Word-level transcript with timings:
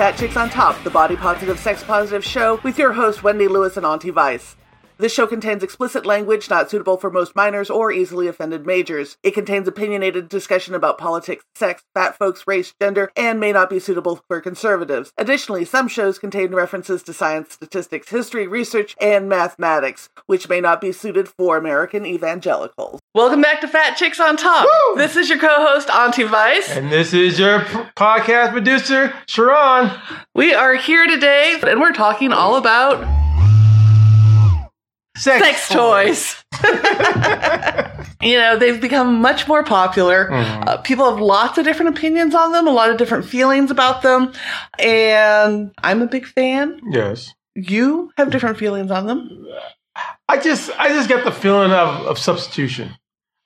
Fat 0.00 0.16
Chicks 0.16 0.34
on 0.34 0.48
Top, 0.48 0.82
the 0.82 0.88
body 0.88 1.14
positive, 1.14 1.58
sex 1.58 1.82
positive 1.84 2.24
show 2.24 2.58
with 2.64 2.78
your 2.78 2.94
host, 2.94 3.22
Wendy 3.22 3.48
Lewis 3.48 3.76
and 3.76 3.84
Auntie 3.84 4.08
Vice. 4.08 4.56
This 5.00 5.14
show 5.14 5.26
contains 5.26 5.62
explicit 5.62 6.04
language 6.04 6.50
not 6.50 6.70
suitable 6.70 6.98
for 6.98 7.10
most 7.10 7.34
minors 7.34 7.70
or 7.70 7.90
easily 7.90 8.28
offended 8.28 8.66
majors. 8.66 9.16
It 9.22 9.30
contains 9.30 9.66
opinionated 9.66 10.28
discussion 10.28 10.74
about 10.74 10.98
politics, 10.98 11.42
sex, 11.54 11.82
fat 11.94 12.18
folks, 12.18 12.46
race, 12.46 12.74
gender, 12.78 13.10
and 13.16 13.40
may 13.40 13.50
not 13.50 13.70
be 13.70 13.78
suitable 13.78 14.20
for 14.28 14.42
conservatives. 14.42 15.14
Additionally, 15.16 15.64
some 15.64 15.88
shows 15.88 16.18
contain 16.18 16.54
references 16.54 17.02
to 17.04 17.14
science, 17.14 17.54
statistics, 17.54 18.10
history, 18.10 18.46
research, 18.46 18.94
and 19.00 19.26
mathematics, 19.26 20.10
which 20.26 20.50
may 20.50 20.60
not 20.60 20.82
be 20.82 20.92
suited 20.92 21.28
for 21.28 21.56
American 21.56 22.04
evangelicals. 22.04 23.00
Welcome 23.14 23.40
back 23.40 23.62
to 23.62 23.68
Fat 23.68 23.96
Chicks 23.96 24.20
on 24.20 24.36
Top. 24.36 24.66
Woo! 24.66 24.98
This 24.98 25.16
is 25.16 25.30
your 25.30 25.38
co-host, 25.38 25.88
Auntie 25.88 26.24
Vice. 26.24 26.76
And 26.76 26.92
this 26.92 27.14
is 27.14 27.38
your 27.38 27.60
p- 27.60 27.78
podcast 27.96 28.52
producer, 28.52 29.14
Sharon. 29.26 29.98
We 30.34 30.52
are 30.52 30.74
here 30.74 31.06
today, 31.06 31.58
and 31.66 31.80
we're 31.80 31.94
talking 31.94 32.34
all 32.34 32.56
about 32.56 33.19
Sex, 35.20 35.44
sex 35.46 35.68
toys. 35.68 36.44
you 38.22 38.38
know, 38.38 38.56
they've 38.58 38.80
become 38.80 39.20
much 39.20 39.46
more 39.46 39.62
popular. 39.62 40.28
Mhm. 40.30 40.66
Uh, 40.68 40.76
people 40.78 41.10
have 41.10 41.20
lots 41.20 41.58
of 41.58 41.64
different 41.64 41.96
opinions 41.96 42.34
on 42.34 42.52
them, 42.52 42.66
a 42.66 42.70
lot 42.70 42.90
of 42.90 42.96
different 42.96 43.24
feelings 43.26 43.70
about 43.70 44.02
them, 44.02 44.32
and 44.78 45.72
I'm 45.82 46.02
a 46.02 46.06
big 46.06 46.26
fan. 46.26 46.80
Yes. 46.90 47.34
You 47.54 48.10
have 48.16 48.30
different 48.30 48.58
feelings 48.58 48.90
on 48.90 49.06
them. 49.06 49.46
I 50.28 50.38
just 50.38 50.70
I 50.78 50.88
just 50.88 51.08
get 51.08 51.24
the 51.24 51.32
feeling 51.32 51.72
of, 51.72 52.06
of 52.06 52.18
substitution. 52.18 52.94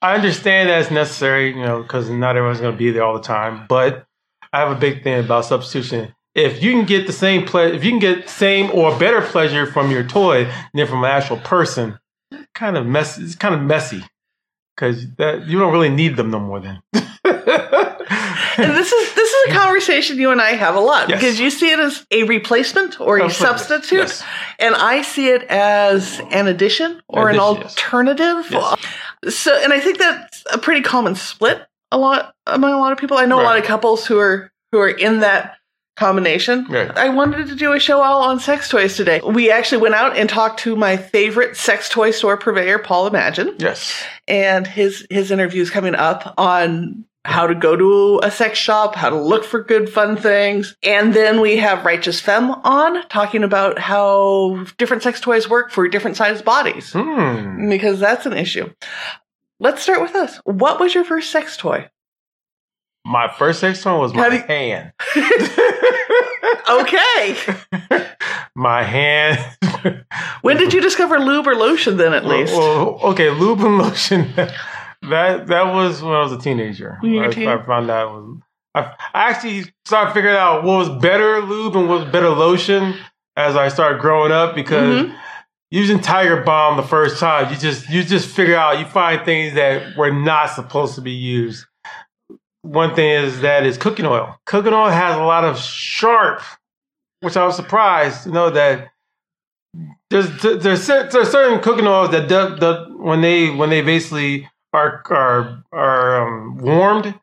I 0.03 0.15
understand 0.15 0.69
that 0.69 0.81
it's 0.83 0.91
necessary, 0.91 1.49
you 1.49 1.63
know, 1.65 1.83
because 1.83 2.11
not 2.11 2.37
everyone's 2.37 2.61
going 2.61 2.73
to 2.75 2.79
be 2.79 2.91
there 2.91 3.03
all 3.03 3.15
the 3.15 3.23
time. 3.23 3.65
But 3.69 4.05
I 4.53 4.61
have 4.61 4.71
a 4.71 4.75
big 4.79 5.03
thing 5.03 5.19
about 5.25 5.47
substitution. 5.47 6.14
If 6.35 6.63
you 6.63 6.73
can 6.73 6.85
get 6.85 7.07
the 7.07 7.13
same 7.13 7.45
pleasure, 7.47 7.75
if 7.75 7.85
you 7.85 7.91
can 7.93 8.01
get 8.01 8.29
same 8.29 8.71
or 8.73 8.99
better 8.99 9.21
pleasure 9.23 9.67
from 9.67 9.91
your 9.91 10.03
toy 10.05 10.51
than 10.73 10.87
from 10.87 11.05
an 11.05 11.11
actual 11.11 11.37
person, 11.39 11.99
kind 12.55 12.77
of 12.77 12.87
mess. 12.87 13.19
It's 13.19 13.37
kind 13.37 13.55
of 13.55 13.61
messy 13.61 14.03
because 14.75 15.07
that 15.17 15.47
you 15.47 15.59
don't 15.59 15.73
really 15.73 15.89
need 15.91 16.17
them 16.17 16.31
no 16.31 16.41
more. 16.41 16.61
Then. 16.61 16.83
And 18.57 18.71
this 18.77 18.93
is 18.93 19.15
this 19.15 19.31
is 19.33 19.51
a 19.51 19.55
conversation 19.59 20.19
you 20.19 20.31
and 20.31 20.41
I 20.41 20.51
have 20.53 20.75
a 20.77 20.81
lot 20.81 21.09
Yes. 21.09 21.19
because 21.21 21.41
you 21.41 21.51
see 21.51 21.71
it 21.73 21.79
as 21.81 22.07
a 22.11 22.23
replacement 22.25 23.01
or 23.01 23.19
a 23.19 23.31
substitute, 23.31 23.99
Yes. 23.99 24.25
and 24.59 24.75
I 24.75 25.03
see 25.03 25.29
it 25.29 25.43
as 25.45 26.21
an 26.31 26.47
addition 26.47 27.03
or 27.09 27.29
an 27.31 27.37
Addition, 27.37 27.63
yes. 27.63 27.65
alternative. 27.71 28.47
Yes. 28.51 29.35
So, 29.35 29.59
and 29.63 29.73
I 29.73 29.81
think 29.81 29.99
that's 29.99 30.45
a 30.53 30.59
pretty 30.59 30.83
common 30.83 31.15
split 31.15 31.67
a 31.91 31.99
lot 31.99 32.35
among 32.47 32.73
a 32.73 32.79
lot 32.79 32.93
of 32.93 32.99
people. 32.99 33.17
I 33.19 33.25
know 33.27 33.41
a 33.41 33.43
lot 33.45 33.59
of 33.59 33.65
couples 33.65 34.07
who 34.07 34.19
are 34.19 34.53
who 34.73 34.79
are 34.79 34.89
in 34.91 35.21
that 35.21 35.57
combination. 35.97 36.67
Right. 36.69 36.91
I 36.97 37.09
wanted 37.09 37.47
to 37.49 37.55
do 37.55 37.73
a 37.73 37.79
show 37.81 38.01
all 38.03 38.23
on 38.23 38.41
sex 38.41 38.69
toys 38.69 38.97
today. 38.97 39.21
We 39.25 39.51
actually 39.51 39.81
went 39.83 39.95
out 39.95 40.17
and 40.17 40.29
talked 40.29 40.61
to 40.61 40.77
my 40.77 40.97
favorite 40.97 41.57
sex 41.57 41.89
toy 41.89 42.11
store 42.11 42.37
purveyor, 42.37 42.81
Paul 42.81 43.07
Imagine, 43.07 43.55
Yes. 43.59 43.95
and 44.29 44.67
his 44.67 45.07
his 45.11 45.31
interview 45.31 45.63
is 45.63 45.71
coming 45.71 45.95
up 45.95 46.35
on 46.37 47.05
how 47.27 47.47
to 47.47 47.55
go 47.55 47.75
to 47.75 48.21
a 48.23 48.31
sex 48.31 48.59
shop, 48.59 48.95
how 48.95 49.09
to 49.09 49.17
look 49.19 49.45
for 49.45 49.63
good 49.63 49.89
fun 49.89 50.15
things. 50.15 50.77
And 50.83 51.15
then 51.15 51.41
we 51.41 51.57
have 51.57 51.85
Righteous 51.87 52.21
Femme 52.21 52.51
on 52.65 53.09
talking 53.09 53.43
about 53.45 53.79
how 53.79 54.67
different 54.77 55.03
sex 55.03 55.21
toys 55.21 55.49
work 55.49 55.71
for 55.71 55.89
different 55.89 56.19
sized 56.19 56.45
bodies 56.45 56.93
Hmm. 56.93 57.71
because 57.71 57.99
that's 57.99 58.27
an 58.27 58.35
issue. 58.35 58.71
Let's 59.59 59.83
start 59.83 60.03
with 60.03 60.15
us. 60.15 60.39
What 60.45 60.79
was 60.81 60.95
your 60.95 61.05
first 61.05 61.31
sex 61.31 61.57
toy? 61.57 61.89
My 63.05 63.29
first 63.29 63.61
sex 63.61 63.83
toy 63.83 63.99
was 63.99 64.15
my 64.15 64.29
you- 64.29 64.43
hand. 64.43 64.93
Okay. 66.67 67.37
my 68.55 68.83
hand. 68.83 69.39
when 70.43 70.57
did 70.57 70.73
you 70.73 70.81
discover 70.81 71.19
lube 71.19 71.47
or 71.47 71.55
lotion 71.55 71.97
then 71.99 72.15
at 72.15 72.25
least? 72.25 72.55
Well, 72.55 72.99
okay, 73.03 73.31
lube 73.31 73.61
and 73.61 73.79
lotion. 73.83 74.33
That 74.37 75.47
that 75.49 75.75
was 75.75 76.03
when 76.03 76.15
I 76.15 76.21
was 76.23 76.33
a 76.33 76.39
teenager. 76.39 76.97
When 77.01 77.13
you 77.13 77.19
were 77.19 77.25
a 77.27 77.29
I, 77.29 77.33
teen? 77.33 77.49
I 77.49 77.63
found 77.63 77.91
out 77.91 78.13
was, 78.13 78.41
I, 78.75 78.81
I 79.13 79.31
actually 79.31 79.65
started 79.85 80.15
figuring 80.15 80.37
out 80.37 80.65
what 80.65 80.79
was 80.79 80.89
better 81.03 81.41
lube 81.43 81.77
and 81.77 81.89
what 81.89 82.01
was 82.05 82.11
better 82.11 82.31
lotion 82.31 82.95
as 83.37 83.57
I 83.57 83.69
started 83.69 84.01
growing 84.01 84.33
up 84.33 84.55
because 84.55 85.05
Mhm. 85.07 85.17
using 85.71 86.01
Tiger 86.01 86.43
Balm 86.43 86.77
the 86.79 86.83
first 86.83 87.19
time, 87.21 87.53
you 87.53 87.59
just 87.59 87.89
you 87.91 88.03
just 88.05 88.29
figure 88.29 88.57
out 88.57 88.79
you 88.79 88.87
find 88.87 89.23
things 89.25 89.55
that 89.55 89.97
were 89.97 90.13
not 90.13 90.47
supposed 90.51 90.95
to 90.95 91.03
be 91.03 91.13
used. 91.13 91.67
One 92.65 92.95
thing 92.95 93.11
is 93.11 93.43
that 93.43 93.67
is 93.67 93.77
cooking 93.77 94.07
oil. 94.07 94.39
Cooking 94.47 94.73
oil 94.73 94.89
has 94.89 95.17
a 95.17 95.23
lot 95.23 95.45
of 95.45 95.59
sharp, 95.59 96.41
which 97.21 97.37
I 97.37 97.45
was 97.45 97.57
surprised 97.57 98.23
to 98.23 98.31
know 98.31 98.49
that 98.51 98.89
there's 100.09 100.31
there's, 100.41 100.87
there's 100.87 101.31
certain 101.31 101.61
cooking 101.61 101.87
oils 101.87 102.11
that 102.13 102.27
do, 102.27 102.57
do, 102.59 102.97
when 102.99 103.21
they 103.21 103.51
when 103.51 103.69
they 103.69 103.83
basically 103.83 104.49
are 104.73 105.03
are 105.11 105.63
are 105.73 106.23
um, 106.27 106.57
warmed, 106.57 107.15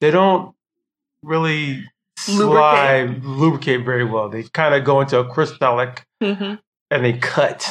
they 0.00 0.10
don't 0.10 0.54
really 1.22 1.84
slide 2.16 3.22
lubricate 3.22 3.84
very 3.84 4.04
well. 4.04 4.30
They 4.30 4.44
kind 4.44 4.74
of 4.74 4.82
go 4.84 5.02
into 5.02 5.18
a 5.18 5.28
crystallic 5.28 6.06
Mhm. 6.22 6.58
and 6.90 7.04
they 7.04 7.18
cut, 7.18 7.68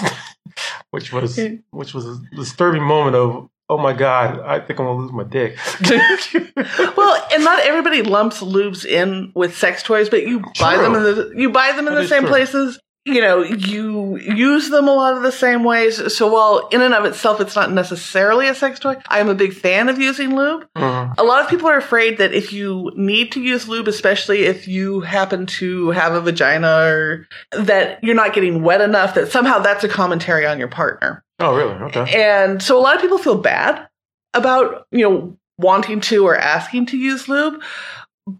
which 0.92 1.12
was 1.12 1.40
which 1.72 1.96
was 1.96 2.06
a 2.06 2.22
disturbing 2.36 2.84
moment 2.84 3.16
of 3.16 3.50
oh 3.70 3.78
my 3.78 3.94
god, 3.94 4.40
I 4.42 4.60
think 4.60 4.80
I'm 4.80 4.86
gonna 4.86 5.00
lose 5.00 5.12
my 5.12 5.24
dick. 5.24 5.58
Well, 6.98 7.28
and 7.34 7.44
not 7.44 7.60
everybody 7.66 8.02
lumps 8.02 8.42
lubes 8.42 8.86
in 8.86 9.32
with 9.36 9.58
sex 9.58 9.84
toys, 9.84 10.10
but 10.10 10.26
you 10.26 10.44
buy 10.60 10.78
them 10.78 10.96
in 10.96 11.04
the 11.04 11.34
you 11.36 11.50
buy 11.52 11.72
them 11.74 11.88
in 11.88 11.94
That 11.96 12.02
the 12.04 12.08
same 12.08 12.22
true. 12.22 12.30
places. 12.30 12.80
You 13.08 13.22
know, 13.22 13.44
you 13.44 14.18
use 14.18 14.70
them 14.72 14.88
a 14.88 14.94
lot 14.94 15.16
of 15.16 15.22
the 15.22 15.32
same 15.32 15.64
ways. 15.64 16.16
So 16.18 16.26
while 16.34 16.68
in 16.70 16.82
and 16.82 16.94
of 16.96 17.06
itself 17.06 17.40
it's 17.40 17.56
not 17.56 17.72
necessarily 17.72 18.48
a 18.48 18.56
sex 18.56 18.80
toy, 18.80 18.96
I 19.10 19.20
am 19.20 19.30
a 19.30 19.36
big 19.36 19.54
fan 19.54 19.90
of 19.90 20.00
using 20.00 20.36
lube. 20.36 20.66
Mhm. 20.76 21.14
A 21.20 21.24
lot 21.24 21.44
of 21.44 21.48
people 21.50 21.68
are 21.70 21.78
afraid 21.78 22.18
that 22.18 22.34
if 22.34 22.52
you 22.52 22.92
need 22.96 23.32
to 23.34 23.42
use 23.42 23.68
lube, 23.68 23.88
especially 23.88 24.46
if 24.46 24.68
you 24.68 25.02
happen 25.02 25.46
to 25.46 25.92
have 25.92 26.14
a 26.14 26.22
vagina 26.22 26.80
or 26.86 27.28
that 27.52 28.00
you're 28.04 28.16
not 28.16 28.34
getting 28.34 28.64
wet 28.64 28.82
enough, 28.82 29.14
that 29.14 29.32
somehow 29.32 29.60
that's 29.60 29.84
a 29.84 29.88
commentary 29.90 30.48
on 30.48 30.58
your 30.58 30.68
partner. 30.70 31.22
Oh 31.40 31.56
really? 31.56 31.74
Okay. 31.74 32.06
And 32.16 32.62
so 32.62 32.78
a 32.78 32.82
lot 32.82 32.96
of 32.96 33.02
people 33.02 33.18
feel 33.18 33.38
bad 33.38 33.88
about, 34.34 34.88
you 34.92 35.10
know, 35.10 35.38
wanting 35.58 36.02
to 36.02 36.26
or 36.26 36.38
asking 36.38 36.88
to 36.88 36.98
use 36.98 37.28
lube. 37.28 37.62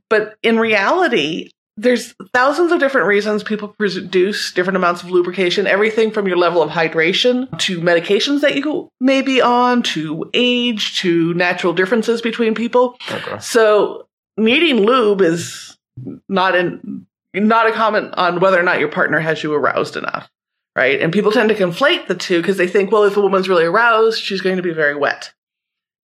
But 0.10 0.36
in 0.44 0.58
reality, 0.58 1.52
there's 1.78 2.16
thousands 2.34 2.72
of 2.72 2.80
different 2.80 3.08
reasons 3.08 3.44
people 3.44 3.68
produce 3.68 4.52
different 4.54 4.78
amounts 4.78 5.04
of 5.04 5.12
lubrication, 5.12 5.68
everything 5.68 6.10
from 6.12 6.28
your 6.28 6.38
level 6.38 6.62
of 6.62 6.70
hydration 6.70 7.58
to 7.60 7.82
medications 7.82 8.42
that 8.42 8.56
you 8.56 8.90
may 9.02 9.22
be 9.22 9.42
on 9.42 9.84
to 9.84 10.30
age 10.34 11.00
to 11.00 11.34
natural 11.34 11.74
differences 11.74 12.22
between 12.22 12.56
people. 12.56 12.98
Okay. 13.12 13.40
So 13.40 14.08
needing 14.38 14.86
lube 14.86 15.22
is 15.22 15.78
not 16.30 16.56
in 16.56 17.06
not 17.34 17.68
a 17.68 17.74
comment 17.74 18.14
on 18.16 18.40
whether 18.40 18.60
or 18.60 18.64
not 18.64 18.80
your 18.80 18.90
partner 18.90 19.20
has 19.20 19.44
you 19.44 19.54
aroused 19.54 19.98
enough, 19.98 20.30
right? 20.76 21.02
And 21.02 21.14
people 21.14 21.32
tend 21.32 21.50
to 21.50 21.56
conflate 21.56 22.08
the 22.08 22.16
two 22.16 22.42
because 22.42 22.58
they 22.58 22.68
think, 22.68 22.92
well, 22.92 23.04
if 23.04 23.18
a 23.18 23.22
woman's 23.22 23.50
really 23.50 23.66
aroused, 23.66 24.22
she's 24.22 24.42
going 24.42 24.58
to 24.58 24.64
be 24.64 24.74
very 24.74 24.96
wet. 24.96 25.34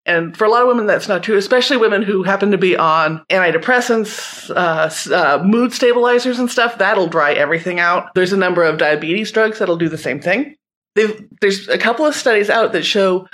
And 0.05 0.35
for 0.35 0.45
a 0.45 0.49
lot 0.49 0.63
of 0.63 0.67
women, 0.67 0.87
that's 0.87 1.07
not 1.07 1.21
true, 1.21 1.37
especially 1.37 1.77
women 1.77 2.01
who 2.01 2.23
happen 2.23 2.51
to 2.51 2.57
be 2.57 2.75
on 2.75 3.23
antidepressants, 3.29 4.49
uh, 4.49 5.13
uh, 5.15 5.43
mood 5.43 5.73
stabilizers, 5.73 6.39
and 6.39 6.49
stuff. 6.49 6.79
That'll 6.79 7.07
dry 7.07 7.33
everything 7.33 7.79
out. 7.79 8.13
There's 8.15 8.33
a 8.33 8.37
number 8.37 8.63
of 8.63 8.79
diabetes 8.79 9.31
drugs 9.31 9.59
that'll 9.59 9.77
do 9.77 9.89
the 9.89 9.99
same 9.99 10.19
thing. 10.19 10.55
They've, 10.95 11.23
there's 11.39 11.67
a 11.67 11.77
couple 11.77 12.05
of 12.05 12.15
studies 12.15 12.49
out 12.49 12.73
that 12.73 12.83
show 12.83 13.27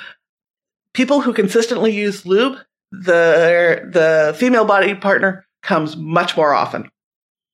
people 0.94 1.22
who 1.22 1.32
consistently 1.32 1.96
use 1.96 2.26
lube, 2.26 2.58
the 2.92 3.90
the 3.92 4.36
female 4.38 4.66
body 4.66 4.94
partner 4.94 5.46
comes 5.62 5.96
much 5.96 6.36
more 6.36 6.54
often. 6.54 6.90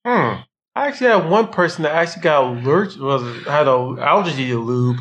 Hmm. 0.05 0.41
I 0.75 0.87
actually 0.87 1.07
had 1.11 1.29
one 1.29 1.47
person 1.49 1.83
that 1.83 1.91
actually 1.93 2.23
got 2.23 2.43
allergic, 2.43 2.99
was 3.01 3.45
had 3.45 3.67
an 3.67 3.99
allergy 3.99 4.47
to 4.47 4.59
lube, 4.59 4.97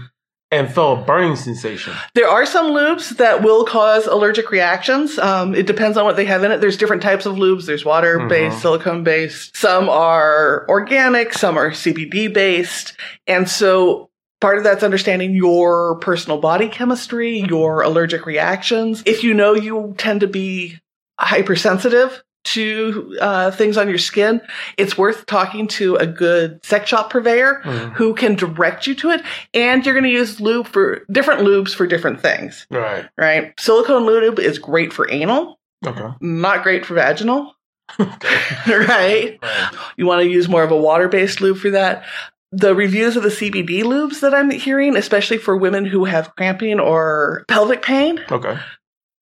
and 0.50 0.70
felt 0.70 0.98
a 1.00 1.02
burning 1.04 1.34
sensation. 1.34 1.94
There 2.14 2.28
are 2.28 2.44
some 2.44 2.72
lubes 2.72 3.16
that 3.16 3.42
will 3.42 3.64
cause 3.64 4.06
allergic 4.06 4.50
reactions. 4.50 5.18
Um, 5.18 5.54
it 5.54 5.66
depends 5.66 5.96
on 5.96 6.04
what 6.04 6.16
they 6.16 6.26
have 6.26 6.44
in 6.44 6.52
it. 6.52 6.60
There's 6.60 6.76
different 6.76 7.02
types 7.02 7.24
of 7.24 7.36
lubes. 7.36 7.64
There's 7.64 7.86
water 7.86 8.26
based, 8.28 8.58
Mhm. 8.58 8.60
silicone 8.60 9.02
based. 9.02 9.56
Some 9.56 9.88
are 9.88 10.66
organic. 10.68 11.32
Some 11.32 11.56
are 11.56 11.72
CBD 11.72 12.28
based. 12.28 12.92
And 13.26 13.48
so 13.48 14.10
part 14.42 14.58
of 14.58 14.64
that's 14.64 14.82
understanding 14.82 15.32
your 15.34 15.94
personal 16.00 16.36
body 16.36 16.68
chemistry, 16.68 17.38
your 17.48 17.80
allergic 17.80 18.26
reactions. 18.26 19.02
If 19.06 19.24
you 19.24 19.32
know 19.32 19.54
you 19.54 19.94
tend 19.96 20.20
to 20.20 20.26
be 20.26 20.80
hypersensitive 21.18 22.22
to 22.44 23.16
uh, 23.20 23.50
things 23.52 23.76
on 23.76 23.88
your 23.88 23.98
skin, 23.98 24.40
it's 24.76 24.98
worth 24.98 25.26
talking 25.26 25.66
to 25.68 25.96
a 25.96 26.06
good 26.06 26.64
sex 26.64 26.88
shop 26.88 27.10
purveyor 27.10 27.62
Mhm. 27.64 27.92
who 27.94 28.14
can 28.14 28.34
direct 28.34 28.86
you 28.86 28.94
to 28.96 29.10
it. 29.10 29.22
And 29.54 29.84
you're 29.84 29.94
going 29.94 30.04
to 30.04 30.10
use 30.10 30.40
lube 30.40 30.66
for 30.66 31.00
different 31.10 31.42
lubes 31.42 31.74
for 31.74 31.86
different 31.86 32.20
things, 32.20 32.66
Right. 32.70 33.06
right? 33.16 33.52
Silicone 33.60 34.04
lube 34.04 34.38
is 34.38 34.58
great 34.58 34.92
for 34.92 35.10
anal, 35.10 35.58
Okay. 35.86 36.08
not 36.20 36.62
great 36.62 36.84
for 36.84 36.94
vaginal. 36.94 37.54
right? 37.98 39.38
Right. 39.42 39.68
You 39.96 40.06
want 40.06 40.22
to 40.22 40.28
use 40.28 40.48
more 40.48 40.62
of 40.62 40.70
a 40.70 40.76
water 40.76 41.08
based 41.08 41.40
lube 41.40 41.58
for 41.58 41.70
that. 41.70 42.04
The 42.50 42.74
reviews 42.74 43.16
of 43.16 43.22
the 43.22 43.30
CBD 43.30 43.82
lubes 43.82 44.20
that 44.20 44.34
I'm 44.34 44.50
hearing, 44.50 44.96
especially 44.96 45.38
for 45.38 45.56
women 45.56 45.84
who 45.86 46.04
have 46.04 46.34
cramping 46.36 46.80
or 46.80 47.44
pelvic 47.48 47.82
pain, 47.82 48.20
Okay. 48.30 48.58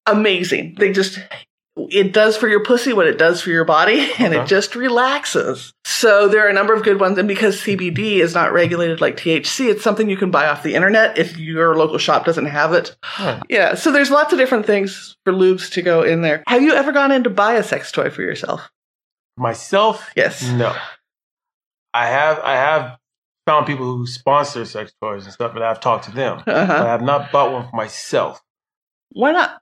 amazing. 0.07 0.77
They 0.79 0.93
just, 0.93 1.21
it 1.77 2.13
does 2.13 2.37
for 2.37 2.49
your 2.49 2.63
pussy 2.65 2.93
what 2.93 3.07
it 3.07 3.17
does 3.19 3.41
for 3.41 3.51
your 3.51 3.65
body, 3.65 4.11
and 4.19 4.35
it 4.35 4.47
just 4.47 4.75
relaxes. 4.75 5.73
So 5.87 6.29
there 6.29 6.45
are 6.45 6.49
a 6.49 6.53
number 6.53 6.75
of 6.75 6.83
good 6.83 7.01
ones. 7.01 7.17
And 7.19 7.29
because 7.29 7.61
CBD 7.61 8.21
is 8.21 8.35
not 8.35 8.53
regulated 8.53 9.01
like 9.01 9.17
THC, 9.17 9.71
it's 9.71 9.83
something 9.83 10.09
you 10.11 10.17
can 10.17 10.31
buy 10.31 10.47
off 10.49 10.63
the 10.63 10.75
internet 10.75 11.19
if 11.19 11.39
your 11.39 11.77
local 11.77 11.99
shop 11.99 12.25
doesn't 12.25 12.47
have 12.47 12.73
it. 12.73 12.97
Right. 13.19 13.43
Yeah. 13.49 13.75
So 13.75 13.93
there's 13.93 14.11
lots 14.11 14.33
of 14.33 14.39
different 14.39 14.67
things 14.67 15.17
for 15.25 15.33
lubes 15.33 15.71
to 15.73 15.83
go 15.83 16.03
in 16.03 16.23
there. 16.23 16.43
Have 16.47 16.63
you 16.63 16.73
ever 16.73 16.93
gone 16.93 17.13
in 17.13 17.25
to 17.25 17.31
buy 17.31 17.55
a 17.55 17.63
sex 17.63 17.93
toy 17.93 18.11
for 18.11 18.23
yourself? 18.23 18.71
Myself, 19.37 20.11
Yes. 20.17 20.43
no. 20.51 20.75
I 21.95 22.07
have 22.07 22.39
I 22.41 22.55
have 22.57 22.99
found 23.47 23.67
people 23.67 23.97
who 23.97 24.07
sponsor 24.07 24.65
sex 24.65 24.93
toys 25.03 25.25
and 25.25 25.33
stuff, 25.33 25.55
and 25.55 25.65
I've 25.65 25.81
talked 25.81 26.05
to 26.05 26.13
them. 26.13 26.43
But 26.45 26.55
I 26.55 26.61
Uh-huh. 26.61 26.85
have 26.87 27.03
not 27.03 27.33
bought 27.33 27.53
one 27.53 27.69
for 27.69 27.77
myself. 27.77 28.41
Why 29.13 29.33
not? 29.33 29.60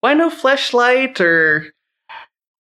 Why 0.00 0.14
no 0.14 0.30
fleshlight 0.30 1.20
or, 1.20 1.72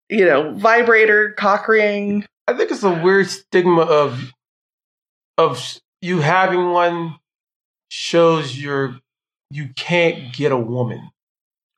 you 0.10 0.26
know, 0.26 0.54
vibrator, 0.54 1.32
cock 1.32 1.68
ring? 1.68 2.26
I 2.48 2.54
think 2.54 2.72
it's 2.72 2.84
a 2.84 2.92
weird 2.92 3.30
stigma 3.30 3.82
of 3.82 4.34
of 5.38 5.80
you 6.02 6.20
having 6.20 6.72
one 6.72 7.16
shows 7.90 8.58
you're 8.58 9.00
you 9.50 9.70
can't 9.76 10.34
get 10.34 10.52
a 10.52 10.58
woman. 10.58 11.12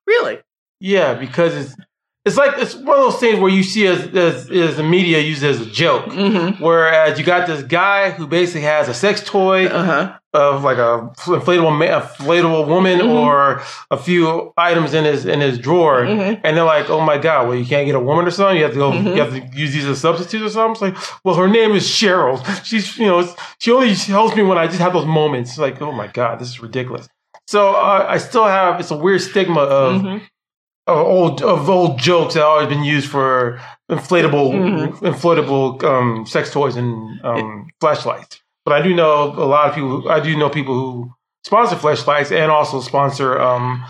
Really? 0.07 0.39
Yeah, 0.79 1.13
because 1.13 1.55
it's 1.55 1.75
it's 2.25 2.37
like 2.37 2.53
it's 2.57 2.73
one 2.75 2.97
of 2.97 3.03
those 3.11 3.19
things 3.19 3.39
where 3.39 3.51
you 3.51 3.63
see 3.63 3.85
as 3.87 3.99
as, 4.15 4.49
as 4.49 4.77
the 4.77 4.83
media 4.83 5.19
use 5.19 5.43
it 5.43 5.49
as 5.49 5.61
a 5.61 5.65
joke. 5.65 6.05
Mm-hmm. 6.05 6.63
Whereas 6.63 7.19
you 7.19 7.25
got 7.25 7.47
this 7.47 7.63
guy 7.63 8.11
who 8.11 8.27
basically 8.27 8.61
has 8.61 8.87
a 8.87 8.93
sex 8.93 9.21
toy 9.25 9.67
Uh 9.67 9.83
huh. 9.83 10.17
of 10.33 10.63
like 10.63 10.77
a 10.77 11.09
inflatable 11.17 11.77
ma- 11.77 11.99
inflatable 12.01 12.65
woman 12.67 12.99
Mhm. 12.99 13.09
or 13.13 13.61
a 13.91 13.97
few 13.97 14.53
items 14.57 14.93
in 14.93 15.03
his 15.03 15.25
in 15.25 15.41
his 15.41 15.59
drawer, 15.59 16.01
Mhm. 16.05 16.39
and 16.43 16.55
they're 16.55 16.63
like, 16.63 16.89
"Oh 16.89 17.01
my 17.01 17.17
god, 17.17 17.47
well 17.47 17.57
you 17.57 17.65
can't 17.65 17.85
get 17.85 17.95
a 17.95 17.99
woman 17.99 18.25
or 18.25 18.31
something. 18.31 18.57
You 18.57 18.63
have 18.63 18.73
to 18.73 18.79
go. 18.79 18.93
You 18.93 19.21
have 19.21 19.31
to 19.31 19.41
use 19.57 19.73
these 19.73 19.85
as 19.85 19.99
substitutes 19.99 20.45
or 20.45 20.49
something." 20.49 20.71
It's 20.71 20.81
like, 20.99 21.19
well, 21.25 21.35
her 21.35 21.47
name 21.49 21.73
is 21.73 21.83
Cheryl. 21.87 22.35
She's 22.63 22.97
you 22.97 23.07
know 23.07 23.27
she 23.59 23.71
only 23.71 23.93
helps 23.93 24.35
me 24.35 24.43
when 24.43 24.57
I 24.57 24.67
just 24.67 24.79
have 24.79 24.93
those 24.93 25.05
moments. 25.05 25.49
It's 25.51 25.59
like, 25.59 25.81
oh 25.81 25.91
my 25.91 26.07
god, 26.07 26.39
this 26.39 26.47
is 26.49 26.61
ridiculous. 26.61 27.07
So 27.45 27.73
uh, 27.73 28.05
I 28.07 28.17
still 28.19 28.45
have 28.45 28.79
it's 28.79 28.91
a 28.91 28.97
weird 28.97 29.21
stigma 29.21 29.59
of 29.61 30.01
Mhm. 30.01 30.21
Of 30.85 30.97
old 30.97 31.41
of 31.41 31.69
old 31.69 31.97
jokes 31.97 32.33
that 32.33 32.41
have 32.41 32.49
always 32.49 32.67
been 32.67 32.83
used 32.83 33.09
for 33.09 33.61
inflatable 33.89 34.51
Mhm. 34.51 34.99
inflatable 34.99 35.81
um, 35.83 36.25
sex 36.25 36.51
toys 36.51 36.75
and 36.75 37.23
um, 37.23 37.67
fleshlights. 37.81 38.39
But 38.65 38.73
I 38.73 38.81
do 38.81 38.93
know 38.93 39.23
a 39.23 39.47
lot 39.47 39.69
of 39.69 39.75
people. 39.75 40.09
I 40.11 40.19
do 40.19 40.35
know 40.35 40.49
people 40.49 40.73
who 40.75 41.13
sponsor 41.45 41.77
fleshlights 41.77 42.31
and 42.37 42.51
also 42.51 42.81
sponsor 42.81 43.39
um, 43.39 43.85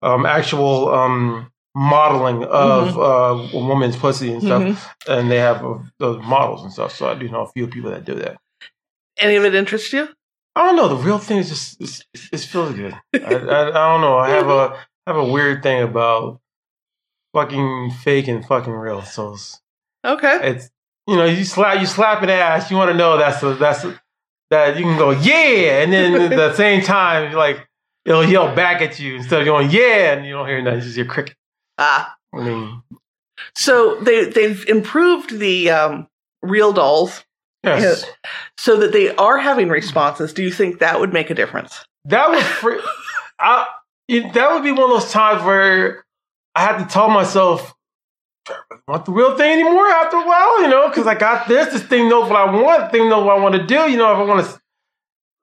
um, 0.00 0.24
actual 0.24 0.88
um, 0.94 1.52
modeling 1.74 2.44
of 2.44 2.96
uh, 2.98 3.56
a 3.58 3.66
woman's 3.66 3.96
pussy 3.96 4.32
and 4.32 4.42
stuff, 4.42 4.62
Mhm. 4.62 4.76
and 5.06 5.30
they 5.30 5.38
have 5.40 5.62
uh, 5.62 5.78
those 5.98 6.22
models 6.24 6.62
and 6.62 6.72
stuff. 6.72 6.92
So 6.96 7.10
I 7.10 7.14
do 7.14 7.28
know 7.28 7.42
a 7.42 7.52
few 7.52 7.66
people 7.66 7.90
that 7.90 8.06
do 8.06 8.14
that. 8.14 8.38
Any 9.18 9.36
of 9.36 9.44
it 9.44 9.54
interest 9.54 9.92
you? 9.92 10.08
I 10.56 10.64
don't 10.64 10.76
know. 10.76 10.88
The 10.88 10.96
real 10.96 11.18
thing 11.18 11.38
is 11.38 11.50
just 11.50 11.78
it's, 11.80 12.04
it's 12.32 12.44
feels 12.46 12.72
good. 12.74 12.94
I, 13.14 13.18
I, 13.34 13.68
I 13.68 13.92
don't 13.92 14.00
know. 14.00 14.16
I 14.16 14.30
have 14.30 14.48
a 14.48 14.76
I 15.08 15.12
have 15.12 15.26
a 15.26 15.32
weird 15.32 15.62
thing 15.62 15.82
about 15.82 16.38
fucking 17.32 17.92
fake 18.02 18.28
and 18.28 18.44
fucking 18.44 18.72
real. 18.72 19.00
So 19.02 19.32
it's, 19.32 19.58
Okay. 20.04 20.38
it's 20.42 20.70
you 21.06 21.16
know 21.16 21.24
you 21.24 21.44
slap 21.44 21.80
you 21.80 21.86
slap 21.86 22.22
an 22.22 22.28
ass. 22.28 22.70
You 22.70 22.76
want 22.76 22.90
to 22.90 22.96
know 22.96 23.16
that's 23.16 23.42
a, 23.42 23.54
that's 23.54 23.84
a, 23.84 23.98
that 24.50 24.76
you 24.76 24.82
can 24.84 24.98
go 24.98 25.10
yeah, 25.10 25.82
and 25.82 25.90
then 25.92 26.14
at 26.20 26.30
the 26.36 26.54
same 26.56 26.82
time 26.82 27.32
like 27.32 27.66
it'll 28.04 28.22
yell 28.24 28.54
back 28.54 28.82
at 28.82 28.98
you 29.00 29.16
instead 29.16 29.40
of 29.40 29.46
going 29.46 29.70
yeah, 29.70 30.12
and 30.12 30.26
you 30.26 30.32
don't 30.32 30.46
hear 30.46 30.60
nothing. 30.60 30.80
You 30.80 30.84
just 30.84 30.96
hear 30.96 31.06
cricket. 31.06 31.36
Ah. 31.78 32.14
I 32.34 32.42
mean, 32.44 32.82
So 33.56 33.94
they 34.02 34.26
they've 34.26 34.62
improved 34.68 35.38
the 35.38 35.70
um, 35.70 36.06
real 36.42 36.74
dolls 36.74 37.24
yes, 37.64 38.04
so 38.58 38.76
that 38.76 38.92
they 38.92 39.14
are 39.16 39.38
having 39.38 39.70
responses. 39.70 40.34
Do 40.34 40.42
you 40.42 40.50
think 40.50 40.80
that 40.80 41.00
would 41.00 41.14
make 41.14 41.30
a 41.30 41.34
difference? 41.34 41.82
that 42.04 42.28
would 42.28 42.42
fr- 42.42 42.86
I, 43.40 43.66
it, 44.08 44.32
that 44.34 44.50
would 44.52 44.62
be 44.62 44.72
one 44.72 44.90
of 44.90 45.00
those 45.00 45.10
times 45.12 45.44
where 45.44 46.04
I 46.54 46.62
had 46.64 46.78
to 46.78 46.84
tell 46.86 47.08
myself. 47.08 47.74
"Do 48.46 48.54
I 48.54 48.56
really 48.70 48.82
Want 48.88 49.04
the 49.04 49.12
real 49.12 49.36
thing 49.36 49.52
anymore 49.60 49.86
after 49.86 50.16
a 50.16 50.26
while, 50.26 50.62
you 50.62 50.68
know, 50.68 50.88
because 50.88 51.06
I 51.06 51.14
got 51.14 51.46
this. 51.48 51.72
This 51.72 51.82
thing 51.82 52.08
knows 52.08 52.30
what 52.30 52.40
I 52.40 52.50
want. 52.50 52.90
Thing 52.90 53.08
knows 53.08 53.24
what 53.24 53.36
I 53.38 53.40
want 53.40 53.54
to 53.54 53.66
do. 53.66 53.90
You 53.90 53.96
know, 53.98 54.10
if 54.12 54.18
I 54.18 54.22
want 54.24 54.46
to, 54.46 54.60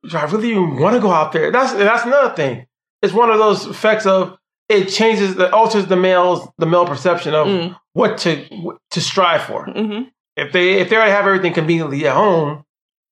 do 0.09 0.17
I 0.17 0.23
really 0.25 0.49
even 0.51 0.77
want 0.77 0.95
to 0.95 1.01
go 1.01 1.11
out 1.11 1.31
there? 1.31 1.51
That's 1.51 1.73
that's 1.73 2.05
another 2.05 2.33
thing. 2.35 2.65
It's 3.01 3.13
one 3.13 3.29
of 3.29 3.37
those 3.37 3.67
effects 3.67 4.05
of 4.07 4.37
it 4.67 4.85
changes, 4.85 5.37
it 5.37 5.53
alters 5.53 5.85
the 5.85 5.95
male's 5.95 6.47
the 6.57 6.65
male 6.65 6.87
perception 6.87 7.35
of 7.35 7.45
Mm. 7.47 7.75
what 7.93 8.17
to 8.19 8.45
to 8.91 9.01
strive 9.01 9.43
for. 9.43 9.65
hmm 9.65 10.03
If 10.35 10.51
they 10.51 10.79
if 10.81 10.89
they 10.89 10.95
already 10.95 11.11
have 11.11 11.27
everything 11.27 11.53
conveniently 11.53 12.07
at 12.07 12.15
home, 12.15 12.65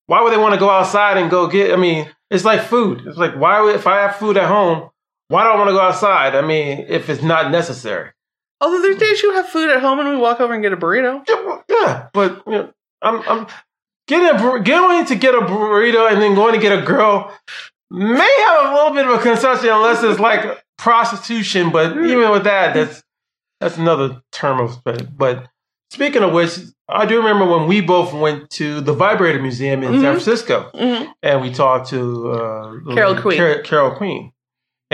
why 0.07 0.21
would 0.21 0.33
they 0.33 0.37
want 0.37 0.55
to 0.55 0.59
go 0.59 0.69
outside 0.71 1.17
and 1.17 1.29
go 1.29 1.45
get? 1.47 1.71
I 1.71 1.75
mean, 1.75 2.09
it's 2.31 2.43
like 2.43 2.61
food. 2.63 3.03
It's 3.05 3.17
like 3.17 3.35
why 3.35 3.61
would 3.61 3.75
if 3.75 3.85
I 3.85 3.97
have 4.01 4.15
food 4.15 4.35
at 4.37 4.47
home, 4.47 4.89
why 5.33 5.43
do 5.43 5.49
I 5.49 5.55
want 5.57 5.69
to 5.69 5.73
go 5.73 5.81
outside? 5.81 6.35
I 6.35 6.41
mean, 6.41 6.85
if 6.87 7.09
it's 7.09 7.21
not 7.23 7.51
necessary. 7.51 8.11
Although 8.61 8.81
there's 8.81 8.97
days 8.97 9.21
you 9.23 9.33
have 9.33 9.49
food 9.49 9.69
at 9.69 9.81
home 9.81 9.99
and 9.99 10.07
we 10.09 10.15
walk 10.15 10.39
over 10.39 10.53
and 10.53 10.61
get 10.63 10.71
a 10.73 10.77
burrito. 10.77 11.23
Yeah, 11.27 11.61
yeah, 11.69 12.07
but 12.13 12.43
you 12.45 12.53
know, 12.53 12.73
I'm 13.01 13.21
I'm 13.27 13.47
getting 14.07 14.29
a 14.29 14.59
going 14.63 15.05
to 15.07 15.15
get 15.15 15.33
a 15.35 15.39
burrito 15.39 16.11
and 16.11 16.21
then 16.21 16.35
going 16.35 16.53
to 16.53 16.59
get 16.59 16.77
a 16.77 16.81
girl 16.85 17.33
may 17.91 18.35
have 18.47 18.71
a 18.71 18.73
little 18.75 18.93
bit 18.93 19.05
of 19.05 19.19
a 19.19 19.21
consumption 19.21 19.69
unless 19.69 20.01
it's 20.03 20.19
like 20.19 20.63
prostitution. 20.77 21.71
But 21.71 21.97
even 21.97 22.29
with 22.31 22.43
that, 22.45 22.73
that's 22.73 23.03
that's 23.59 23.77
another 23.77 24.21
term 24.31 24.59
of 24.59 24.83
but. 24.83 25.17
but 25.17 25.47
Speaking 25.91 26.23
of 26.23 26.33
which, 26.33 26.57
I 26.89 27.05
do 27.05 27.17
remember 27.17 27.45
when 27.45 27.67
we 27.67 27.79
both 27.79 28.13
went 28.13 28.49
to 28.51 28.81
the 28.81 28.93
Vibrator 28.93 29.39
Museum 29.39 29.83
in 29.83 29.91
San 29.93 30.01
Mhm. 30.01 30.09
Francisco, 30.13 30.71
hmm 30.73 31.03
and 31.21 31.39
we 31.41 31.51
talked 31.53 31.89
to 31.89 32.31
uh, 32.31 32.93
Carol 32.95 33.21
Queen. 33.21 33.37
Car- 33.37 33.61
Carol 33.61 33.91
Queen, 33.91 34.31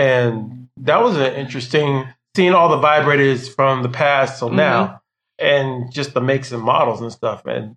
and 0.00 0.68
that 0.78 1.02
was 1.02 1.18
an 1.18 1.34
interesting 1.34 2.08
seeing 2.34 2.54
all 2.54 2.70
the 2.70 2.86
vibrators 2.86 3.54
from 3.54 3.82
the 3.82 3.88
past 3.90 4.38
till 4.38 4.48
mm-hmm. 4.48 4.56
now, 4.56 5.02
and 5.38 5.92
just 5.92 6.14
the 6.14 6.22
makes 6.22 6.52
and 6.52 6.62
models 6.62 7.02
and 7.02 7.12
stuff. 7.12 7.44
And 7.44 7.76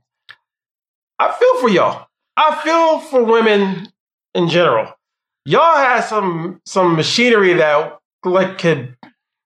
I 1.20 1.34
feel 1.34 1.60
for 1.60 1.70
y'all. 1.70 2.08
I 2.38 2.56
feel 2.64 3.00
for 3.00 3.26
women 3.26 3.90
in 4.34 4.48
general. 4.48 4.94
Y'all 5.46 5.76
have 5.76 6.06
some 6.06 6.62
some 6.66 6.96
machinery 6.96 7.56
that 7.56 8.00
like 8.24 8.58
could 8.58 8.96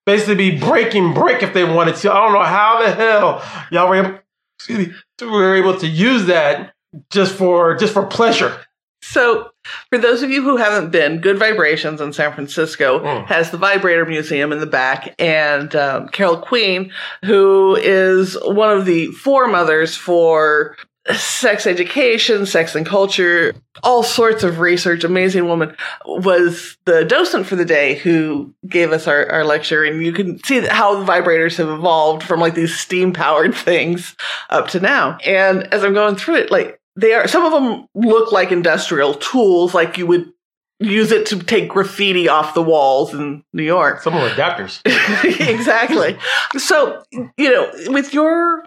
basically 0.06 0.36
be 0.36 0.60
breaking 0.60 1.16
brick 1.16 1.42
if 1.42 1.56
they 1.56 1.64
wanted 1.64 1.96
to. 1.96 2.14
I 2.14 2.22
don't 2.22 2.34
know 2.34 2.44
how 2.44 2.84
the 2.84 2.92
hell 2.92 3.44
y'all 3.72 3.90
were 3.90 3.96
able, 3.96 5.32
were 5.32 5.56
able 5.56 5.80
to 5.80 5.88
use 5.88 6.28
that 6.28 6.76
just 7.10 7.34
for 7.34 7.76
just 7.76 7.94
for 7.94 8.06
pleasure. 8.06 8.56
So, 9.02 9.50
for 9.90 9.98
those 9.98 10.24
of 10.24 10.30
you 10.30 10.42
who 10.42 10.58
haven't 10.58 10.92
been, 10.92 11.20
Good 11.20 11.38
Vibrations 11.38 12.02
in 12.02 12.14
San 12.14 12.34
Francisco 12.34 13.00
Mm. 13.00 13.26
has 13.28 13.52
the 13.52 13.58
Vibrator 13.58 14.06
Museum 14.06 14.52
in 14.52 14.60
the 14.60 14.66
back, 14.66 15.14
and 15.20 15.76
um, 15.76 16.08
Carol 16.10 16.38
Queen, 16.38 16.92
who 17.24 17.76
is 17.76 18.38
one 18.44 18.76
of 18.76 18.86
the 18.86 19.08
foremothers 19.08 19.96
for 19.96 20.76
sex 21.16 21.66
education, 21.66 22.46
sex 22.46 22.76
and 22.76 22.86
culture, 22.86 23.56
all 23.82 24.04
sorts 24.04 24.44
of 24.44 24.60
research, 24.60 25.06
amazing 25.06 25.48
woman, 25.48 25.74
was 26.06 26.76
the 26.84 27.06
docent 27.06 27.46
for 27.46 27.56
the 27.56 27.64
day 27.64 27.96
who 27.96 28.54
gave 28.68 28.92
us 28.92 29.08
our, 29.08 29.26
our 29.32 29.46
lecture. 29.46 29.86
And 29.86 30.06
you 30.06 30.12
can 30.12 30.44
see 30.44 30.60
how 30.68 31.00
the 31.00 31.10
vibrators 31.10 31.56
have 31.58 31.70
evolved 31.70 32.24
from 32.24 32.42
like 32.42 32.56
these 32.56 32.78
steam 32.78 33.14
powered 33.14 33.56
things 33.70 34.18
up 34.50 34.68
to 34.70 34.82
now. 34.82 35.18
And 35.26 35.74
as 35.74 35.84
I'm 35.86 35.94
going 35.94 36.18
through 36.18 36.36
it, 36.40 36.52
like 36.52 36.77
they 36.98 37.14
are, 37.14 37.28
some 37.28 37.46
of 37.46 37.52
them 37.54 37.88
look 37.96 38.32
like 38.32 38.52
industrial 38.52 39.14
tools, 39.14 39.74
like 39.74 39.98
you 39.98 40.08
would 40.08 40.32
use 40.80 41.12
it 41.12 41.26
to 41.28 41.40
take 41.40 41.70
graffiti 41.70 42.28
off 42.30 42.54
the 42.54 42.62
walls 42.62 43.14
in 43.14 43.44
New 43.54 43.64
York. 43.64 44.02
Some 44.02 44.14
are 44.16 44.30
adapters. 44.30 44.82
exactly. 45.50 46.18
So, 46.58 47.04
you 47.12 47.52
know, 47.52 47.72
with 47.88 48.14
your 48.14 48.64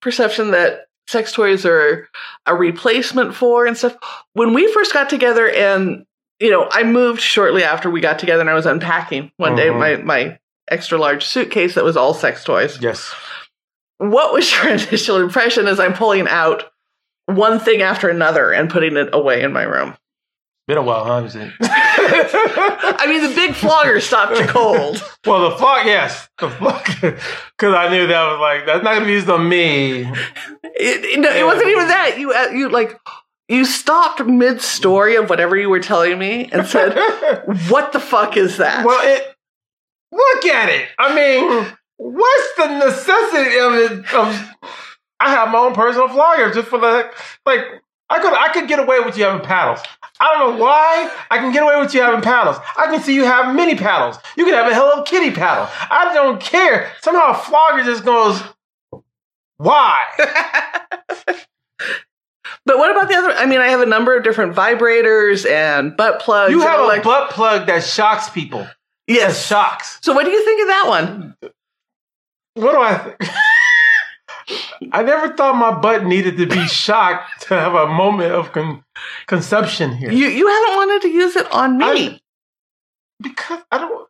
perception 0.00 0.50
that 0.52 0.86
sex 1.08 1.32
toys 1.32 1.64
are 1.66 2.08
a 2.46 2.54
replacement 2.54 3.34
for 3.34 3.66
and 3.66 3.76
stuff, 3.76 3.96
when 4.32 4.54
we 4.54 4.72
first 4.72 4.92
got 4.92 5.08
together 5.10 5.48
and, 5.48 6.04
you 6.40 6.50
know, 6.50 6.68
I 6.70 6.82
moved 6.82 7.20
shortly 7.20 7.62
after 7.62 7.90
we 7.90 8.00
got 8.00 8.18
together 8.18 8.40
and 8.40 8.50
I 8.50 8.54
was 8.54 8.66
unpacking 8.66 9.30
one 9.36 9.54
day 9.54 9.68
Mhm. 9.68 9.78
my, 9.78 9.96
my 9.96 10.38
extra 10.68 10.98
large 10.98 11.24
suitcase 11.24 11.74
that 11.74 11.84
was 11.84 11.96
all 11.96 12.14
sex 12.14 12.42
toys. 12.44 12.80
Yes. 12.80 13.14
What 13.98 14.32
was 14.32 14.50
your 14.52 14.68
initial 14.70 15.16
impression 15.18 15.68
as 15.68 15.78
I'm 15.78 15.92
pulling 15.94 16.26
out 16.26 16.64
one 17.26 17.60
thing 17.60 17.82
after 17.82 18.08
another 18.08 18.52
and 18.52 18.70
putting 18.70 18.96
it 18.96 19.10
away 19.12 19.42
in 19.42 19.52
my 19.52 19.62
room? 19.62 19.96
Been 20.68 20.78
a 20.78 20.82
while, 20.82 21.04
huh? 21.04 21.28
Said. 21.28 21.52
I 21.60 23.06
mean, 23.08 23.28
the 23.28 23.34
big 23.34 23.52
flogger 23.52 24.00
stopped 24.00 24.38
you 24.38 24.46
cold. 24.46 25.02
well, 25.26 25.50
the 25.50 25.56
flog, 25.56 25.86
yes, 25.86 26.28
the 26.38 26.48
flog, 26.50 26.84
because 27.00 27.74
I 27.74 27.88
knew 27.90 28.06
that 28.06 28.30
was 28.30 28.40
like 28.40 28.66
that's 28.66 28.84
not 28.84 28.94
gonna 28.94 29.06
be 29.06 29.12
used 29.12 29.28
on 29.28 29.48
me. 29.48 30.02
It, 30.02 31.04
it, 31.04 31.20
no, 31.20 31.30
it 31.30 31.44
wasn't 31.44 31.68
even 31.68 31.88
that. 31.88 32.16
You 32.18 32.32
uh, 32.32 32.50
you 32.50 32.68
like 32.68 32.96
you 33.48 33.64
stopped 33.64 34.24
mid 34.24 34.60
story 34.60 35.16
of 35.16 35.28
whatever 35.28 35.56
you 35.56 35.68
were 35.68 35.80
telling 35.80 36.16
me 36.16 36.48
and 36.52 36.64
said, 36.64 36.96
"What 37.68 37.92
the 37.92 38.00
fuck 38.00 38.36
is 38.36 38.58
that?" 38.58 38.86
Well, 38.86 39.00
it. 39.02 39.34
Look 40.12 40.44
at 40.44 40.68
it. 40.68 40.88
I 40.98 41.14
mean, 41.14 41.66
what's 41.96 42.56
the 42.56 42.78
necessity 42.78 43.58
of 43.58 43.74
it? 43.74 44.14
Of 44.14 44.54
I 45.22 45.30
have 45.30 45.50
my 45.50 45.58
own 45.58 45.74
personal 45.74 46.08
flogger 46.08 46.52
just 46.52 46.68
for 46.68 46.78
the 46.78 47.10
like. 47.46 47.82
I 48.10 48.18
could 48.20 48.34
I 48.34 48.52
could 48.52 48.68
get 48.68 48.78
away 48.78 49.00
with 49.00 49.16
you 49.16 49.24
having 49.24 49.40
paddles. 49.44 49.80
I 50.20 50.34
don't 50.34 50.58
know 50.58 50.62
why. 50.62 51.10
I 51.30 51.38
can 51.38 51.52
get 51.52 51.62
away 51.62 51.80
with 51.80 51.94
you 51.94 52.02
having 52.02 52.20
paddles. 52.20 52.56
I 52.76 52.86
can 52.86 53.00
see 53.00 53.14
you 53.14 53.24
have 53.24 53.54
mini 53.54 53.74
paddles. 53.74 54.18
You 54.36 54.44
can 54.44 54.52
have 54.52 54.70
a 54.70 54.74
Hello 54.74 55.02
Kitty 55.02 55.30
paddle. 55.30 55.68
I 55.90 56.12
don't 56.12 56.40
care. 56.40 56.92
Somehow 57.00 57.30
a 57.30 57.34
flogger 57.34 57.84
just 57.84 58.04
goes. 58.04 58.42
Why? 59.56 60.02
but 62.66 62.78
what 62.78 62.90
about 62.90 63.08
the 63.08 63.14
other? 63.14 63.32
I 63.32 63.46
mean, 63.46 63.60
I 63.60 63.68
have 63.68 63.80
a 63.80 63.86
number 63.86 64.14
of 64.16 64.24
different 64.24 64.54
vibrators 64.54 65.48
and 65.48 65.96
butt 65.96 66.20
plugs. 66.20 66.52
You 66.52 66.60
have 66.60 66.80
a 66.80 66.84
elect- 66.84 67.04
butt 67.04 67.30
plug 67.30 67.66
that 67.68 67.82
shocks 67.82 68.28
people. 68.28 68.60
That 68.60 68.74
yes. 69.08 69.46
shocks. 69.46 69.98
So 70.02 70.12
what 70.12 70.24
do 70.24 70.32
you 70.32 70.44
think 70.44 70.62
of 70.62 70.68
that 70.68 70.84
one? 70.88 71.36
What 72.54 72.72
do 72.72 72.80
I 72.80 72.98
think? 72.98 73.16
I 74.92 75.02
never 75.02 75.34
thought 75.36 75.56
my 75.56 75.72
butt 75.78 76.04
needed 76.04 76.36
to 76.38 76.46
be 76.46 76.66
shocked 76.66 77.42
to 77.48 77.54
have 77.58 77.74
a 77.74 77.86
moment 77.86 78.32
of 78.32 78.52
con- 78.52 78.82
conception 79.26 79.94
here. 79.96 80.10
You 80.12 80.26
you 80.28 80.46
haven't 80.48 80.76
wanted 80.76 81.02
to 81.02 81.08
use 81.08 81.36
it 81.36 81.50
on 81.52 81.78
me. 81.78 81.84
I- 82.08 82.20
because 83.20 83.60
I 83.70 83.78
don't. 83.78 84.08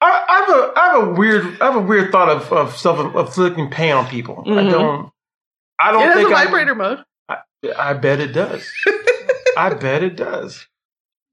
I, 0.00 0.24
I 0.28 0.38
have 0.40 0.48
a 0.48 0.72
I 0.78 0.86
have 1.00 1.08
a 1.08 1.10
weird 1.12 1.60
I 1.62 1.66
have 1.66 1.76
a 1.76 1.80
weird 1.80 2.12
thought 2.12 2.28
of 2.28 2.52
of 2.52 2.76
self 2.76 2.98
inflicting 3.16 3.70
pain 3.70 3.92
on 3.94 4.06
people. 4.08 4.42
I 4.46 4.50
Mhm. 4.50 4.70
don't. 4.70 5.10
I 5.78 5.92
don't 5.92 6.02
it 6.02 6.06
has 6.06 6.14
think 6.16 6.30
a 6.30 6.34
I- 6.34 6.44
vibrator 6.44 6.74
mode. 6.74 7.04
I 7.78 7.94
bet 7.94 8.20
it 8.20 8.32
does. 8.32 8.68
I 9.56 9.72
bet 9.74 10.02
it 10.02 10.16
does. 10.16 10.66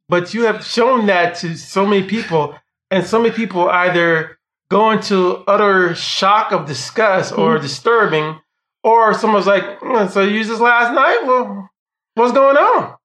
But 0.08 0.34
you 0.34 0.44
have 0.46 0.66
shown 0.66 1.06
that 1.08 1.36
to 1.38 1.56
so 1.58 1.86
many 1.86 2.04
people, 2.08 2.58
and 2.90 3.06
so 3.06 3.20
many 3.22 3.34
people 3.36 3.70
either 3.70 4.39
go 4.70 4.92
into 4.92 5.44
utter 5.48 5.96
shock 5.96 6.52
of 6.52 6.66
disgust 6.66 7.32
or 7.34 7.54
Mm-hmm. 7.56 7.64
disturbing, 7.64 8.40
or 8.84 9.14
someone's 9.14 9.48
like, 9.48 9.80
"Mm, 9.80 10.10
"So 10.10 10.22
you 10.22 10.32
used 10.38 10.50
this 10.50 10.60
last 10.60 10.94
night? 10.94 11.26
Well, 11.26 11.70
what's 12.16 12.34
going 12.34 12.58
on?" 12.58 12.96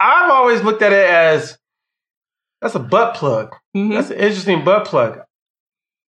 I've 0.00 0.30
always 0.30 0.62
looked 0.62 0.82
at 0.82 0.92
it 0.92 1.08
as 1.10 1.58
that's 2.62 2.74
a 2.74 2.78
butt 2.80 3.14
plug. 3.16 3.54
Mhm. 3.76 3.90
That's 3.94 4.10
an 4.10 4.18
interesting 4.18 4.64
butt 4.64 4.86
plug. 4.86 5.20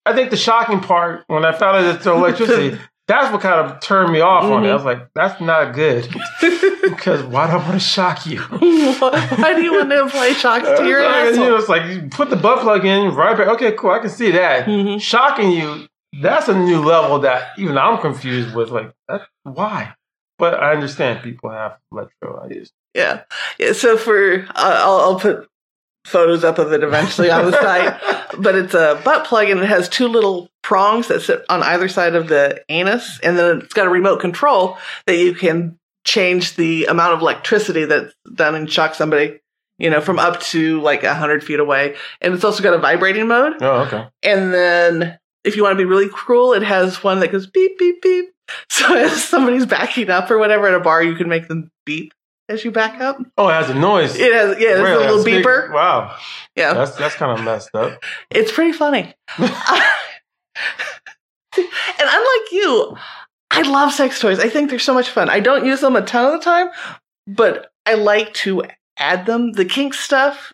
I 0.05 0.13
think 0.13 0.31
the 0.31 0.37
shocking 0.37 0.81
part 0.81 1.25
when 1.29 1.45
I 1.45 1.53
found 1.53 1.77
out 1.79 1.95
it's 1.97 2.07
electricity, 2.07 2.79
that's 3.09 3.33
what 3.33 3.41
kind 3.41 3.61
of 3.71 3.81
turned 3.81 4.13
me 4.13 4.21
off 4.21 4.45
on 4.45 4.65
it. 4.65 4.71
I 4.71 4.75
was 4.75 4.85
like, 4.85 5.09
that's 5.15 5.41
not 5.41 5.75
good. 5.75 6.09
because 6.83 7.23
why 7.23 7.47
do 7.47 7.53
I 7.53 7.57
want 7.57 7.73
to 7.73 7.79
shock 7.81 8.27
you? 8.27 8.41
Why 8.51 9.53
do 9.55 9.63
you 9.63 9.73
want 9.75 9.91
to 9.91 10.05
apply 10.05 10.33
shocks 10.33 10.65
to 10.81 10.87
your 10.87 11.05
And, 11.05 11.37
you 11.37 11.43
know, 11.43 11.57
asshole? 11.57 11.59
it's 11.59 11.69
like 11.69 11.87
you 11.87 12.09
put 12.11 12.31
the 12.31 12.37
butt 12.37 12.61
plug 12.61 12.85
in, 12.85 13.15
right 13.15 13.37
back. 13.37 13.49
Okay, 13.49 13.73
cool. 13.73 13.91
I 13.91 14.01
can 14.01 14.11
see 14.11 14.33
that. 14.33 14.67
Mhm. 14.67 15.01
Shocking 15.01 15.51
you, 15.53 15.87
that's 16.21 16.49
a 16.49 16.59
new 16.59 16.81
level 16.81 17.21
that 17.21 17.51
even 17.59 17.79
I'm 17.79 17.99
confused 18.01 18.55
with. 18.57 18.71
Like, 18.71 18.93
that, 19.09 19.23
why? 19.45 19.95
But 20.39 20.55
I 20.55 20.73
understand 20.73 21.23
people 21.23 21.51
have 21.51 21.79
electro 21.93 22.43
ideas. 22.45 22.73
Yeah. 22.95 23.23
yeah. 23.59 23.73
So 23.73 23.97
for 23.97 24.41
uh, 24.41 24.45
I'll, 24.55 25.01
I'll 25.01 25.19
put 25.21 25.49
photos 26.07 26.45
up 26.45 26.59
of 26.59 26.73
it 26.73 26.83
eventually 26.83 27.31
on 27.31 27.51
the 27.51 27.53
site, 27.53 28.01
but 28.39 28.55
it's 28.55 28.75
a 28.75 29.01
butt 29.05 29.27
plug 29.27 29.51
and 29.51 29.61
it 29.61 29.67
has 29.67 29.89
two 29.89 30.07
little 30.07 30.49
prongs 30.63 31.09
that 31.09 31.21
sit 31.21 31.45
on 31.49 31.63
either 31.63 31.89
side 31.89 32.15
of 32.15 32.29
the 32.29 32.63
anus, 32.69 33.19
and 33.23 33.37
then 33.37 33.59
it's 33.59 33.75
got 33.75 33.87
a 33.87 33.91
remote 33.91 34.21
control 34.21 34.79
that 35.07 35.17
you 35.17 35.35
can 35.35 35.79
change 36.05 36.55
the 36.55 36.87
amount 36.87 37.15
of 37.15 37.21
electricity 37.21 37.85
that's 37.85 38.15
done 38.35 38.55
and 38.55 38.71
shock 38.71 38.95
somebody. 38.95 39.41
You 39.79 39.91
know, 39.91 40.01
from 40.01 40.19
up 40.19 40.41
to 40.41 40.81
like 40.81 41.03
a 41.03 41.15
hundred 41.15 41.45
feet 41.45 41.61
away, 41.61 41.97
and 42.23 42.33
it's 42.33 42.45
also 42.45 42.63
got 42.63 42.73
a 42.73 42.79
vibrating 42.79 43.29
mode. 43.29 43.61
Oh, 43.61 43.81
okay. 43.81 44.09
And 44.23 44.55
then 44.55 45.19
if 45.45 45.55
you 45.55 45.63
want 45.63 45.75
to 45.75 45.77
be 45.77 45.85
really 45.85 46.09
cruel, 46.09 46.55
it 46.55 46.63
has 46.63 47.05
one 47.05 47.21
that 47.21 47.31
goes 47.31 47.47
beep, 47.47 47.79
beep, 47.79 48.01
beep. 48.01 48.27
So 48.71 48.97
if 48.97 49.13
somebody's 49.13 49.67
backing 49.67 50.09
up 50.09 50.31
or 50.31 50.39
whatever 50.39 50.69
at 50.69 50.75
a 50.75 50.81
bar, 50.81 51.03
you 51.03 51.17
can 51.17 51.29
make 51.29 51.49
them 51.49 51.71
beep 51.85 52.15
as 52.49 52.65
you 52.65 52.71
back 52.71 53.01
up. 53.01 53.19
Oh, 53.37 53.49
it 53.49 53.53
has 53.53 53.71
a 53.71 53.75
noise. 53.75 54.17
It 54.17 54.33
has, 54.33 54.59
yeah, 54.61 54.71
it's 54.71 54.81
Really? 54.81 54.95
a 54.95 54.99
little 54.99 55.17
That's 55.17 55.25
big- 55.25 55.45
beeper. 55.45 55.73
Wow. 55.73 56.17
Yeah, 56.55 56.75
That's 56.75 56.97
that's 56.97 57.15
kind 57.17 57.39
of 57.39 57.45
messed 57.45 57.75
up. 57.75 58.03
it's 58.31 58.53
pretty 58.53 58.73
funny. 58.73 59.15
and 59.39 59.51
unlike 61.99 62.53
you, 62.53 62.97
I 63.51 63.63
love 63.63 63.93
sex 63.93 64.21
toys. 64.21 64.39
I 64.39 64.49
think 64.49 64.71
they're 64.71 64.79
so 64.79 64.95
much 64.95 65.09
fun. 65.11 65.29
I 65.31 65.41
don't 65.41 65.65
use 65.67 65.81
them 65.81 65.97
a 65.97 66.03
ton 66.03 66.27
of 66.27 66.33
the 66.39 66.45
time, 66.45 66.69
but 67.27 67.71
I 67.87 67.95
like 67.95 68.35
to 68.35 68.65
add 68.99 69.27
them. 69.27 69.53
The 69.53 69.65
kink 69.65 69.95
stuff 69.95 70.53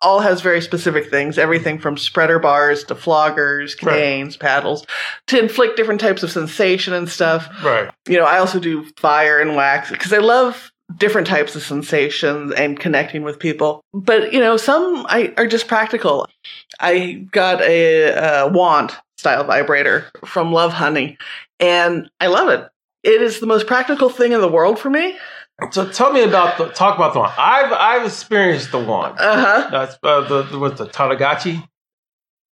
all 0.00 0.20
has 0.20 0.40
very 0.42 0.60
specific 0.60 1.10
things 1.10 1.38
everything 1.38 1.76
from 1.78 1.96
spreader 1.96 2.38
bars 2.38 2.84
to 2.84 2.94
floggers, 2.94 3.82
Right. 3.82 3.96
canes, 3.96 4.36
paddles 4.36 4.86
to 5.26 5.38
inflict 5.40 5.76
different 5.76 6.00
types 6.00 6.22
of 6.22 6.30
sensation 6.30 6.94
and 6.94 7.08
stuff. 7.08 7.48
Right. 7.64 7.90
You 8.06 8.16
know, 8.18 8.24
I 8.24 8.38
also 8.38 8.60
do 8.60 8.84
fire 8.96 9.40
and 9.40 9.56
wax 9.56 9.90
because 9.90 10.12
I 10.12 10.18
love 10.18 10.70
different 10.96 11.26
types 11.26 11.54
of 11.54 11.62
sensations 11.62 12.52
and 12.52 12.78
connecting 12.78 13.22
with 13.22 13.38
people. 13.38 13.82
But, 13.92 14.32
you 14.32 14.40
know, 14.40 14.56
some 14.56 15.06
I, 15.08 15.34
are 15.36 15.46
just 15.46 15.68
practical. 15.68 16.28
I 16.80 17.26
got 17.30 17.60
a, 17.62 18.12
uh 18.12 18.48
wand 18.48 18.96
style 19.16 19.44
vibrator 19.44 20.06
from 20.24 20.50
Lovehoney 20.50 21.16
and 21.60 22.08
I 22.20 22.28
love 22.28 22.48
it. 22.48 22.68
It 23.02 23.22
is 23.22 23.40
the 23.40 23.46
most 23.46 23.66
practical 23.66 24.08
thing 24.08 24.32
in 24.32 24.40
the 24.40 24.48
world 24.48 24.78
for 24.78 24.90
me. 24.90 25.16
So 25.72 25.88
tell 25.90 26.12
me 26.12 26.22
about 26.22 26.56
the 26.56 26.68
talk 26.68 26.96
about 26.96 27.14
the 27.14 27.20
one. 27.20 27.32
I've 27.36 27.72
I've 27.72 28.06
experienced 28.06 28.70
the 28.70 28.78
one. 28.78 29.12
Uh 29.18 29.40
huh. 29.40 29.68
That's 29.70 29.98
uh, 30.02 30.20
the, 30.28 30.42
the 30.42 30.58
what's 30.58 30.78
the 30.78 30.86
Tamagotchi? 30.86 31.66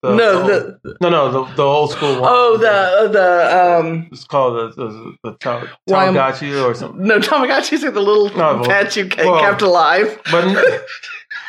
The- 0.04 0.14
No, 0.14 0.46
the, 0.46 0.78
the 0.82 0.96
no, 1.00 1.08
no, 1.11 1.30
the, 1.30 1.54
the 1.54 1.62
old 1.62 1.90
school 1.92 2.20
one. 2.20 2.30
oh 2.32 2.56
the 2.58 3.08
the 3.08 3.78
um 3.78 4.08
it's 4.12 4.25
called 4.25 4.76
the 4.76 4.84
the, 4.84 5.16
the 5.23 5.49
am- 5.50 5.68
Tamagotchi 6.14 6.62
or 6.64 6.75
something. 6.75 7.02
no 7.06 7.18
Tamagotchis 7.18 7.82
are 7.84 7.90
the 7.90 8.00
little 8.02 8.28
No, 8.37 8.62
pets 8.64 8.96
you 8.96 9.08
well- 9.18 9.40
kept 9.40 9.62
alive. 9.62 10.20
But 10.30 10.44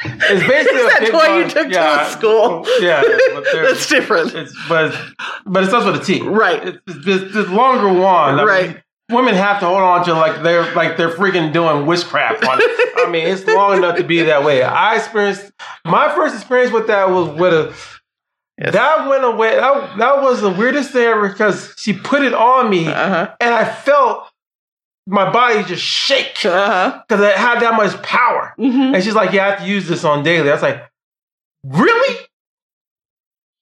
it's 0.06 0.48
basically 0.48 0.80
Is 0.80 0.86
a 0.86 1.00
that 1.00 1.08
toy 1.12 1.38
you 1.40 1.50
took 1.50 1.68
to 1.68 1.74
yeah, 1.74 2.04
the 2.04 2.10
school? 2.10 2.66
Yeah, 2.80 3.02
but 3.34 3.44
That's 3.54 3.88
different, 3.88 4.34
it's 4.36 4.54
but 4.70 4.86
it's, 4.86 4.98
but 5.46 5.64
it 5.64 5.68
starts 5.68 5.86
with 5.86 5.96
a 6.02 6.04
T. 6.06 6.22
right? 6.22 6.66
It's, 6.68 6.78
it's 6.88 7.34
this, 7.34 7.48
longer 7.50 7.88
one. 7.92 8.36
I 8.36 8.38
mean, 8.38 8.48
Right. 8.48 8.84
women 9.12 9.36
have 9.36 9.60
to 9.60 9.66
hold 9.66 9.82
on 9.82 10.06
to 10.06 10.14
like 10.14 10.42
they're 10.44 10.74
like 10.76 10.98
they're 10.98 11.12
freaking 11.12 11.52
doing 11.54 11.86
witchcraft 11.86 12.44
on 12.46 12.60
it. 12.62 12.92
I 13.08 13.10
mean, 13.10 13.28
it's 13.28 13.46
long 13.46 13.78
enough 13.78 13.98
to 13.98 14.04
be 14.04 14.22
that 14.24 14.44
way. 14.44 14.64
I 14.64 14.96
experienced 14.96 15.52
my 15.86 16.14
first 16.16 16.36
experience 16.36 16.72
with 16.72 16.88
that 16.88 17.10
was 17.10 17.30
with 17.40 17.54
a 17.54 17.74
Yes. 18.58 18.72
that 18.74 19.10
went 19.10 19.24
away. 19.26 19.56
That, 19.56 19.98
that 19.98 20.22
was 20.22 20.40
the 20.42 20.50
weirdest 20.50 20.92
thing 20.92 21.04
ever 21.04 21.28
because 21.28 21.74
she 21.78 21.92
put 21.94 22.24
it 22.24 22.34
on 22.34 22.70
me 22.70 22.88
Uh 22.88 23.10
huh. 23.10 23.36
and 23.42 23.54
I 23.54 23.66
felt 23.66 24.28
my 25.08 25.30
body 25.32 25.64
just 25.64 25.84
shake 25.84 26.36
because 26.36 27.04
it 27.22 27.36
had 27.36 27.60
that 27.60 27.74
much 27.76 28.02
power. 28.02 28.54
hmm 28.58 28.94
And 28.96 29.04
she's 29.04 29.14
like, 29.14 29.34
"Yeah, 29.34 29.46
I 29.46 29.50
have 29.52 29.60
to 29.60 29.66
use 29.68 29.88
this 29.88 30.04
on 30.06 30.24
daily." 30.24 30.50
I 30.50 30.54
was 30.54 30.62
like, 30.62 30.90
"Really? 31.64 32.18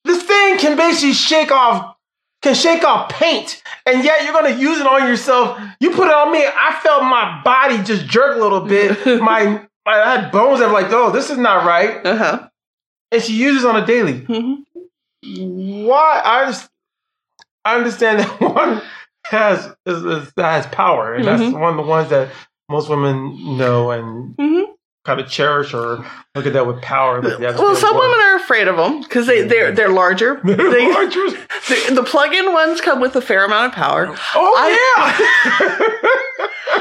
This 0.06 0.24
thing 0.24 0.58
can 0.58 0.78
basically 0.78 1.14
shake 1.14 1.52
off, 1.52 1.96
can 2.42 2.54
shake 2.56 2.84
off 2.84 3.10
paint, 3.10 3.62
and 3.86 4.04
yet 4.04 4.24
you're 4.24 4.34
gonna 4.34 4.56
use 4.56 4.80
it 4.80 4.88
on 4.88 5.08
yourself. 5.08 5.60
You 5.80 5.92
put 5.92 6.08
it 6.08 6.14
on 6.14 6.32
me. 6.32 6.46
I 6.46 6.80
felt 6.84 7.04
my 7.04 7.42
body 7.44 7.82
just 7.84 8.06
jerk 8.06 8.36
a 8.36 8.40
little 8.40 8.62
bit. 8.62 9.06
my, 9.22 9.66
I 9.86 10.18
had 10.18 10.32
bones 10.32 10.60
that 10.60 10.68
were 10.68 10.74
like, 10.82 10.92
"Oh, 10.92 11.10
this 11.12 11.30
is 11.30 11.38
not 11.38 11.66
right." 11.66 12.06
Uh 12.06 12.16
huh. 12.18 12.50
And 13.12 13.22
she 13.22 13.34
uses 13.34 13.64
it 13.64 13.68
on 13.70 13.82
a 13.82 13.86
daily. 13.86 14.20
hmm 14.20 14.54
Why? 15.26 16.22
I 16.24 16.46
just, 16.48 16.70
I 17.66 17.76
understand 17.78 18.20
that 18.20 18.42
one 18.56 18.82
has 19.26 19.66
is, 19.86 20.04
is, 20.06 20.34
that 20.36 20.64
has 20.64 20.68
power, 20.68 21.14
and 21.16 21.26
that's 21.26 21.42
Mhm. 21.44 21.60
one 21.60 21.72
of 21.72 21.78
the 21.78 21.90
ones 21.90 22.10
that 22.10 22.30
most 22.70 22.90
women 22.90 23.58
know 23.58 23.92
and 23.92 24.36
hmm 24.40 24.64
kind 25.06 25.20
of 25.20 25.28
cherish 25.30 25.74
or 25.74 26.06
look 26.36 26.46
at 26.46 26.54
that 26.54 26.66
with 26.66 26.82
power. 26.82 27.20
Well, 27.22 27.76
some 27.76 27.96
women 27.96 28.20
are 28.20 28.36
afraid 28.38 28.68
of 28.68 28.78
them 28.78 29.02
because 29.02 29.28
they 29.28 29.42
they're 29.44 29.72
they're 29.72 29.90
larger. 29.90 30.36
They, 30.44 30.92
Larger- 30.94 31.30
the, 31.68 31.94
the 31.96 32.04
plug-in 32.04 32.52
ones 32.54 32.82
come 32.82 33.00
with 33.02 33.16
a 33.16 33.22
fair 33.22 33.46
amount 33.46 33.74
of 33.74 33.76
power. 33.76 34.16
oh 34.36 34.70
yeah. 34.70 36.00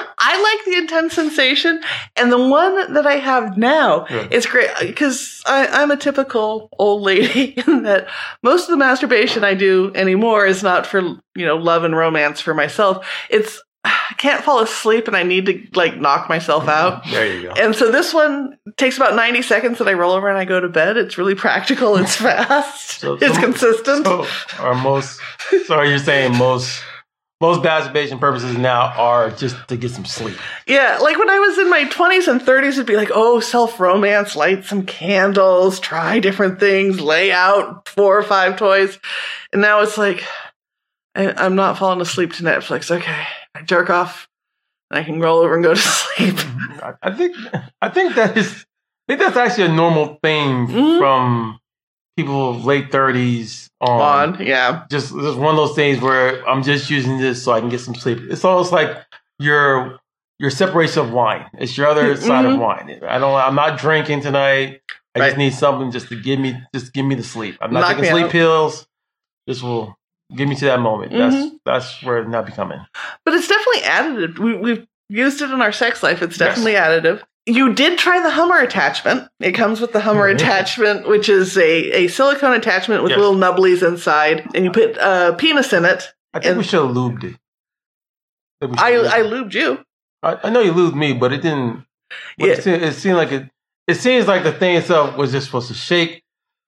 I 0.24 0.40
like 0.40 0.64
the 0.64 0.80
intense 0.80 1.14
sensation, 1.14 1.82
and 2.16 2.30
the 2.30 2.38
one 2.38 2.94
that 2.94 3.06
I 3.06 3.16
have 3.16 3.58
now 3.58 4.06
Yeah. 4.08 4.28
is 4.30 4.46
great 4.46 4.70
because 4.80 5.42
I'm 5.46 5.90
a 5.90 5.96
typical 5.96 6.68
old 6.78 7.02
lady 7.02 7.54
in 7.66 7.82
that 7.82 8.06
most 8.42 8.62
of 8.64 8.68
the 8.70 8.76
masturbation 8.76 9.42
I 9.42 9.54
do 9.54 9.90
anymore 9.96 10.46
is 10.46 10.62
not 10.62 10.86
for 10.86 11.00
you 11.00 11.44
know 11.46 11.56
love 11.56 11.82
and 11.82 11.96
romance 11.96 12.40
for 12.40 12.54
myself. 12.54 13.04
It's 13.30 13.60
I 13.84 14.14
can't 14.16 14.44
fall 14.44 14.60
asleep 14.60 15.08
and 15.08 15.16
I 15.16 15.22
need 15.24 15.46
to 15.46 15.66
like 15.74 15.96
knock 15.98 16.28
myself 16.28 16.68
out. 16.68 17.04
There 17.10 17.26
you 17.34 17.42
go. 17.48 17.52
And 17.54 17.74
so 17.74 17.90
this 17.90 18.14
one 18.14 18.56
takes 18.76 18.96
about 18.96 19.16
90 19.16 19.42
seconds 19.42 19.80
and 19.80 19.88
I 19.88 19.94
roll 19.94 20.12
over 20.12 20.28
and 20.28 20.38
I 20.38 20.44
go 20.44 20.60
to 20.60 20.68
bed. 20.68 20.96
It's 20.96 21.18
really 21.18 21.34
practical. 21.34 21.96
It's 21.96 22.14
fast. 22.26 23.00
So- 23.00 23.14
it's 23.14 23.34
so- 23.34 23.40
consistent. 23.40 24.06
So 24.06 24.26
are 24.60 24.74
most 24.74 25.18
so 25.66 25.74
are 25.74 25.86
you 25.86 25.98
saying 25.98 26.36
most 26.36 26.82
most 27.40 27.64
masturbation 27.64 28.20
purposes 28.20 28.56
now 28.56 28.92
are 28.96 29.32
just 29.32 29.56
to 29.66 29.76
get 29.76 29.90
some 29.90 30.04
sleep? 30.04 30.36
Yeah, 30.68 30.98
like 31.02 31.18
when 31.18 31.28
I 31.28 31.40
was 31.40 31.58
in 31.58 31.68
my 31.68 31.86
20s 31.86 32.28
and 32.28 32.40
30s, 32.40 32.68
it'd 32.74 32.86
be 32.86 32.94
like, 32.96 33.10
oh, 33.12 33.40
self 33.40 33.80
romance, 33.80 34.36
light 34.36 34.64
some 34.64 34.86
candles, 34.86 35.80
try 35.80 36.20
different 36.20 36.60
things, 36.60 37.00
lay 37.00 37.32
out 37.32 37.88
four 37.88 38.16
or 38.16 38.22
five 38.22 38.56
toys. 38.56 38.96
And 39.52 39.60
now 39.60 39.80
it's 39.80 39.98
like, 39.98 40.22
I, 41.16 41.32
I'm 41.32 41.56
not 41.56 41.78
falling 41.78 42.00
asleep 42.00 42.32
to 42.34 42.44
Netflix. 42.44 42.92
Okay, 42.94 43.24
I 43.54 43.62
jerk 43.62 43.90
off 43.90 44.28
and 44.90 44.98
I 45.00 45.04
can 45.04 45.20
roll 45.20 45.38
over 45.40 45.54
and 45.54 45.62
go 45.62 45.74
to 45.74 45.80
sleep. 45.80 46.36
I, 46.82 46.94
I 47.02 47.12
think 47.12 47.36
I 47.80 47.88
think 47.88 48.14
that 48.14 48.36
is 48.36 48.64
I 49.08 49.12
think 49.16 49.20
that's 49.20 49.36
actually 49.36 49.64
a 49.64 49.68
normal 49.74 50.18
thing 50.22 50.68
Mhm. 50.68 50.98
from 50.98 51.58
people 52.16 52.50
of 52.50 52.64
late 52.64 52.90
thirties 52.92 53.68
on. 53.80 54.34
On, 54.34 54.46
yeah. 54.46 54.84
Just 54.90 55.12
just 55.14 55.38
one 55.38 55.50
of 55.50 55.56
those 55.56 55.74
things 55.74 56.00
where 56.00 56.46
I'm 56.48 56.62
just 56.62 56.88
using 56.90 57.18
this 57.18 57.42
so 57.42 57.52
I 57.52 57.60
can 57.60 57.68
get 57.68 57.80
some 57.80 57.94
sleep. 57.94 58.18
It's 58.30 58.44
almost 58.44 58.72
like 58.72 58.96
your 59.38 59.98
your 60.38 60.50
separation 60.50 61.00
of 61.06 61.12
wine. 61.12 61.46
It's 61.58 61.76
your 61.76 61.86
other 61.88 62.16
side 62.16 62.44
of 62.46 62.58
wine. 62.58 63.00
I 63.06 63.18
don't. 63.18 63.34
I'm 63.34 63.54
not 63.54 63.78
drinking 63.78 64.22
tonight. 64.22 64.80
I 65.14 65.20
Right. 65.20 65.26
just 65.26 65.36
need 65.38 65.52
something 65.52 65.90
just 65.90 66.08
to 66.08 66.20
give 66.20 66.40
me 66.40 66.58
just 66.74 66.92
give 66.94 67.04
me 67.04 67.14
the 67.14 67.22
sleep. 67.22 67.58
I'm 67.60 67.72
not 67.72 67.80
Knock 67.80 67.96
taking 67.96 68.10
sleep 68.10 68.24
out. 68.26 68.30
pills. 68.30 68.86
This 69.46 69.62
will 69.62 69.94
give 70.34 70.48
me 70.48 70.54
to 70.56 70.64
that 70.66 70.80
moment. 70.80 71.12
That's 71.12 71.34
Mhm. 71.34 71.50
that's 71.64 72.02
where 72.02 72.18
it's 72.18 72.28
not 72.30 72.46
becoming. 72.46 72.78
But 73.24 73.34
it's 73.34 73.48
definitely 73.48 73.82
additive. 73.82 74.38
We, 74.38 74.54
we've 74.56 74.86
used 75.08 75.42
it 75.42 75.50
in 75.50 75.60
our 75.62 75.72
sex 75.72 76.02
life. 76.02 76.22
It's 76.22 76.38
Yes. 76.38 76.48
definitely 76.56 76.74
additive. 76.74 77.22
You 77.46 77.74
did 77.74 77.98
try 77.98 78.20
the 78.22 78.30
Hummer 78.30 78.58
attachment. 78.60 79.28
It 79.40 79.52
comes 79.52 79.80
with 79.80 79.92
the 79.92 80.00
Hummer 80.00 80.30
Mhm. 80.30 80.36
attachment, 80.36 81.08
which 81.08 81.28
is 81.28 81.56
a, 81.58 81.62
a 82.04 82.06
silicone 82.08 82.54
attachment 82.54 83.02
with 83.02 83.10
Yes. 83.10 83.18
little 83.18 83.34
nubblies 83.34 83.86
inside, 83.86 84.48
and 84.54 84.64
you 84.64 84.70
put 84.70 84.96
a 84.96 85.34
penis 85.36 85.72
in 85.72 85.84
it. 85.84 86.12
I 86.34 86.38
think 86.38 86.46
And- 86.50 86.58
we 86.58 86.64
should 86.64 86.80
have 86.86 86.94
lubed 86.96 87.24
it. 87.24 87.36
I 88.62 88.66
I, 88.94 89.18
I 89.18 89.22
lubed 89.22 89.54
you. 89.54 89.80
I, 90.22 90.38
I 90.44 90.50
know 90.50 90.60
you 90.60 90.72
lubed 90.72 90.94
me, 90.94 91.12
but 91.14 91.32
it 91.32 91.42
didn't. 91.42 91.84
Yeah. 92.38 92.52
It, 92.52 92.62
seemed, 92.62 92.82
it 92.82 92.94
seemed 92.94 93.16
like 93.16 93.32
it. 93.32 93.48
It 93.88 93.94
seems 93.96 94.28
like 94.28 94.44
the 94.44 94.52
thing 94.52 94.76
itself 94.76 95.16
was 95.16 95.32
just 95.32 95.46
supposed 95.46 95.66
to 95.68 95.74
shake. 95.74 96.21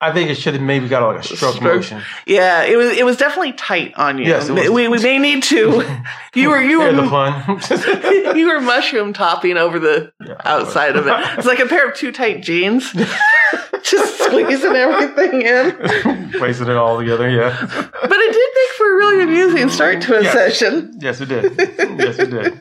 I 0.04 0.12
think 0.12 0.30
it 0.30 0.34
should 0.36 0.54
have 0.54 0.62
maybe 0.62 0.86
got 0.88 1.06
like 1.06 1.20
a 1.20 1.22
stroke 1.22 1.54
Stroke. 1.56 1.62
motion. 1.76 2.02
Yeah, 2.26 2.62
it 2.62 2.76
was 2.76 2.96
it 2.96 3.04
was 3.04 3.16
definitely 3.16 3.52
tight 3.54 3.94
on 3.96 4.18
you. 4.18 4.24
Yes, 4.26 4.48
we, 4.50 4.68
we 4.88 4.98
may 5.02 5.18
need 5.18 5.42
to. 5.44 5.84
You 6.36 6.50
were 6.50 6.60
you 6.60 6.80
Hear 6.80 6.92
the 6.92 7.02
were 7.02 7.08
pun. 7.08 8.36
you 8.36 8.48
were 8.48 8.60
mushroom 8.60 9.12
topping 9.12 9.56
over 9.56 9.78
the 9.78 10.12
Yeah, 10.26 10.34
outside 10.44 10.96
of 10.96 11.06
it. 11.06 11.14
It's 11.38 11.46
like 11.46 11.60
a 11.60 11.66
pair 11.66 11.88
of 11.88 11.94
too 11.96 12.10
tight 12.10 12.42
jeans, 12.42 12.92
just 13.84 14.18
squeezing 14.18 14.74
everything 14.74 15.42
in. 15.42 16.32
Placing 16.32 16.66
it 16.66 16.76
all 16.76 16.98
together, 16.98 17.30
yeah. 17.30 17.56
But 17.60 18.10
it 18.18 18.32
did 18.32 18.50
make 18.54 18.76
for 18.76 18.92
a 18.92 18.96
really 18.96 19.22
amusing 19.22 19.68
start 19.68 20.02
to 20.02 20.18
a 20.18 20.22
Yes. 20.24 20.32
session. 20.32 20.98
Yes, 21.00 21.20
it 21.20 21.26
did. 21.26 21.54
Yes, 21.56 22.18
it 22.18 22.30
did. 22.30 22.60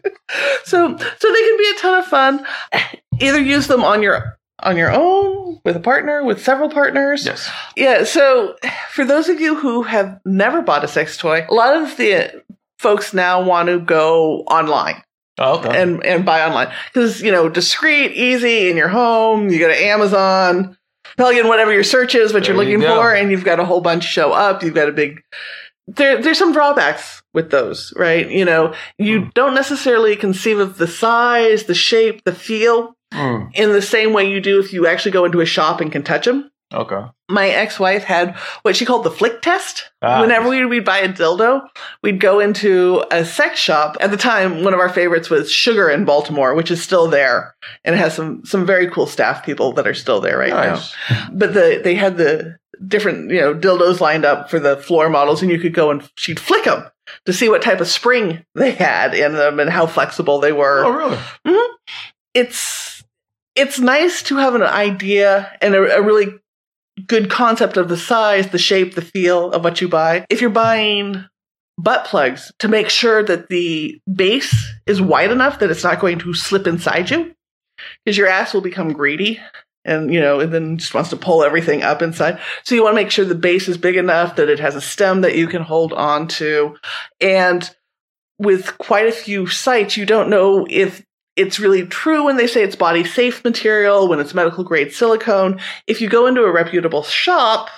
So 0.65 0.95
so 0.97 1.33
they 1.33 1.41
can 1.43 1.57
be 1.57 1.73
a 1.75 1.79
ton 1.79 1.99
of 1.99 2.05
fun. 2.05 2.45
Either 3.19 3.39
use 3.39 3.65
them 3.65 3.83
on 3.83 4.03
your 4.03 4.37
on 4.63 4.77
your 4.77 4.91
own, 4.91 5.59
with 5.65 5.75
a 5.75 5.79
partner, 5.79 6.23
with 6.23 6.41
several 6.43 6.69
partners. 6.69 7.25
Yes. 7.25 7.49
Yeah, 7.75 8.03
so 8.05 8.55
for 8.91 9.05
those 9.05 9.29
of 9.29 9.39
you 9.41 9.55
who 9.55 9.83
have 9.83 10.19
never 10.25 10.61
bought 10.61 10.83
a 10.83 10.87
sex 10.87 11.17
toy, 11.17 11.45
a 11.49 11.53
lot 11.53 11.75
of 11.75 11.95
the 11.97 12.43
folks 12.79 13.13
now 13.13 13.41
want 13.41 13.67
to 13.69 13.79
go 13.79 14.39
online 14.41 15.01
Oh, 15.39 15.59
okay. 15.59 15.81
and 15.81 16.05
and 16.05 16.25
buy 16.25 16.45
online 16.45 16.71
because 16.93 17.21
you 17.21 17.31
know 17.31 17.49
discreet, 17.49 18.11
easy 18.11 18.69
in 18.69 18.77
your 18.77 18.89
home. 18.89 19.49
You 19.49 19.57
go 19.59 19.67
to 19.67 19.75
Amazon, 19.85 20.77
plug 21.17 21.35
in 21.35 21.47
whatever 21.47 21.71
your 21.73 21.83
search 21.83 22.13
is, 22.15 22.33
what 22.33 22.43
There 22.43 22.53
you're 22.53 22.63
looking 22.63 22.79
go. 22.81 22.95
for, 22.95 23.13
and 23.13 23.31
you've 23.31 23.43
got 23.45 23.59
a 23.59 23.65
whole 23.65 23.81
bunch 23.81 24.03
show 24.03 24.31
up. 24.31 24.63
You've 24.63 24.75
got 24.75 24.89
a 24.89 24.91
big. 24.91 25.21
There, 25.87 26.21
there's 26.21 26.37
some 26.37 26.53
drawbacks 26.53 27.21
with 27.33 27.51
those, 27.51 27.91
right? 27.97 28.29
You 28.29 28.45
know, 28.45 28.73
you 28.97 29.21
Hmm. 29.23 29.29
don't 29.33 29.53
necessarily 29.55 30.15
conceive 30.15 30.59
of 30.59 30.77
the 30.77 30.87
size, 30.87 31.63
the 31.65 31.73
shape, 31.75 32.23
the 32.23 32.33
feel 32.33 32.95
Mm, 33.13 33.51
in 33.53 33.71
the 33.71 33.81
same 33.81 34.11
way 34.13 34.29
you 34.29 34.41
do 34.41 34.59
if 34.59 34.73
you 34.73 34.87
actually 34.87 35.11
go 35.11 35.25
into 35.25 35.39
a 35.41 35.45
shop 35.45 35.79
and 35.81 35.91
can 35.91 36.03
touch 36.03 36.25
them. 36.25 36.51
okay. 36.73 37.01
My 37.29 37.47
ex-wife 37.49 38.03
had 38.03 38.35
what 38.61 38.75
she 38.75 38.85
called 38.85 39.03
the 39.05 39.09
flick 39.11 39.41
test. 39.41 39.89
Ah. 40.03 40.21
Whenever 40.21 40.49
we 40.49 40.63
would 40.65 40.85
buy 40.85 40.99
a 40.99 41.07
dildo, 41.11 41.61
we'd 42.03 42.19
go 42.19 42.39
into 42.39 43.03
a 43.09 43.25
sex 43.25 43.59
shop. 43.59 43.97
At 44.01 44.11
the 44.11 44.17
time, 44.17 44.63
one 44.63 44.73
of 44.73 44.79
our 44.79 44.89
favorites 44.89 45.29
was 45.31 45.51
Sugar 45.51 45.89
in 45.89 46.05
Baltimore, 46.05 46.53
which 46.53 46.69
is 46.69 46.83
still 46.83 47.07
there, 47.07 47.55
and 47.83 47.95
it 47.95 47.97
has 47.97 48.13
some 48.13 48.43
some 48.45 48.65
very 48.67 48.87
cool 48.87 49.07
staff 49.07 49.43
people 49.43 49.71
that 49.73 49.87
are 49.87 49.95
still 49.95 50.21
there 50.21 50.37
right 50.37 50.51
Nice. 50.53 50.93
now. 51.09 51.29
But 51.33 51.53
the 51.55 51.81
they 51.83 51.95
had 51.95 52.17
the 52.17 52.57
different 52.85 53.31
you 53.31 53.39
know 53.41 53.55
dildos 53.55 53.99
lined 53.99 54.25
up 54.25 54.49
for 54.51 54.59
the 54.59 54.77
floor 54.77 55.09
models, 55.09 55.41
and 55.41 55.49
you 55.49 55.59
could 55.59 55.73
go 55.73 55.89
and 55.89 56.07
she'd 56.17 56.39
flick 56.39 56.65
them 56.65 56.83
to 57.25 57.33
see 57.33 57.49
what 57.49 57.61
type 57.63 57.81
of 57.81 57.87
spring 57.87 58.45
they 58.53 58.71
had 58.71 59.15
in 59.15 59.33
them 59.33 59.59
and 59.59 59.69
how 59.71 59.87
flexible 59.87 60.39
they 60.39 60.51
were 60.53 60.83
Oh, 60.85 60.91
really? 61.45 61.67
it's 62.35 62.92
it's 63.55 63.79
nice 63.79 64.23
to 64.23 64.37
have 64.37 64.55
an 64.55 64.63
idea 64.63 65.51
and 65.61 65.75
a, 65.75 65.97
a 65.97 66.01
really 66.01 66.27
good 67.07 67.29
concept 67.29 67.77
of 67.77 67.89
the 67.89 67.97
size, 67.97 68.49
the 68.49 68.57
shape, 68.57 68.95
the 68.95 69.01
feel 69.01 69.51
of 69.51 69.63
what 69.63 69.81
you 69.81 69.87
buy. 69.87 70.25
If 70.29 70.41
you're 70.41 70.49
buying 70.49 71.25
butt 71.77 72.05
plugs, 72.05 72.51
to 72.59 72.67
make 72.67 72.89
sure 72.89 73.23
that 73.23 73.49
the 73.49 73.99
base 74.11 74.55
is 74.85 75.01
wide 75.01 75.31
enough 75.31 75.59
that 75.59 75.71
it's 75.71 75.83
not 75.83 75.99
going 75.99 76.19
to 76.19 76.33
slip 76.33 76.67
inside 76.67 77.09
you, 77.09 77.33
because 78.05 78.17
your 78.17 78.27
ass 78.27 78.53
will 78.53 78.61
become 78.61 78.93
greedy. 78.93 79.39
And 79.85 80.13
you 80.13 80.21
know, 80.21 80.39
and 80.39 80.53
then 80.53 80.77
just 80.77 80.93
wants 80.93 81.09
to 81.09 81.17
pull 81.17 81.43
everything 81.43 81.83
up 81.83 82.01
inside. 82.01 82.39
So 82.63 82.73
you 82.73 82.83
want 82.83 82.93
to 82.93 83.01
make 83.03 83.11
sure 83.11 83.25
the 83.25 83.35
base 83.35 83.67
is 83.67 83.77
big 83.77 83.97
enough 83.97 84.37
that 84.37 84.47
it 84.47 84.59
has 84.61 84.75
a 84.75 84.81
stem 84.81 85.19
that 85.21 85.35
you 85.35 85.45
can 85.45 85.61
hold 85.61 85.91
on 85.91 86.29
to. 86.29 86.77
And 87.19 87.69
with 88.39 88.77
quite 88.77 89.07
a 89.07 89.11
few 89.11 89.45
sites, 89.45 89.97
you 89.97 90.05
don't 90.05 90.29
know 90.29 90.65
if 90.69 91.03
it's 91.35 91.59
really 91.59 91.85
true 91.85 92.25
when 92.25 92.37
they 92.37 92.47
say 92.47 92.63
it's 92.63 92.75
body 92.75 93.03
safe 93.03 93.43
material, 93.43 94.07
when 94.07 94.19
it's 94.19 94.33
medical 94.33 94.63
grade 94.63 94.93
silicone. 94.93 95.59
If 95.87 96.01
you 96.01 96.09
go 96.09 96.27
into 96.27 96.43
a 96.43 96.51
reputable 96.51 97.03
shop, 97.03 97.69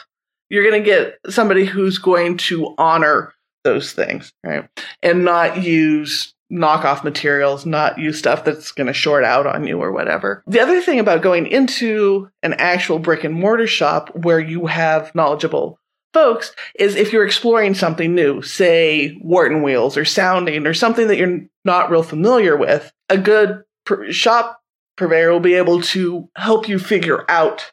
you're 0.50 0.70
going 0.70 0.84
to 0.84 0.90
get 0.90 1.18
somebody 1.30 1.66
who's 1.66 1.98
going 1.98 2.38
to 2.38 2.76
honor 2.78 3.34
those 3.64 3.94
things, 3.94 4.32
right? 4.44 4.70
And 5.02 5.26
not 5.26 5.64
use 5.64 6.34
knockoff 6.52 7.04
materials, 7.04 7.66
not 7.66 7.98
use 7.98 8.20
stuff 8.20 8.44
that's 8.44 8.72
going 8.72 8.88
to 8.88 8.94
short 8.94 9.24
out 9.24 9.48
on 9.48 9.66
you 9.66 9.82
or 9.82 9.92
whatever. 9.92 10.44
The 10.46 10.60
other 10.60 10.82
thing 10.82 11.00
about 11.00 11.24
going 11.24 11.48
into 11.48 12.30
an 12.44 12.54
actual 12.54 13.00
brick 13.00 13.24
and 13.24 13.34
mortar 13.34 13.68
shop 13.68 14.16
where 14.16 14.40
you 14.40 14.68
have 14.68 15.14
knowledgeable 15.16 15.80
folks 16.16 16.56
is 16.76 16.96
if 16.96 17.12
you're 17.12 17.26
exploring 17.26 17.74
something 17.74 18.16
new, 18.16 18.42
say 18.42 19.18
Wharton 19.22 19.64
wheels 19.64 19.98
or 19.98 20.06
sounding 20.06 20.66
or 20.66 20.74
something 20.74 21.10
that 21.10 21.18
you're 21.18 21.42
not 21.66 21.92
real 21.92 22.04
familiar 22.04 22.56
with, 22.56 22.90
a 23.10 23.18
good 23.18 23.64
pr- 23.86 24.12
shop 24.12 24.62
purveyor 24.96 25.34
will 25.34 25.42
be 25.42 25.56
able 25.56 25.82
to 25.82 26.30
help 26.38 26.70
you 26.70 26.80
figure 26.80 27.26
out 27.28 27.70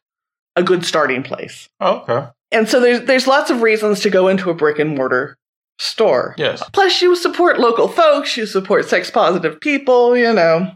a 0.57 0.63
good 0.65 0.85
starting 0.85 1.23
place. 1.23 1.69
Oh, 1.79 1.99
okay. 1.99 2.29
And 2.51 2.69
so 2.69 2.81
there's 2.81 3.03
there's 3.03 3.29
lots 3.29 3.49
of 3.49 3.63
reasons 3.63 4.01
to 4.01 4.11
go 4.11 4.27
into 4.27 4.51
a 4.51 4.55
brick 4.55 4.81
and 4.81 4.97
mortar 4.97 5.39
store. 5.79 6.35
Yes. 6.37 6.69
Plus 6.73 7.01
you 7.01 7.15
support 7.15 7.61
local 7.61 7.87
folks, 7.87 8.37
you 8.37 8.45
support 8.45 8.89
sex 8.89 9.09
positive 9.09 9.61
people, 9.61 10.17
you 10.17 10.33
know. 10.33 10.73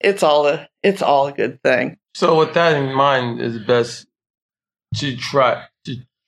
It's 0.00 0.24
all 0.24 0.48
a 0.48 0.68
it's 0.82 1.00
all 1.00 1.28
a 1.28 1.32
good 1.32 1.62
thing. 1.62 1.96
So 2.12 2.36
with 2.36 2.54
that 2.54 2.76
in 2.76 2.92
mind, 2.92 3.40
it's 3.40 3.64
best 3.64 4.08
to 4.96 5.16
try 5.16 5.64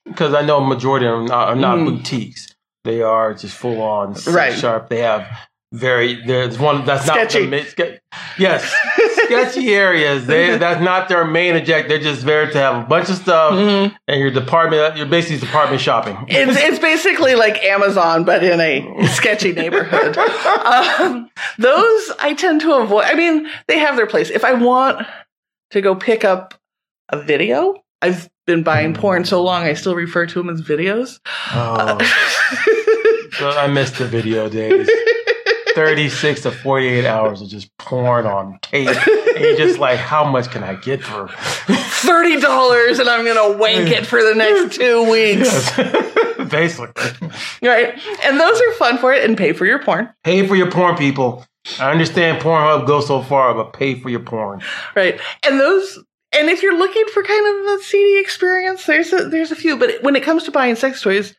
because 0.07 0.35
I 0.35 0.42
know 0.42 0.59
a 0.59 0.66
majority 0.66 1.07
of 1.07 1.19
them 1.19 1.31
are, 1.31 1.49
are 1.49 1.57
not 1.57 1.79
Mm. 1.79 1.87
boutiques. 1.87 2.55
They 2.85 3.03
are 3.03 3.35
just 3.35 3.57
full 3.57 3.83
on 3.83 4.14
Right. 4.29 4.55
sharp. 4.57 4.88
They 4.88 5.01
have 5.01 5.27
very 5.73 6.25
there's 6.25 6.59
one 6.59 6.85
that's 6.87 7.05
Sketchy. 7.07 7.40
not 7.40 7.45
the 7.45 7.51
main, 7.51 7.66
ske- 7.66 8.01
yes 8.38 8.73
sketchy 9.25 9.75
areas. 9.87 10.25
They 10.27 10.57
that's 10.57 10.81
not 10.81 11.09
their 11.09 11.25
main 11.25 11.57
object. 11.57 11.88
They're 11.88 11.99
just 11.99 12.25
there 12.25 12.49
to 12.49 12.57
have 12.59 12.85
a 12.85 12.87
bunch 12.87 13.09
of 13.11 13.16
stuff 13.16 13.55
Mhm. 13.55 13.92
and 14.07 14.21
your 14.21 14.31
department. 14.31 14.97
You're 14.97 15.07
basically 15.07 15.38
department 15.45 15.83
shopping. 15.83 16.16
It's 16.29 16.57
it's 16.57 16.79
basically 16.79 17.35
like 17.35 17.62
Amazon, 17.64 18.23
but 18.25 18.45
in 18.45 18.61
a 18.61 19.07
sketchy 19.09 19.53
neighborhood. 19.53 20.16
Um, 20.66 21.29
those 21.59 22.12
I 22.21 22.35
tend 22.38 22.61
to 22.62 22.75
avoid. 22.75 23.05
I 23.07 23.14
mean, 23.14 23.49
they 23.66 23.79
have 23.79 23.97
their 23.97 24.07
place. 24.07 24.31
If 24.31 24.45
I 24.45 24.53
want 24.55 25.05
to 25.73 25.81
go 25.81 25.95
pick 25.97 26.25
up 26.25 26.55
a 27.09 27.21
video, 27.21 27.75
I've 28.01 28.29
been 28.47 28.63
buying 28.63 28.95
porn 28.95 29.25
so 29.25 29.43
long, 29.43 29.65
I 29.65 29.75
still 29.75 29.95
refer 29.95 30.27
to 30.27 30.35
them 30.39 30.49
as 30.49 30.63
videos. 30.63 31.19
oh, 31.53 31.99
so 33.39 33.51
I 33.51 33.67
missed 33.67 33.99
the 33.99 34.07
video 34.07 34.49
days. 34.49 34.89
36 35.75 36.41
to 36.43 36.51
48 36.51 37.05
hours 37.05 37.43
of 37.43 37.49
just 37.51 37.77
porn 37.77 38.25
on 38.25 38.59
tape. 38.63 38.89
And 38.89 39.45
you're 39.45 39.57
just 39.57 39.79
like, 39.79 39.99
how 39.99 40.25
much 40.25 40.51
can 40.51 40.65
I 40.65 40.75
get 40.75 41.03
for? 41.05 41.29
Thirty 41.69 42.41
dollars, 42.41 42.99
and 42.99 43.09
I'm 43.11 43.27
gonna 43.27 43.59
wank 43.59 43.91
it 43.91 44.07
for 44.07 44.23
the 44.23 44.35
next 44.35 44.77
two 44.79 45.11
weeks. 45.11 45.77
Yes. 45.77 46.49
Basically. 46.51 47.31
Right, 47.61 47.99
and 48.25 48.41
those 48.41 48.61
are 48.61 48.73
fun 48.75 48.97
for 48.99 49.13
it, 49.13 49.25
and 49.29 49.37
pay 49.37 49.53
for 49.53 49.67
your 49.67 49.83
porn. 49.83 50.09
Pay 50.25 50.47
for 50.47 50.57
your 50.57 50.71
porn, 50.71 50.97
people. 50.97 51.45
I 51.81 51.91
understand 51.91 52.41
Pornhub 52.41 52.87
goes 52.87 53.07
so 53.09 53.21
far, 53.23 53.53
but 53.53 53.73
pay 53.73 53.99
for 54.01 54.09
your 54.09 54.21
porn. 54.21 54.63
Right, 54.95 55.21
and 55.45 55.59
those. 55.61 55.99
And 56.33 56.49
if 56.49 56.62
you're 56.62 56.77
looking 56.77 57.05
for 57.12 57.23
kind 57.23 57.47
of 57.67 57.79
a 57.79 57.83
seedy 57.83 58.19
experience, 58.21 58.85
there's 58.87 59.12
a, 59.12 59.29
there's 59.29 59.53
a 59.53 59.57
few. 59.57 59.77
But 59.77 60.03
when 60.03 60.17
it 60.17 60.23
comes 60.23 60.45
to 60.45 60.51
buying 60.51 60.77
sex 60.77 61.01
toys, 61.01 61.35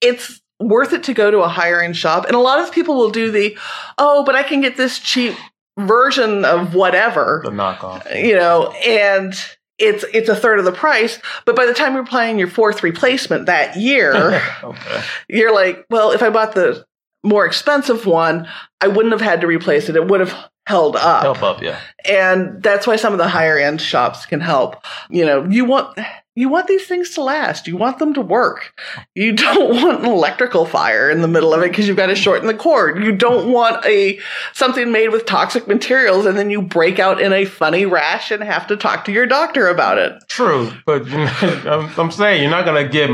it's 0.00 0.40
worth 0.60 0.92
it 0.92 1.02
to 1.04 1.14
go 1.14 1.30
to 1.30 1.38
a 1.38 1.48
higher 1.48 1.80
end 1.80 1.96
shop. 1.96 2.26
And 2.26 2.34
a 2.34 2.40
lot 2.40 2.60
of 2.60 2.70
people 2.72 2.96
will 2.96 3.10
do 3.10 3.30
the, 3.30 3.56
oh, 3.98 4.24
but 4.24 4.34
I 4.34 4.42
can 4.42 4.60
get 4.60 4.76
this 4.76 4.98
cheap 4.98 5.34
version 5.78 6.44
of 6.44 6.74
whatever, 6.74 7.40
The 7.44 7.50
knockoff. 7.50 8.22
you 8.22 8.34
know, 8.34 8.70
and 8.72 9.34
it's 9.78 10.04
it's 10.12 10.28
a 10.28 10.36
third 10.36 10.58
of 10.58 10.66
the 10.66 10.72
price. 10.72 11.18
But 11.46 11.56
by 11.56 11.64
the 11.64 11.72
time 11.72 11.94
you're 11.94 12.04
playing 12.04 12.38
your 12.38 12.48
fourth 12.48 12.82
replacement 12.82 13.46
that 13.46 13.76
year, 13.76 14.42
okay. 14.62 15.02
you're 15.28 15.54
like, 15.54 15.86
well, 15.88 16.12
if 16.12 16.22
I 16.22 16.28
bought 16.28 16.54
the 16.54 16.84
more 17.22 17.46
expensive 17.46 18.06
one, 18.06 18.48
I 18.80 18.88
wouldn't 18.88 19.12
have 19.12 19.20
had 19.20 19.40
to 19.42 19.46
replace 19.46 19.88
it. 19.88 19.96
It 19.96 20.06
would 20.06 20.20
have 20.20 20.50
held 20.66 20.96
up. 20.96 21.22
Help 21.22 21.42
up, 21.42 21.62
yeah. 21.62 21.80
And 22.04 22.62
that's 22.62 22.86
why 22.86 22.96
some 22.96 23.12
of 23.12 23.18
the 23.18 23.28
higher 23.28 23.58
end 23.58 23.80
shops 23.80 24.26
can 24.26 24.40
help. 24.40 24.84
You 25.08 25.26
know, 25.26 25.44
you 25.44 25.64
want 25.64 25.98
you 26.36 26.48
want 26.48 26.68
these 26.68 26.86
things 26.86 27.10
to 27.10 27.22
last. 27.22 27.66
You 27.66 27.76
want 27.76 27.98
them 27.98 28.14
to 28.14 28.20
work. 28.20 28.72
You 29.14 29.32
don't 29.36 29.82
want 29.82 30.00
an 30.00 30.06
electrical 30.06 30.64
fire 30.64 31.10
in 31.10 31.20
the 31.20 31.28
middle 31.28 31.52
of 31.52 31.62
it 31.62 31.70
because 31.70 31.88
you've 31.88 31.96
got 31.96 32.06
to 32.06 32.14
shorten 32.14 32.46
the 32.46 32.54
cord. 32.54 33.02
You 33.02 33.12
don't 33.12 33.50
want 33.52 33.84
a 33.84 34.18
something 34.52 34.92
made 34.92 35.08
with 35.08 35.26
toxic 35.26 35.66
materials 35.66 36.26
and 36.26 36.38
then 36.38 36.50
you 36.50 36.62
break 36.62 36.98
out 36.98 37.20
in 37.20 37.32
a 37.32 37.44
funny 37.44 37.86
rash 37.86 38.30
and 38.30 38.42
have 38.42 38.66
to 38.68 38.76
talk 38.76 39.04
to 39.06 39.12
your 39.12 39.26
doctor 39.26 39.68
about 39.68 39.98
it. 39.98 40.14
True, 40.28 40.72
but 40.86 41.06
you 41.06 41.18
know, 41.18 41.32
I'm, 41.66 42.00
I'm 42.00 42.10
saying 42.10 42.42
you're 42.42 42.50
not 42.50 42.64
gonna 42.64 42.88
get 42.88 43.10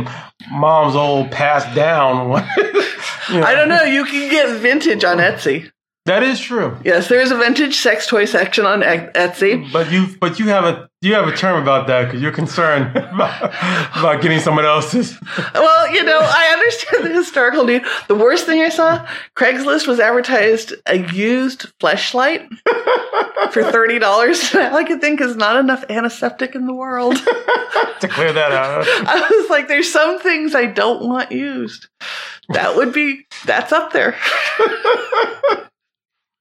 mom's 0.51 0.95
old 0.95 1.31
passed 1.31 1.75
down. 1.75 2.47
You 3.29 3.41
know, 3.41 3.47
I 3.47 3.57
don't 3.57 3.69
know. 3.69 3.83
You 3.83 4.05
can 4.05 4.31
get 4.31 4.61
vintage 4.61 5.03
on 5.03 5.19
Etsy. 5.19 5.69
That 6.07 6.23
is 6.23 6.39
true. 6.39 6.79
Yes, 6.85 7.09
there 7.09 7.21
is 7.21 7.33
a 7.33 7.37
vintage 7.37 7.77
sex 7.79 8.07
toy 8.07 8.27
section 8.27 8.65
on 8.65 8.83
Etsy. 8.83 9.71
But 9.73 9.91
you, 9.91 10.07
but 10.21 10.39
you 10.39 10.47
have 10.47 10.63
a 10.65 10.89
you 11.03 11.15
have 11.15 11.27
a 11.27 11.37
term 11.37 11.61
about 11.61 11.89
that 11.89 12.05
because 12.05 12.23
you're 12.23 12.31
concerned 12.31 12.97
about, 12.97 13.53
about 13.97 14.23
getting 14.23 14.39
someone 14.39 14.65
else's. 14.65 15.19
Well, 15.53 15.93
you 15.93 16.05
know, 16.05 16.21
I 16.23 16.53
understand 16.53 17.05
the 17.05 17.13
historical 17.13 17.65
need. 17.65 17.83
The 18.07 18.15
worst 18.15 18.47
thing 18.47 18.63
I 18.63 18.69
saw, 18.69 19.05
Craigslist 19.37 19.89
was 19.89 19.99
advertised 19.99 20.75
a 20.87 20.99
used 21.13 21.77
fleshlight 21.81 22.49
for 23.51 23.65
thirty 23.65 23.99
dollars. 23.99 24.53
All 24.55 24.77
I 24.77 24.85
could 24.85 25.01
think 25.01 25.21
is 25.21 25.35
not 25.35 25.57
enough 25.57 25.85
antiseptic 25.91 26.55
in 26.55 26.67
the 26.67 26.75
world. 26.75 27.17
to 28.01 28.09
clear 28.09 28.33
that 28.33 28.53
out. 28.53 28.87
I 28.87 29.29
was 29.29 29.51
like, 29.51 29.67
there's 29.67 29.93
some 29.93 30.21
things 30.21 30.55
I 30.55 30.67
don't 30.67 31.09
want 31.09 31.33
used. 31.33 31.89
That 32.51 32.77
would 32.77 32.93
be 32.93 33.27
that's 33.45 33.73
up 33.73 33.93
there. 33.93 34.17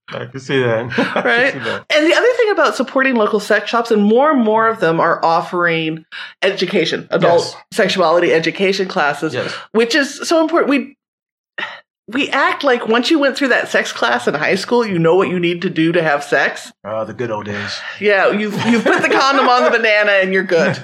I 0.09 0.25
can 0.25 0.39
see 0.39 0.59
that. 0.61 0.85
Right. 1.25 1.53
see 1.53 1.59
that. 1.59 1.85
And 1.93 2.05
the 2.05 2.13
other 2.15 2.33
thing 2.37 2.51
about 2.51 2.75
supporting 2.75 3.15
local 3.15 3.39
sex 3.39 3.69
shops, 3.69 3.89
and 3.91 4.03
more 4.03 4.31
and 4.31 4.41
more 4.43 4.67
of 4.67 4.79
them 4.79 4.99
are 4.99 5.23
offering 5.25 6.05
education, 6.41 7.07
adult 7.11 7.41
Yes. 7.43 7.55
sexuality 7.73 8.31
education 8.33 8.87
classes, 8.87 9.33
Yes. 9.33 9.51
which 9.71 9.95
is 9.95 10.27
so 10.27 10.41
important. 10.41 10.69
We 10.69 10.97
we 12.07 12.29
act 12.29 12.63
like 12.63 12.87
once 12.87 13.09
you 13.09 13.17
went 13.17 13.35
through 13.35 13.47
that 13.47 13.67
sex 13.67 13.91
class 13.91 14.27
in 14.27 14.35
high 14.35 14.53
school, 14.53 14.85
you 14.85 14.99
know 14.99 15.15
what 15.15 15.27
you 15.27 15.39
need 15.39 15.63
to 15.63 15.71
do 15.71 15.91
to 15.91 16.03
have 16.03 16.23
sex. 16.23 16.71
Uh, 16.83 17.03
the 17.03 17.15
good 17.15 17.31
old 17.31 17.45
days. 17.45 17.79
Yeah, 17.99 18.29
you've 18.29 18.53
you've 18.67 18.83
put 18.83 19.01
the 19.01 19.09
condom 19.09 19.49
on 19.49 19.63
the 19.63 19.71
banana 19.71 20.11
and 20.11 20.31
you're 20.31 20.43
good. 20.43 20.77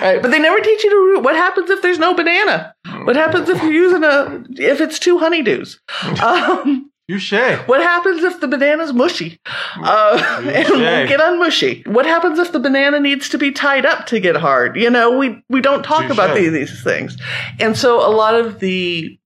Right. 0.00 0.20
But 0.22 0.30
they 0.30 0.38
never 0.40 0.58
teach 0.60 0.82
you 0.82 1.14
to 1.14 1.20
what 1.20 1.36
happens 1.36 1.70
if 1.70 1.82
there's 1.82 1.98
no 1.98 2.14
banana. 2.14 2.74
What 3.04 3.14
happens 3.14 3.48
if 3.48 3.62
you're 3.62 3.72
using 3.72 4.02
a 4.02 4.42
if 4.50 4.80
it's 4.80 4.98
two 4.98 5.18
honeydews? 5.18 5.78
Um, 6.22 6.90
Touche. 7.08 7.32
what 7.66 7.80
happens 7.80 8.22
if 8.22 8.40
the 8.40 8.48
banana's 8.48 8.92
mushy 8.92 9.38
uh, 9.76 10.40
and 10.46 10.68
won't 10.68 11.08
get 11.08 11.20
unmushy? 11.20 11.86
What 11.86 12.06
happens 12.06 12.38
if 12.38 12.52
the 12.52 12.60
banana 12.60 13.00
needs 13.00 13.28
to 13.30 13.38
be 13.38 13.50
tied 13.50 13.84
up 13.84 14.06
to 14.06 14.20
get 14.20 14.36
hard? 14.36 14.76
You 14.76 14.90
know, 14.90 15.16
we 15.18 15.42
we 15.48 15.60
don't 15.60 15.82
talk 15.82 16.02
Touche. 16.02 16.12
about 16.12 16.36
these, 16.36 16.52
these 16.52 16.82
things, 16.82 17.16
and 17.58 17.76
so 17.76 18.06
a 18.06 18.10
lot 18.10 18.34
of 18.34 18.60
the 18.60 19.18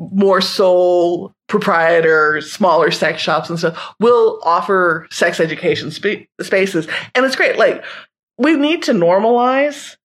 more 0.00 0.40
sole 0.40 1.32
proprietor, 1.46 2.40
smaller 2.40 2.90
sex 2.90 3.22
shops 3.22 3.48
and 3.48 3.58
stuff 3.58 3.94
will 4.00 4.40
offer 4.44 5.06
sex 5.10 5.40
education 5.40 5.90
spa- 5.90 6.24
spaces, 6.40 6.88
and 7.14 7.24
it's 7.24 7.36
great. 7.36 7.56
Like 7.56 7.84
we 8.38 8.56
need 8.56 8.82
to 8.84 8.92
normalize 8.92 9.96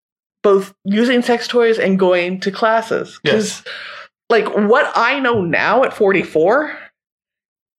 both 0.42 0.74
using 0.84 1.22
sex 1.22 1.48
toys 1.48 1.78
and 1.78 1.98
going 1.98 2.40
to 2.40 2.50
classes 2.50 3.18
because 3.22 3.62
like 4.30 4.46
what 4.54 4.90
I 4.94 5.20
know 5.20 5.42
now 5.42 5.84
at 5.84 5.92
44 5.92 6.78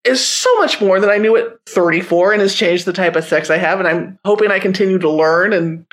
is 0.03 0.25
so 0.25 0.53
much 0.57 0.81
more 0.81 0.99
than 0.99 1.09
I 1.09 1.17
knew 1.17 1.35
at 1.35 1.59
34 1.67 2.33
and 2.33 2.41
has 2.41 2.55
changed 2.55 2.85
the 2.85 2.93
type 2.93 3.15
of 3.15 3.23
sex 3.23 3.49
I 3.49 3.57
have 3.57 3.79
and 3.79 3.87
I'm 3.87 4.19
hoping 4.25 4.51
I 4.51 4.59
continue 4.59 4.97
to 4.99 5.09
learn 5.09 5.53
and 5.53 5.85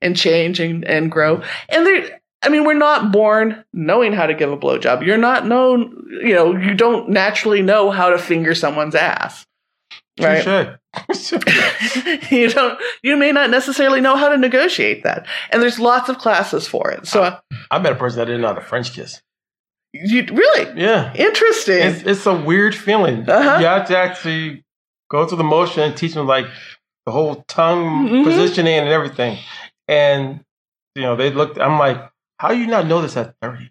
and 0.00 0.16
change 0.16 0.60
and, 0.60 0.84
and 0.84 1.10
grow. 1.10 1.42
And 1.68 1.86
there 1.86 2.20
I 2.42 2.48
mean 2.48 2.64
we're 2.64 2.74
not 2.74 3.10
born 3.10 3.64
knowing 3.72 4.12
how 4.12 4.26
to 4.26 4.34
give 4.34 4.52
a 4.52 4.56
blowjob. 4.56 5.04
You're 5.04 5.16
not 5.16 5.46
known, 5.46 6.06
you 6.22 6.34
know, 6.34 6.56
you 6.56 6.74
don't 6.74 7.10
naturally 7.10 7.62
know 7.62 7.90
how 7.90 8.10
to 8.10 8.18
finger 8.18 8.54
someone's 8.54 8.94
ass. 8.94 9.46
Right? 10.18 10.42
Touche. 10.44 10.80
you 12.30 12.48
don't 12.48 12.80
you 13.02 13.16
may 13.16 13.32
not 13.32 13.50
necessarily 13.50 14.00
know 14.00 14.16
how 14.16 14.28
to 14.28 14.38
negotiate 14.38 15.02
that. 15.02 15.26
And 15.50 15.60
there's 15.60 15.78
lots 15.78 16.08
of 16.08 16.18
classes 16.18 16.68
for 16.68 16.90
it. 16.92 17.06
So 17.06 17.36
I 17.70 17.78
met 17.80 17.92
a 17.92 17.96
person 17.96 18.20
that 18.20 18.26
didn't 18.26 18.42
know 18.42 18.48
how 18.48 18.54
to 18.54 18.60
French 18.60 18.92
kiss. 18.92 19.20
You 20.04 20.26
really 20.32 20.80
Yeah. 20.80 21.12
interesting. 21.14 21.78
It's, 21.78 22.02
it's 22.02 22.26
a 22.26 22.34
weird 22.34 22.74
feeling. 22.74 23.28
Uh-huh. 23.28 23.58
You 23.60 23.66
have 23.66 23.86
to 23.88 23.96
actually 23.98 24.64
go 25.10 25.26
through 25.26 25.38
the 25.38 25.44
motion 25.44 25.82
and 25.82 25.96
teach 25.96 26.14
them 26.14 26.26
like 26.26 26.46
the 27.06 27.12
whole 27.12 27.44
tongue 27.48 28.08
Mhm. 28.08 28.24
positioning 28.24 28.74
and 28.78 28.88
everything. 28.88 29.38
And 29.88 30.40
you 30.94 31.02
know, 31.02 31.14
they 31.16 31.30
looked. 31.30 31.58
I'm 31.58 31.78
like, 31.78 31.98
how 32.38 32.48
do 32.48 32.58
you 32.58 32.66
not 32.66 32.86
know 32.86 33.02
this 33.02 33.16
at 33.16 33.34
30? 33.42 33.70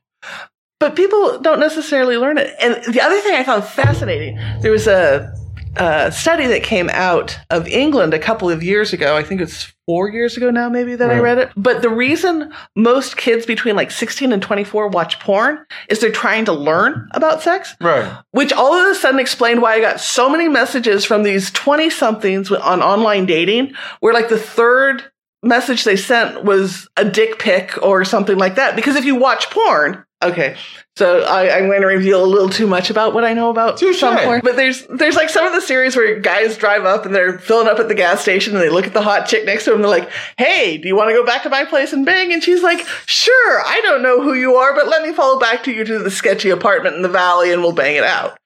but 0.80 0.96
people 0.96 1.40
don't 1.40 1.60
necessarily 1.60 2.18
learn 2.18 2.38
it. 2.38 2.54
And 2.60 2.76
the 2.94 3.02
other 3.02 3.20
thing 3.22 3.34
I 3.34 3.44
found 3.44 3.64
fascinating, 3.64 4.38
there 4.62 4.72
was 4.72 4.86
a, 4.88 5.34
a 5.78 6.12
study 6.12 6.48
that 6.48 6.64
came 6.64 6.90
out 6.92 7.38
of 7.50 7.68
England 7.68 8.14
a 8.14 8.20
couple 8.20 8.50
of 8.50 8.64
years 8.64 8.94
ago. 8.94 9.16
I 9.16 9.24
think 9.24 9.42
it's 9.42 9.74
four 9.86 10.10
years 10.10 10.36
ago 10.38 10.50
now, 10.50 10.68
maybe 10.70 10.96
that 10.96 11.12
I 11.12 11.20
read 11.20 11.38
it. 11.38 11.52
But 11.56 11.82
the 11.82 11.90
reason 11.90 12.52
most 12.76 13.18
kids 13.18 13.46
between 13.46 13.76
like 13.76 13.92
16 13.92 14.32
and 14.32 14.42
24 14.42 14.88
watch 14.88 15.20
porn 15.20 15.64
is 15.90 16.00
they're 16.00 16.12
trying 16.12 16.46
to 16.46 16.54
learn 16.54 17.08
about 17.12 17.42
sex, 17.44 17.76
Right. 17.80 18.12
which 18.32 18.52
all 18.52 18.74
of 18.74 18.88
a 18.90 18.96
sudden 18.96 19.20
explained 19.20 19.62
why 19.62 19.74
I 19.76 19.82
got 19.82 20.00
so 20.00 20.30
many 20.30 20.48
messages 20.48 21.06
from 21.06 21.24
these 21.24 21.52
20 21.52 21.90
somethings 21.92 22.52
on 22.52 22.82
online 22.82 23.26
dating 23.26 23.74
where 24.00 24.14
like 24.14 24.30
the 24.30 24.40
third 24.40 25.04
message 25.44 25.84
they 25.84 25.96
sent 25.96 26.44
was 26.44 26.88
a 26.98 27.06
dick 27.06 27.38
pic 27.38 27.78
or 27.84 28.04
something 28.04 28.38
like 28.38 28.56
that. 28.56 28.76
Because 28.76 28.96
if 28.96 29.06
you 29.06 29.16
watch 29.16 29.52
porn, 29.52 30.04
okay, 30.24 30.56
so 30.98 31.24
I, 31.24 31.58
I'm 31.58 31.66
going 31.68 31.82
to 31.82 31.88
reveal 31.88 32.24
a 32.24 32.26
little 32.26 32.48
too 32.48 32.68
much 32.68 32.90
about 32.90 33.14
what 33.14 33.26
I 33.26 33.34
know 33.34 33.50
about 33.50 33.78
Touche. 33.78 34.00
some 34.00 34.18
porn. 34.18 34.40
But 34.44 34.56
there's 34.56 34.86
there's 34.88 35.16
like 35.16 35.30
some 35.30 35.46
of 35.46 35.52
the 35.52 35.60
series 35.60 35.96
where 35.96 36.20
guys 36.22 36.58
drive 36.58 36.86
up 36.86 37.06
and 37.06 37.14
they're 37.14 37.38
filling 37.38 37.68
up 37.68 37.80
at 37.80 37.90
the 37.90 37.96
gas 37.96 38.22
station 38.22 38.54
and 38.54 38.64
they 38.64 38.70
look 38.70 38.88
at 38.88 38.94
the 38.94 39.02
hot 39.02 39.28
chick 39.28 39.46
next 39.46 39.66
to 39.66 39.72
them. 39.72 39.80
And 39.80 39.84
they're 39.84 40.00
like, 40.00 40.10
"Hey, 40.38 40.78
do 40.78 40.88
you 40.88 40.96
want 40.96 41.10
to 41.10 41.14
go 41.14 41.26
back 41.26 41.44
to 41.44 41.50
my 41.50 41.66
place 41.66 41.92
and 41.92 42.06
bang?" 42.06 42.32
And 42.32 42.42
she's 42.42 42.64
like, 42.64 42.80
"Sure. 43.06 43.62
I 43.66 43.82
don't 43.82 44.04
know 44.04 44.22
who 44.22 44.36
you 44.36 44.56
are, 44.56 44.74
but 44.74 44.88
let 44.88 45.02
me 45.02 45.14
follow 45.14 45.38
back 45.38 45.64
to 45.66 45.72
you 45.72 45.84
to 45.84 46.00
the 46.00 46.12
sketchy 46.12 46.50
apartment 46.50 46.96
in 46.96 47.02
the 47.02 47.10
valley 47.10 47.52
and 47.52 47.62
we'll 47.62 47.74
bang 47.74 47.98
it 47.98 48.06
out." 48.06 48.38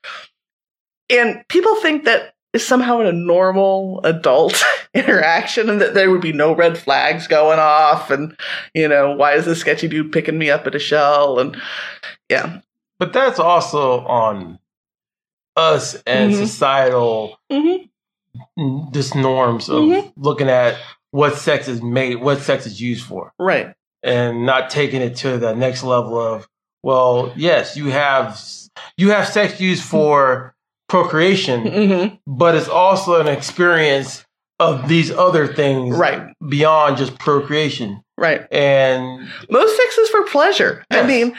And 1.12 1.44
people 1.50 1.76
think 1.76 2.06
that 2.06 2.34
is 2.54 2.66
somehow 2.66 3.00
in 3.00 3.08
a 3.08 3.12
normal 3.12 4.02
adult 4.04 4.64
interaction 4.94 5.70
and 5.70 5.80
that 5.82 5.94
there 5.94 6.10
would 6.10 6.22
be 6.22 6.34
no 6.34 6.54
red 6.56 6.78
flags 6.78 7.28
going 7.28 7.60
off 7.60 8.10
and 8.10 8.36
you 8.74 8.88
know 8.88 9.14
why 9.16 9.34
is 9.34 9.46
this 9.46 9.60
sketchy 9.60 9.88
dude 9.88 10.12
picking 10.12 10.38
me 10.38 10.50
up 10.50 10.66
at 10.68 10.76
a 10.76 10.80
shell? 10.80 11.40
And 11.40 11.60
yeah. 12.30 12.62
But 12.98 13.14
that's 13.14 13.40
also 13.40 14.00
on 14.06 14.60
us 15.56 15.96
and 16.06 16.32
Mhm. 16.32 16.38
societal 16.38 17.40
hmm 17.52 17.76
just 18.92 19.16
norms 19.16 19.70
of 19.70 19.84
Mhm. 19.84 20.14
looking 20.16 20.50
at 20.50 20.76
what 21.12 21.36
sex 21.36 21.68
is 21.68 21.82
made, 21.82 22.16
what 22.22 22.40
sex 22.40 22.66
is 22.66 22.80
used 22.82 23.06
for, 23.06 23.34
right. 23.40 23.74
And 24.04 24.46
not 24.46 24.70
taking 24.70 25.02
it 25.02 25.16
to 25.18 25.38
the 25.38 25.56
next 25.56 25.84
level 25.84 26.18
of, 26.20 26.48
well, 26.84 27.34
yes, 27.36 27.76
you 27.76 27.90
have 27.90 28.40
you 28.98 29.12
have 29.12 29.28
sex 29.28 29.60
used 29.60 29.84
for 29.84 30.56
procreation, 30.90 31.66
hmm 31.66 32.16
but 32.28 32.56
it's 32.56 32.68
also 32.68 33.20
an 33.22 33.28
experience 33.28 34.26
of 34.60 34.90
these 34.90 35.12
other 35.12 35.48
things 35.48 35.96
right 35.96 36.34
beyond 36.50 36.98
just 36.98 37.18
procreation. 37.20 38.04
right 38.18 38.46
And 38.52 39.30
most 39.50 39.78
sex 39.78 39.98
is 39.98 40.10
for 40.10 40.26
pleasure 40.26 40.84
i 40.92 41.06
mean 41.06 41.34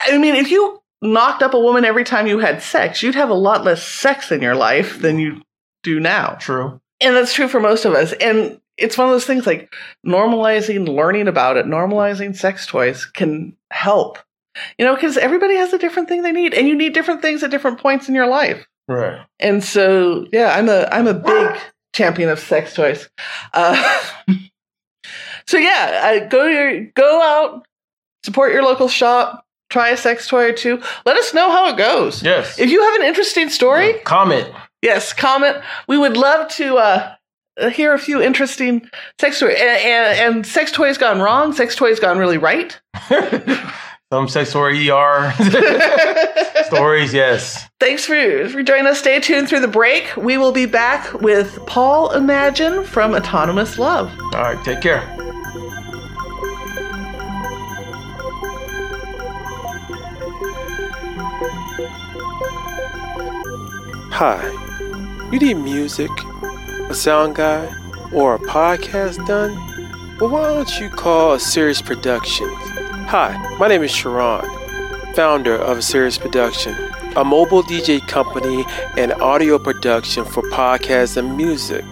i 0.00 0.16
mean 0.16 0.34
if 0.34 0.50
you 0.50 0.80
knocked 1.04 1.42
up 1.42 1.54
a 1.54 1.60
woman 1.60 1.84
every 1.84 2.04
time 2.04 2.26
you 2.26 2.38
had 2.38 2.62
sex, 2.62 3.02
you'd 3.02 3.14
have 3.14 3.30
a 3.30 3.34
lot 3.34 3.62
less 3.64 3.86
sex 3.86 4.32
in 4.32 4.40
your 4.40 4.54
life 4.56 5.00
than 5.00 5.18
you 5.18 5.42
do 5.82 6.00
now. 6.00 6.36
True. 6.40 6.80
And 7.00 7.14
that's 7.14 7.34
true 7.34 7.46
for 7.46 7.60
most 7.60 7.84
of 7.84 7.92
us. 7.92 8.12
And 8.14 8.58
it's 8.78 8.96
one 8.96 9.06
of 9.06 9.12
those 9.12 9.26
things 9.26 9.46
like 9.46 9.72
normalizing 10.06 10.88
learning 10.88 11.28
about 11.28 11.56
it, 11.58 11.66
normalizing 11.66 12.34
sex 12.34 12.66
toys 12.66 13.04
can 13.04 13.54
help. 13.70 14.18
You 14.78 14.84
know, 14.86 14.94
because 14.94 15.16
everybody 15.16 15.56
has 15.56 15.72
a 15.72 15.78
different 15.78 16.08
thing 16.08 16.22
they 16.22 16.32
need, 16.32 16.54
and 16.54 16.68
you 16.68 16.76
need 16.76 16.94
different 16.94 17.22
things 17.22 17.42
at 17.42 17.50
different 17.50 17.80
points 17.80 18.08
in 18.08 18.14
your 18.14 18.28
life. 18.28 18.66
Right. 18.88 19.20
And 19.40 19.62
so, 19.64 20.26
yeah, 20.32 20.54
I'm 20.56 20.68
a 20.68 20.88
I'm 20.92 21.06
a 21.06 21.14
big 21.14 21.56
champion 21.94 22.28
of 22.28 22.38
sex 22.38 22.74
toys. 22.74 23.08
Uh, 23.52 24.00
so 25.46 25.56
yeah, 25.58 26.00
I 26.04 26.20
go 26.20 26.44
your 26.46 26.84
go 26.94 27.22
out, 27.22 27.66
support 28.24 28.52
your 28.52 28.62
local 28.62 28.88
shop, 28.88 29.44
try 29.70 29.90
a 29.90 29.96
sex 29.96 30.26
toy 30.28 30.50
or 30.50 30.52
two. 30.52 30.82
Let 31.06 31.16
us 31.16 31.32
know 31.34 31.50
how 31.50 31.68
it 31.72 31.76
goes. 31.78 32.22
Yes. 32.22 32.58
If 32.58 32.70
you 32.70 32.82
have 32.82 32.94
an 33.00 33.06
interesting 33.06 33.48
story, 33.48 33.92
Yeah. 33.94 34.02
Comment. 34.04 34.48
yes, 34.82 35.12
comment. 35.12 35.58
We 35.88 35.96
would 35.98 36.16
love 36.16 36.48
to 36.52 36.76
uh, 36.76 37.14
hear 37.72 37.94
a 37.94 37.98
few 37.98 38.20
interesting 38.20 38.88
sex 39.20 39.40
toys. 39.40 39.56
And, 39.58 39.68
and, 39.84 40.36
and 40.36 40.46
sex 40.46 40.70
toys 40.72 40.98
gone 40.98 41.20
wrong, 41.20 41.52
sex 41.52 41.74
toys 41.74 42.00
gone 42.00 42.18
really 42.18 42.38
right. 42.38 42.78
Some 44.12 44.28
sex 44.28 44.54
or 44.54 44.70
ER 44.70 45.32
stories. 46.66 47.12
Yes. 47.12 47.68
Thanks 47.80 48.04
for, 48.04 48.48
for 48.48 48.62
joining 48.62 48.86
us. 48.86 48.98
Stay 48.98 49.18
tuned 49.18 49.48
through 49.48 49.60
the 49.60 49.68
break. 49.68 50.14
We 50.16 50.36
will 50.38 50.52
be 50.52 50.66
back 50.66 51.12
with 51.20 51.58
Paul 51.66 52.12
Imagine 52.12 52.84
from 52.84 53.14
Autonomous 53.14 53.78
Love. 53.78 54.12
All 54.34 54.42
right. 54.42 54.62
Take 54.64 54.80
care. 54.82 55.00
Hi. 64.16 64.48
You 65.32 65.38
need 65.40 65.54
music, 65.54 66.10
a 66.88 66.94
sound 66.94 67.34
guy, 67.34 67.66
or 68.12 68.36
a 68.36 68.38
podcast 68.38 69.26
done? 69.26 69.54
Well, 70.18 70.30
why 70.30 70.54
don't 70.54 70.80
you 70.80 70.88
call 70.88 71.32
a 71.34 71.40
Serious 71.40 71.82
Productions? 71.82 72.52
Hi, 73.06 73.56
my 73.58 73.68
name 73.68 73.82
is 73.82 73.90
Sharon, 73.90 74.44
founder 75.14 75.54
of 75.54 75.84
Serious 75.84 76.16
Production, 76.16 76.74
a 77.16 77.22
mobile 77.22 77.62
DJ 77.62 78.04
company 78.08 78.64
and 78.96 79.12
audio 79.14 79.58
production 79.58 80.24
for 80.24 80.42
podcasts 80.44 81.18
and 81.18 81.36
music. 81.36 81.84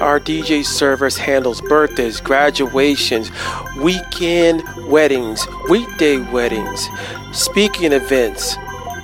Our 0.00 0.18
DJ 0.18 0.66
service 0.66 1.16
handles 1.16 1.60
birthdays, 1.60 2.20
graduations, 2.20 3.30
weekend 3.78 4.62
weddings, 4.86 5.46
weekday 5.70 6.18
weddings, 6.18 6.88
speaking 7.32 7.92
events, 7.92 8.56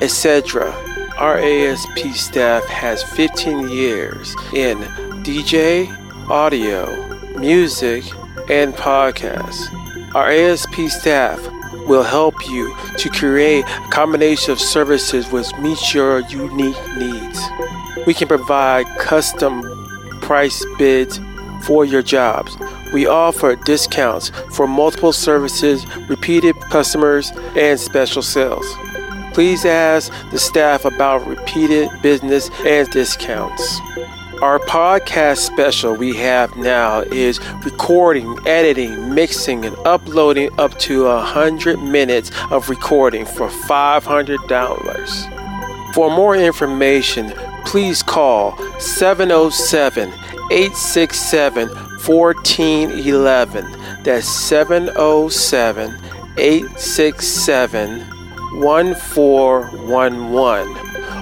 etc. 0.03 0.73
Our 1.17 1.39
ASP 1.39 2.15
staff 2.15 2.65
has 2.67 3.03
15 3.05 3.69
years 3.69 4.35
in 4.53 4.79
DJ, 5.23 5.89
audio, 6.29 6.85
music, 7.39 8.05
and 8.51 8.75
podcasts. 8.75 9.82
Our 10.15 10.31
ASP 10.31 10.89
staff 10.89 11.41
will 11.87 12.03
help 12.03 12.35
you 12.47 12.77
to 12.99 13.09
create 13.09 13.65
a 13.65 13.89
combination 13.89 14.53
of 14.53 14.61
services 14.61 15.31
which 15.33 15.47
meets 15.59 15.95
your 15.95 16.21
unique 16.21 16.77
needs. 16.99 17.41
We 18.07 18.13
can 18.13 18.29
provide 18.29 18.87
custom 18.99 19.63
price 20.21 20.63
bids 20.79 21.19
for 21.63 21.87
your 21.87 22.03
jobs. 22.03 22.55
We 22.93 23.07
offer 23.07 23.57
discounts 23.57 24.29
for 24.55 24.67
multiple 24.67 25.15
services, 25.15 25.87
repeated 26.09 26.61
customers, 26.71 27.31
and 27.57 27.81
special 27.81 28.21
sales. 28.21 28.67
Please 29.33 29.65
ask 29.65 30.13
the 30.31 30.39
staff 30.39 30.85
about 30.85 31.27
repeated 31.27 31.89
business 32.03 32.51
and 32.67 32.87
discounts. 32.91 33.81
Our 34.43 34.59
podcast 34.59 35.39
special 35.39 35.95
we 35.95 36.17
have 36.17 36.57
now 36.57 37.03
is 37.03 37.39
recording, 37.65 38.37
editing, 38.45 39.15
mixing, 39.15 39.65
and 39.65 39.77
uploading 39.87 40.51
up 40.59 40.77
to 40.81 41.05
100 41.05 41.81
minutes 41.81 42.33
of 42.51 42.69
recording 42.69 43.25
for 43.25 43.49
$500. 43.49 45.95
For 45.95 46.11
more 46.11 46.35
information, 46.35 47.33
please 47.65 48.03
call 48.03 48.59
707 48.81 50.09
867 50.51 51.69
1411. 51.69 54.03
That's 54.03 54.27
707 54.27 55.95
867 56.37 58.12
1411 58.55 60.69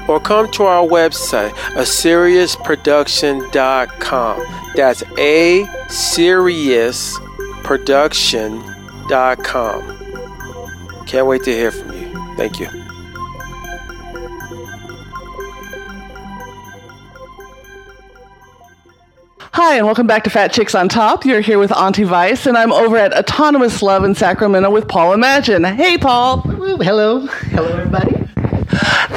or 0.08 0.20
come 0.20 0.50
to 0.50 0.64
our 0.64 0.86
website 0.86 1.50
aseriusproduction.com 1.76 4.60
that's 4.74 5.02
a 5.18 5.66
serious 5.88 7.18
production.com. 7.62 8.64
can't 11.06 11.26
wait 11.26 11.42
to 11.44 11.52
hear 11.52 11.72
from 11.72 11.92
you. 11.92 12.34
Thank 12.36 12.60
you 12.60 12.79
Hi, 19.52 19.76
and 19.76 19.84
welcome 19.86 20.06
back 20.06 20.24
to 20.24 20.30
Fat 20.30 20.52
Chicks 20.52 20.74
on 20.74 20.88
Top. 20.88 21.24
You're 21.24 21.40
here 21.40 21.58
with 21.58 21.72
Auntie 21.72 22.04
Vice, 22.04 22.46
and 22.46 22.56
I'm 22.56 22.72
over 22.72 22.96
at 22.96 23.12
Autonomous 23.12 23.82
Love 23.82 24.04
in 24.04 24.14
Sacramento 24.14 24.70
with 24.70 24.86
Paul 24.86 25.12
Imagine. 25.12 25.64
Hey, 25.64 25.98
Paul. 25.98 26.40
Hello. 26.42 27.26
Hello, 27.26 27.68
everybody. 27.68 28.16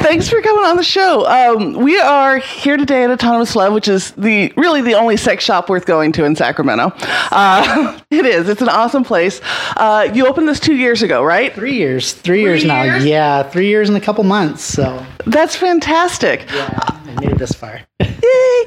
Thanks 0.02 0.28
for 0.28 0.42
coming 0.42 0.64
on 0.64 0.76
the 0.76 0.82
show. 0.82 1.24
Um, 1.26 1.74
we 1.74 1.98
are 2.00 2.38
here 2.38 2.76
today 2.76 3.04
at 3.04 3.10
Autonomous 3.10 3.54
Love, 3.54 3.72
which 3.72 3.86
is 3.88 4.10
the 4.12 4.52
really 4.56 4.82
the 4.82 4.94
only 4.94 5.16
sex 5.16 5.44
shop 5.44 5.70
worth 5.70 5.86
going 5.86 6.10
to 6.12 6.24
in 6.24 6.34
Sacramento. 6.34 6.92
Uh, 7.30 7.98
it 8.10 8.26
is. 8.26 8.48
It's 8.48 8.60
an 8.60 8.68
awesome 8.68 9.04
place. 9.04 9.40
Uh, 9.76 10.10
you 10.12 10.26
opened 10.26 10.48
this 10.48 10.60
two 10.60 10.74
years 10.74 11.02
ago, 11.02 11.22
right? 11.22 11.54
Three 11.54 11.74
years. 11.76 12.12
Three, 12.12 12.42
years 12.42 12.64
now. 12.64 12.96
Yeah, 12.96 13.44
three 13.44 13.68
years 13.68 13.88
and 13.88 13.96
a 13.96 14.00
couple 14.00 14.24
months. 14.24 14.62
So, 14.62 15.06
That's 15.26 15.54
fantastic. 15.56 16.44
yeah, 16.52 17.00
I 17.16 17.20
made 17.20 17.32
it 17.32 17.38
this 17.38 17.52
far. 17.52 17.80
Yay. 18.00 18.64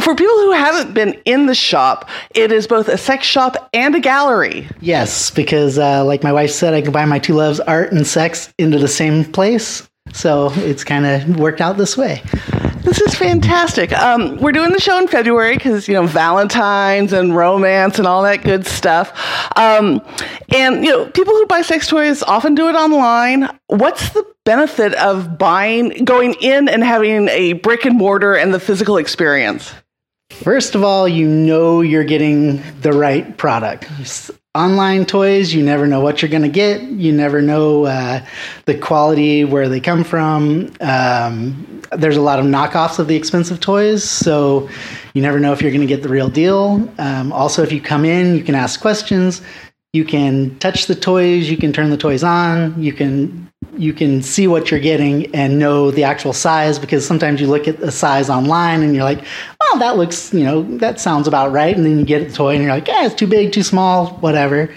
For 0.00 0.14
people 0.14 0.34
who 0.34 0.52
haven't 0.52 0.92
been 0.92 1.14
in 1.24 1.46
the 1.46 1.54
shop, 1.54 2.08
it 2.34 2.50
is 2.50 2.66
both 2.66 2.88
a 2.88 2.98
sex 2.98 3.26
shop 3.26 3.68
and 3.72 3.94
a 3.94 4.00
gallery. 4.00 4.68
yes, 4.80 5.30
because 5.30 5.78
uh, 5.78 6.04
like 6.04 6.22
my 6.22 6.32
wife 6.32 6.50
said, 6.50 6.74
I 6.74 6.82
combine 6.82 7.08
my 7.08 7.18
two 7.18 7.34
loves, 7.34 7.60
art 7.60 7.92
and 7.92 8.06
sex, 8.06 8.52
into 8.58 8.78
the 8.78 8.88
same 8.88 9.24
place. 9.24 9.88
So 10.12 10.50
it's 10.56 10.84
kind 10.84 11.06
of 11.06 11.38
worked 11.38 11.60
out 11.60 11.76
this 11.76 11.96
way. 11.96 12.22
This 12.82 13.00
is 13.00 13.14
fantastic. 13.14 13.92
Um, 13.92 14.36
we're 14.36 14.52
doing 14.52 14.72
the 14.72 14.80
show 14.80 14.98
in 14.98 15.08
February 15.08 15.56
because 15.56 15.88
you 15.88 15.94
know 15.94 16.06
Valentine's 16.06 17.14
and 17.14 17.34
romance 17.34 17.98
and 17.98 18.06
all 18.06 18.22
that 18.24 18.42
good 18.42 18.66
stuff. 18.66 19.10
Um, 19.56 20.02
and 20.54 20.84
you 20.84 20.90
know, 20.90 21.06
people 21.06 21.32
who 21.32 21.46
buy 21.46 21.62
sex 21.62 21.86
toys 21.86 22.22
often 22.22 22.54
do 22.54 22.68
it 22.68 22.74
online. 22.74 23.48
What's 23.68 24.10
the 24.10 24.33
benefit 24.44 24.94
of 24.94 25.38
buying, 25.38 26.04
going 26.04 26.34
in, 26.40 26.68
and 26.68 26.84
having 26.84 27.28
a 27.28 27.54
brick 27.54 27.84
and 27.84 27.96
mortar 27.96 28.34
and 28.34 28.52
the 28.52 28.60
physical 28.60 28.96
experience? 28.96 29.72
First 30.30 30.74
of 30.74 30.82
all, 30.82 31.06
you 31.06 31.28
know 31.28 31.80
you're 31.80 32.04
getting 32.04 32.62
the 32.80 32.92
right 32.92 33.36
product. 33.36 33.88
Online 34.54 35.04
toys, 35.04 35.52
you 35.52 35.64
never 35.64 35.86
know 35.86 36.00
what 36.00 36.22
you're 36.22 36.30
going 36.30 36.42
to 36.42 36.48
get. 36.48 36.82
You 36.82 37.12
never 37.12 37.42
know 37.42 37.84
uh, 37.84 38.24
the 38.66 38.76
quality, 38.76 39.44
where 39.44 39.68
they 39.68 39.80
come 39.80 40.04
from. 40.04 40.72
Um, 40.80 41.82
there's 41.92 42.16
a 42.16 42.20
lot 42.20 42.38
of 42.38 42.46
knockoffs 42.46 42.98
of 42.98 43.08
the 43.08 43.16
expensive 43.16 43.60
toys, 43.60 44.08
so 44.08 44.68
you 45.12 45.22
never 45.22 45.40
know 45.40 45.52
if 45.52 45.60
you're 45.60 45.70
going 45.70 45.80
to 45.80 45.86
get 45.86 46.02
the 46.02 46.08
real 46.08 46.28
deal. 46.28 46.88
Um, 46.98 47.32
also, 47.32 47.62
if 47.62 47.72
you 47.72 47.80
come 47.80 48.04
in, 48.04 48.36
you 48.36 48.44
can 48.44 48.54
ask 48.54 48.80
questions. 48.80 49.42
You 49.92 50.04
can 50.04 50.58
touch 50.58 50.86
the 50.86 50.94
toys. 50.96 51.48
You 51.48 51.56
can 51.56 51.72
turn 51.72 51.90
the 51.90 51.96
toys 51.96 52.24
on. 52.24 52.80
You 52.82 52.92
can 52.92 53.50
you 53.78 53.92
can 53.92 54.22
see 54.22 54.46
what 54.46 54.70
you're 54.70 54.80
getting 54.80 55.34
and 55.34 55.58
know 55.58 55.90
the 55.90 56.04
actual 56.04 56.32
size 56.32 56.78
because 56.78 57.06
sometimes 57.06 57.40
you 57.40 57.46
look 57.46 57.68
at 57.68 57.80
the 57.80 57.90
size 57.90 58.30
online 58.30 58.82
and 58.82 58.94
you're 58.94 59.04
like, 59.04 59.24
oh, 59.60 59.78
that 59.78 59.96
looks, 59.96 60.32
you 60.32 60.44
know, 60.44 60.62
that 60.78 61.00
sounds 61.00 61.28
about 61.28 61.52
right. 61.52 61.76
And 61.76 61.84
then 61.84 61.98
you 61.98 62.04
get 62.04 62.28
the 62.28 62.34
toy 62.34 62.54
and 62.54 62.62
you're 62.62 62.72
like, 62.72 62.88
yeah, 62.88 63.06
it's 63.06 63.14
too 63.14 63.26
big, 63.26 63.52
too 63.52 63.62
small, 63.62 64.08
whatever. 64.16 64.72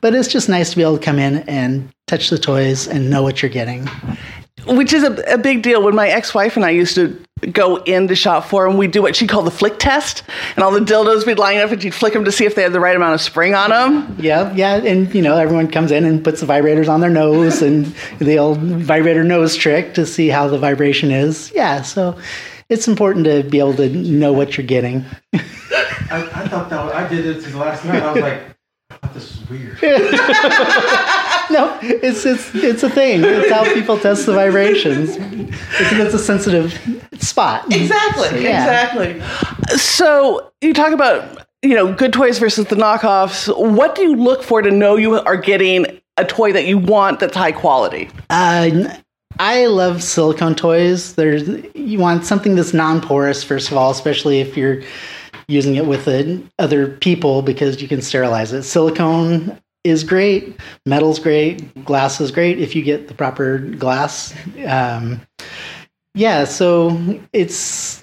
But 0.00 0.14
it's 0.14 0.28
just 0.28 0.48
nice 0.48 0.70
to 0.70 0.76
be 0.76 0.82
able 0.82 0.98
to 0.98 1.04
come 1.04 1.18
in 1.18 1.38
and 1.48 1.88
touch 2.06 2.30
the 2.30 2.38
toys 2.38 2.86
and 2.86 3.10
know 3.10 3.22
what 3.22 3.42
you're 3.42 3.50
getting. 3.50 3.88
Which 4.66 4.92
is 4.92 5.02
a, 5.02 5.34
a 5.34 5.38
big 5.38 5.62
deal. 5.62 5.82
When 5.82 5.94
my 5.94 6.08
ex-wife 6.08 6.56
and 6.56 6.64
I 6.64 6.70
used 6.70 6.94
to 6.94 7.20
go 7.50 7.76
into 7.78 8.14
shop 8.14 8.44
for 8.44 8.68
them, 8.68 8.76
we'd 8.78 8.92
do 8.92 9.02
what 9.02 9.16
she 9.16 9.26
called 9.26 9.46
the 9.46 9.50
flick 9.50 9.78
test, 9.78 10.22
and 10.54 10.62
all 10.62 10.70
the 10.70 10.80
dildos 10.80 11.26
we'd 11.26 11.38
line 11.38 11.58
up 11.58 11.70
and 11.72 11.82
she'd 11.82 11.94
flick 11.94 12.12
them 12.12 12.24
to 12.24 12.32
see 12.32 12.44
if 12.44 12.54
they 12.54 12.62
had 12.62 12.72
the 12.72 12.78
right 12.78 12.94
amount 12.94 13.14
of 13.14 13.20
spring 13.20 13.54
on 13.54 13.70
them. 13.70 14.16
Yeah, 14.20 14.52
yeah. 14.54 14.76
And, 14.76 15.12
you 15.14 15.22
know, 15.22 15.36
everyone 15.36 15.68
comes 15.68 15.90
in 15.90 16.04
and 16.04 16.22
puts 16.22 16.40
the 16.40 16.46
vibrators 16.46 16.88
on 16.88 17.00
their 17.00 17.10
nose 17.10 17.60
and 17.60 17.86
the 18.20 18.38
old 18.38 18.58
vibrator 18.58 19.24
nose 19.24 19.56
trick 19.56 19.94
to 19.94 20.06
see 20.06 20.28
how 20.28 20.46
the 20.46 20.58
vibration 20.58 21.10
is. 21.10 21.50
Yeah, 21.52 21.82
so 21.82 22.16
it's 22.68 22.86
important 22.86 23.24
to 23.24 23.42
be 23.42 23.58
able 23.58 23.74
to 23.74 23.88
know 23.88 24.32
what 24.32 24.56
you're 24.56 24.66
getting. 24.66 25.04
I, 25.32 25.40
I 26.10 26.48
thought 26.48 26.70
that 26.70 26.94
I 26.94 27.08
did 27.08 27.26
it 27.26 27.42
this 27.42 27.54
last 27.54 27.84
night. 27.84 28.02
I 28.02 28.12
was 28.12 28.22
like, 28.22 28.42
I 28.90 28.94
thought 28.96 29.14
this 29.14 29.34
is 29.34 29.50
weird. 29.50 29.78
no, 31.58 31.78
it's 31.82 32.24
it's 32.24 32.54
it's 32.54 32.82
a 32.82 32.90
thing. 32.90 33.22
It's 33.24 33.50
how 33.50 33.64
people 33.64 33.98
test 33.98 34.26
the 34.26 34.32
vibrations. 34.32 35.16
It's, 35.16 35.92
it's 35.92 36.14
a 36.14 36.18
sensitive 36.18 36.72
spot. 37.18 37.64
Exactly. 37.72 38.28
So, 38.28 38.36
yeah. 38.36 38.62
Exactly. 38.62 39.76
So 39.76 40.52
you 40.60 40.72
talk 40.72 40.92
about 40.92 41.46
you 41.62 41.74
know 41.74 41.92
good 41.92 42.12
toys 42.12 42.38
versus 42.38 42.66
the 42.66 42.76
knockoffs. 42.76 43.48
What 43.56 43.94
do 43.94 44.02
you 44.02 44.16
look 44.16 44.42
for 44.42 44.62
to 44.62 44.70
know 44.70 44.96
you 44.96 45.20
are 45.20 45.36
getting 45.36 46.00
a 46.16 46.24
toy 46.24 46.52
that 46.52 46.66
you 46.66 46.78
want 46.78 47.20
that's 47.20 47.36
high 47.36 47.52
quality? 47.52 48.08
Uh, 48.30 48.96
I 49.38 49.66
love 49.66 50.02
silicone 50.02 50.54
toys. 50.54 51.14
There's 51.14 51.48
you 51.74 51.98
want 51.98 52.24
something 52.24 52.54
that's 52.54 52.72
non-porous 52.72 53.44
first 53.44 53.70
of 53.70 53.76
all, 53.76 53.90
especially 53.90 54.40
if 54.40 54.56
you're 54.56 54.82
using 55.48 55.74
it 55.74 55.86
with 55.86 56.08
uh, 56.08 56.38
other 56.58 56.88
people 56.88 57.42
because 57.42 57.82
you 57.82 57.88
can 57.88 58.00
sterilize 58.00 58.52
it. 58.52 58.62
Silicone 58.62 59.60
is 59.84 60.04
great, 60.04 60.56
metal's 60.86 61.18
great, 61.18 61.84
glass 61.84 62.20
is 62.20 62.30
great 62.30 62.58
if 62.58 62.76
you 62.76 62.82
get 62.82 63.08
the 63.08 63.14
proper 63.14 63.58
glass. 63.58 64.34
Um, 64.66 65.20
yeah, 66.14 66.44
so 66.44 67.20
it's 67.32 68.02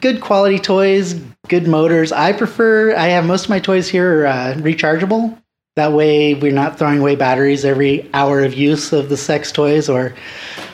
good 0.00 0.20
quality 0.20 0.58
toys, 0.58 1.14
good 1.48 1.66
motors. 1.66 2.12
I 2.12 2.32
prefer. 2.32 2.96
I 2.96 3.08
have 3.08 3.26
most 3.26 3.44
of 3.44 3.50
my 3.50 3.60
toys 3.60 3.88
here 3.88 4.22
are 4.22 4.26
uh, 4.26 4.54
rechargeable. 4.54 5.38
That 5.76 5.92
way, 5.92 6.34
we're 6.34 6.52
not 6.52 6.78
throwing 6.78 7.00
away 7.00 7.16
batteries 7.16 7.64
every 7.64 8.10
hour 8.12 8.40
of 8.44 8.54
use 8.54 8.92
of 8.92 9.08
the 9.08 9.16
sex 9.16 9.50
toys, 9.52 9.88
or, 9.88 10.14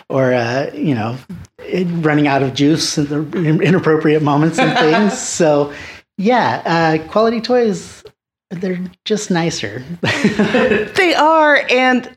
or 0.09 0.33
uh, 0.33 0.71
you 0.75 0.94
know, 0.94 1.16
running 2.01 2.27
out 2.27 2.42
of 2.42 2.55
juice 2.55 2.99
in 2.99 3.07
the 3.07 3.61
inappropriate 3.62 4.23
moments 4.23 4.59
and 4.59 4.77
things. 4.77 5.16
so, 5.29 5.73
yeah, 6.16 6.62
uh, 6.64 7.09
quality 7.09 7.40
toys. 7.40 8.03
They're 8.50 8.80
just 9.04 9.30
nicer. 9.30 9.82
They 10.02 11.14
are, 11.14 11.62
and 11.70 12.16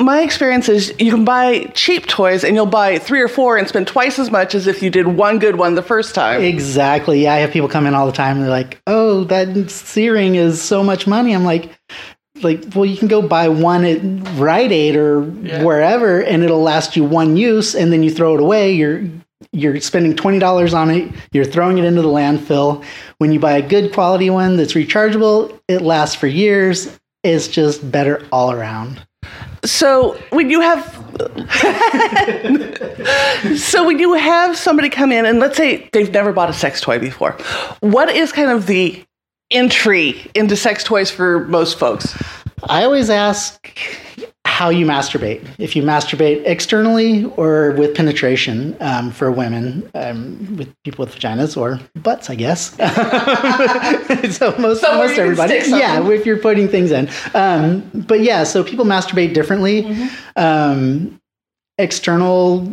my 0.00 0.22
experience 0.22 0.68
is 0.68 0.92
you 0.98 1.10
can 1.12 1.24
buy 1.24 1.64
cheap 1.74 2.06
toys 2.06 2.44
and 2.44 2.56
you'll 2.56 2.66
buy 2.66 2.98
three 2.98 3.20
or 3.20 3.28
four 3.28 3.56
and 3.56 3.68
spend 3.68 3.86
twice 3.86 4.18
as 4.18 4.30
much 4.30 4.54
as 4.54 4.66
if 4.66 4.82
you 4.82 4.90
did 4.90 5.06
one 5.06 5.38
good 5.38 5.56
one 5.56 5.74
the 5.74 5.82
first 5.82 6.14
time. 6.14 6.42
Exactly. 6.42 7.22
Yeah, 7.22 7.34
I 7.34 7.38
have 7.38 7.50
people 7.50 7.68
come 7.68 7.86
in 7.86 7.94
all 7.94 8.06
the 8.06 8.12
time 8.12 8.36
and 8.36 8.42
they're 8.44 8.50
like, 8.50 8.80
"Oh, 8.86 9.24
that 9.24 9.70
searing 9.70 10.34
is 10.36 10.60
so 10.62 10.82
much 10.82 11.06
money." 11.06 11.34
I'm 11.34 11.44
like, 11.44 11.70
like, 12.42 12.64
well, 12.74 12.84
you 12.86 12.96
can 12.96 13.06
go 13.08 13.22
buy 13.22 13.48
one 13.48 13.84
at 13.84 14.00
Rite 14.38 14.72
Aid 14.72 14.96
or 14.96 15.24
Yeah. 15.42 15.62
wherever, 15.62 16.20
and 16.20 16.42
it'll 16.42 16.62
last 16.62 16.96
you 16.96 17.04
one 17.04 17.36
use, 17.36 17.74
and 17.74 17.92
then 17.92 18.02
you 18.02 18.10
throw 18.10 18.34
it 18.34 18.40
away. 18.40 18.72
You're 18.72 19.02
you're 19.52 19.80
spending 19.80 20.16
twenty 20.16 20.38
dollars 20.38 20.74
on 20.74 20.90
it. 20.90 21.12
You're 21.32 21.44
throwing 21.44 21.78
it 21.78 21.84
into 21.84 22.02
the 22.02 22.08
landfill. 22.08 22.84
When 23.18 23.32
you 23.32 23.40
buy 23.40 23.52
a 23.52 23.66
good 23.66 23.92
quality 23.92 24.30
one 24.30 24.56
that's 24.56 24.74
rechargeable, 24.74 25.58
it 25.68 25.82
lasts 25.82 26.16
for 26.16 26.26
years. 26.26 26.98
It's 27.22 27.48
just 27.48 27.90
better 27.90 28.26
all 28.32 28.52
around. 28.52 29.06
So 29.64 30.18
when 30.30 30.50
you 30.50 30.60
have 30.60 31.02
So 33.56 33.86
when 33.86 33.98
you 33.98 34.14
have 34.14 34.56
somebody 34.56 34.88
come 34.88 35.12
in 35.12 35.26
and 35.26 35.38
let's 35.38 35.56
say 35.56 35.88
they've 35.92 36.10
never 36.10 36.32
bought 36.32 36.50
a 36.50 36.52
sex 36.52 36.80
toy 36.80 36.98
before, 36.98 37.32
what 37.80 38.10
is 38.10 38.32
kind 38.32 38.50
of 38.50 38.66
the 38.66 39.04
entry 39.50 40.30
into 40.34 40.56
sex 40.56 40.84
toys 40.84 41.10
for 41.10 41.46
most 41.46 41.78
folks? 41.78 42.16
I 42.68 42.84
always 42.84 43.10
ask 43.10 43.76
how 44.52 44.68
you 44.68 44.84
masturbate. 44.84 45.42
If 45.58 45.74
you 45.74 45.82
masturbate 45.82 46.42
externally 46.44 47.24
or 47.38 47.72
with 47.72 47.94
penetration 47.94 48.76
um, 48.80 49.10
for 49.10 49.32
women, 49.32 49.90
um, 49.94 50.56
with 50.58 50.68
people 50.84 51.06
with 51.06 51.14
vaginas 51.14 51.56
or 51.56 51.80
butts, 52.02 52.28
I 52.28 52.34
guess. 52.34 52.76
so 54.36 54.54
most, 54.58 54.82
Somewhere 54.82 55.08
most 55.08 55.18
everybody, 55.18 55.54
yeah, 55.68 56.06
if 56.06 56.26
you're 56.26 56.36
putting 56.36 56.68
things 56.68 56.90
in. 56.90 57.08
Um, 57.32 57.80
but 57.94 58.20
yeah, 58.20 58.44
so 58.44 58.62
people 58.62 58.84
masturbate 58.84 59.32
differently. 59.32 59.84
Mm-hmm. 59.84 60.08
Um, 60.36 61.20
external, 61.78 62.68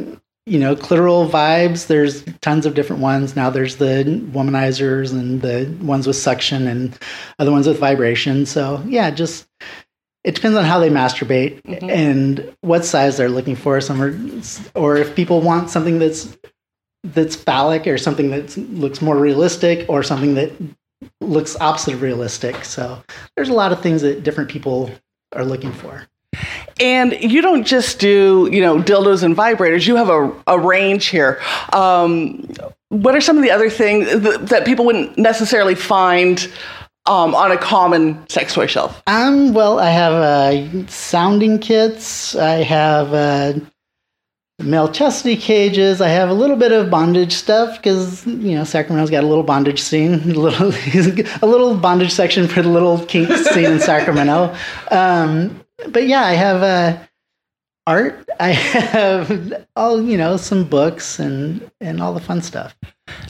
you 0.46 0.60
know, 0.60 0.76
clitoral 0.76 1.30
vibes. 1.30 1.88
There's 1.88 2.26
tons 2.42 2.66
of 2.66 2.74
different 2.74 3.02
ones. 3.02 3.38
Now 3.38 3.50
there's 3.50 3.78
the 3.78 4.04
womanizers 4.34 5.14
and 5.14 5.42
the 5.42 5.74
ones 5.82 6.08
with 6.08 6.18
suction 6.18 6.68
and 6.68 7.00
other 7.40 7.52
ones 7.52 7.68
with 7.68 7.80
vibration. 7.80 8.46
So 8.46 8.84
yeah, 8.86 9.12
just 9.12 9.48
it 10.30 10.36
depends 10.36 10.56
on 10.56 10.64
how 10.64 10.78
they 10.78 10.92
masturbate 10.92 11.60
and 11.82 12.56
what 12.62 12.86
size 12.86 13.18
they're 13.18 13.30
looking 13.30 13.56
for. 13.56 13.82
Some 13.82 14.00
are, 14.00 14.16
or 14.76 14.96
if 14.96 15.16
people 15.16 15.42
want 15.42 15.72
something 15.72 15.98
that's 15.98 16.38
that's 17.04 17.36
phallic 17.36 17.88
or 17.88 17.98
something 17.98 18.30
that 18.30 18.56
looks 18.56 19.02
more 19.02 19.18
realistic 19.18 19.90
or 19.90 20.04
something 20.04 20.36
that 20.36 20.52
looks 21.20 21.60
opposite 21.60 21.96
of 21.96 22.04
realistic. 22.04 22.64
So 22.64 23.02
there's 23.36 23.50
a 23.50 23.54
lot 23.54 23.72
of 23.72 23.82
things 23.82 24.04
that 24.04 24.22
different 24.22 24.52
people 24.52 24.92
are 25.34 25.44
looking 25.44 25.72
for. 25.72 26.06
And 26.80 27.14
you 27.20 27.42
don't 27.42 27.66
just 27.66 27.98
do, 27.98 28.48
you 28.52 28.62
know, 28.62 28.78
dildos 28.78 29.24
and 29.24 29.36
vibrators. 29.36 29.88
You 29.88 29.96
have 29.96 30.10
a, 30.10 30.32
a 30.46 30.60
range 30.60 31.08
here. 31.08 31.42
Um, 31.74 32.48
what 32.90 33.16
are 33.16 33.22
some 33.22 33.36
of 33.36 33.42
the 33.42 33.50
other 33.50 33.72
things 33.72 34.08
that 34.50 34.64
people 34.64 34.86
wouldn't 34.86 35.18
necessarily 35.18 35.74
find 35.74 36.48
um, 37.10 37.34
on 37.34 37.52
a 37.52 37.58
common 37.58 38.28
sex 38.30 38.54
toy 38.54 38.68
shelf? 38.68 39.02
Um, 39.08 39.54
well, 39.54 39.80
I 39.80 39.90
have 39.90 40.14
uh, 40.14 40.88
sounding 40.88 41.60
kits. 41.60 42.36
I 42.36 42.64
have 42.64 43.14
uh, 43.14 43.60
male 44.60 44.92
chastity 44.92 45.36
cages. 45.36 46.02
I 46.02 46.10
have 46.10 46.30
a 46.30 46.34
little 46.34 46.56
bit 46.56 46.72
of 46.72 46.90
bondage 46.90 47.34
stuff 47.34 47.78
because 47.78 48.26
you 48.28 48.56
know 48.56 48.64
Sacramento's 48.64 49.10
got 49.10 49.24
a 49.24 49.28
little 49.28 49.44
bondage 49.44 49.82
scene, 49.82 50.14
a 50.32 50.40
little 50.40 50.72
a 51.42 51.48
little 51.48 51.76
bondage 51.76 52.12
section 52.12 52.48
for 52.48 52.62
the 52.62 52.70
little 52.70 53.04
kink 53.06 53.32
scene 53.32 53.66
in 53.66 53.80
Sacramento. 53.80 54.56
Um, 54.92 55.64
but 55.90 56.08
yeah, 56.08 56.24
I 56.24 56.34
have 56.34 56.64
uh, 56.64 57.00
art. 57.88 58.28
I 58.40 58.50
have 58.50 59.66
all 59.76 60.02
you 60.02 60.18
know 60.18 60.38
some 60.38 60.64
books 60.64 61.20
and 61.20 61.70
and 61.80 62.02
all 62.02 62.14
the 62.14 62.20
fun 62.20 62.42
stuff. 62.42 62.76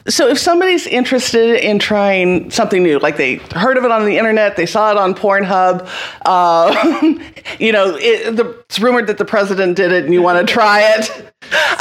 So 0.07 0.27
if 0.27 0.39
somebody's 0.39 0.87
interested 0.87 1.63
in 1.63 1.79
trying 1.79 2.49
something 2.51 2.81
new, 2.81 2.99
like 2.99 3.17
they 3.17 3.35
heard 3.35 3.77
of 3.77 3.83
it 3.83 3.91
on 3.91 4.05
the 4.05 4.17
internet, 4.17 4.55
they 4.55 4.65
saw 4.65 4.91
it 4.91 4.97
on 4.97 5.13
Pornhub, 5.13 5.87
uh, 6.25 7.19
you 7.59 7.71
know, 7.71 7.95
it, 7.95 8.35
the, 8.35 8.49
it's 8.61 8.79
rumored 8.79 9.07
that 9.07 9.17
the 9.17 9.25
president 9.25 9.75
did 9.75 9.91
it 9.91 10.05
and 10.05 10.13
you 10.13 10.21
want 10.21 10.45
to 10.45 10.51
try 10.51 10.81
it. 10.95 11.09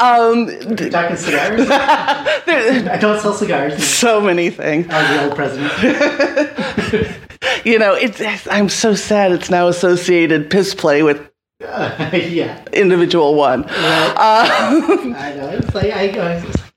Um, 0.01 0.47
talking 0.91 1.17
cigars? 1.17 1.69
I 1.71 2.99
don't 3.01 3.21
sell 3.21 3.35
cigars. 3.35 3.83
so 3.83 4.21
many 4.21 4.51
things. 4.51 4.87
I 4.91 5.03
was 5.03 5.11
the 5.11 5.25
old 5.27 5.37
president. 5.37 7.17
You 7.65 7.79
know, 7.79 7.95
it's, 7.95 8.49
I'm 8.49 8.69
so 8.69 8.95
sad 8.95 9.33
it's 9.33 9.51
now 9.51 9.69
associated 9.69 10.51
piss 10.51 10.75
play 10.75 11.03
with 11.03 11.31
yeah. 11.61 12.65
individual 12.73 13.35
one. 13.35 13.65
Uh, 13.65 14.15
I 14.17 15.35
know. 15.37 15.51
It's 15.51 15.75
like 15.75 15.93
I, 15.93 16.37
I, 16.37 16.68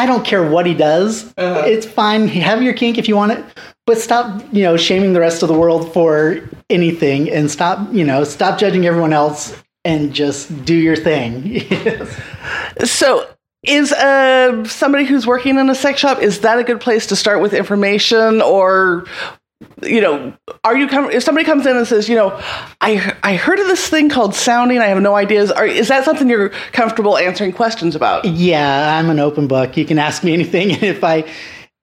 I 0.00 0.06
don't 0.06 0.24
care 0.24 0.42
what 0.42 0.64
he 0.64 0.72
does. 0.72 1.30
Uh-huh. 1.36 1.64
It's 1.66 1.84
fine. 1.84 2.26
Have 2.28 2.62
your 2.62 2.72
kink 2.72 2.96
if 2.96 3.06
you 3.06 3.16
want 3.16 3.32
it, 3.32 3.44
but 3.84 3.98
stop, 3.98 4.42
you 4.50 4.62
know, 4.62 4.78
shaming 4.78 5.12
the 5.12 5.20
rest 5.20 5.42
of 5.42 5.48
the 5.48 5.54
world 5.54 5.92
for 5.92 6.48
anything, 6.70 7.30
and 7.30 7.50
stop, 7.50 7.86
you 7.92 8.02
know, 8.02 8.24
stop 8.24 8.58
judging 8.58 8.86
everyone 8.86 9.12
else, 9.12 9.54
and 9.84 10.14
just 10.14 10.64
do 10.64 10.74
your 10.74 10.96
thing. 10.96 11.62
So, 12.84 13.28
is 13.62 13.92
uh, 13.92 14.64
somebody 14.64 15.04
who's 15.04 15.26
working 15.26 15.58
in 15.58 15.68
a 15.68 15.74
sex 15.74 16.00
shop 16.00 16.22
is 16.22 16.40
that 16.40 16.58
a 16.58 16.64
good 16.64 16.80
place 16.80 17.06
to 17.08 17.16
start 17.16 17.42
with 17.42 17.52
information, 17.52 18.40
or 18.40 19.04
you 19.82 20.00
know, 20.00 20.32
are 20.64 20.76
you 20.76 20.88
com- 20.88 21.10
if 21.10 21.22
somebody 21.22 21.44
comes 21.44 21.66
in 21.66 21.76
and 21.76 21.86
says, 21.86 22.08
you 22.08 22.16
know, 22.16 22.38
I 22.80 23.14
I 23.22 23.36
heard 23.36 23.58
of 23.58 23.66
this 23.66 23.88
thing 23.88 24.08
called 24.08 24.34
sounding, 24.34 24.78
I 24.78 24.86
have 24.86 25.00
no 25.00 25.14
ideas. 25.14 25.50
Are, 25.50 25.66
is 25.66 25.88
that 25.88 26.04
something 26.04 26.28
you're 26.28 26.50
comfortable 26.72 27.16
answering 27.18 27.52
questions 27.52 27.94
about? 27.94 28.24
yeah, 28.24 28.98
I'm 28.98 29.10
an 29.10 29.18
open 29.18 29.48
book. 29.48 29.76
You 29.76 29.84
can 29.84 29.98
ask 29.98 30.24
me 30.24 30.32
anything, 30.32 30.70
if 30.82 31.04
I 31.04 31.24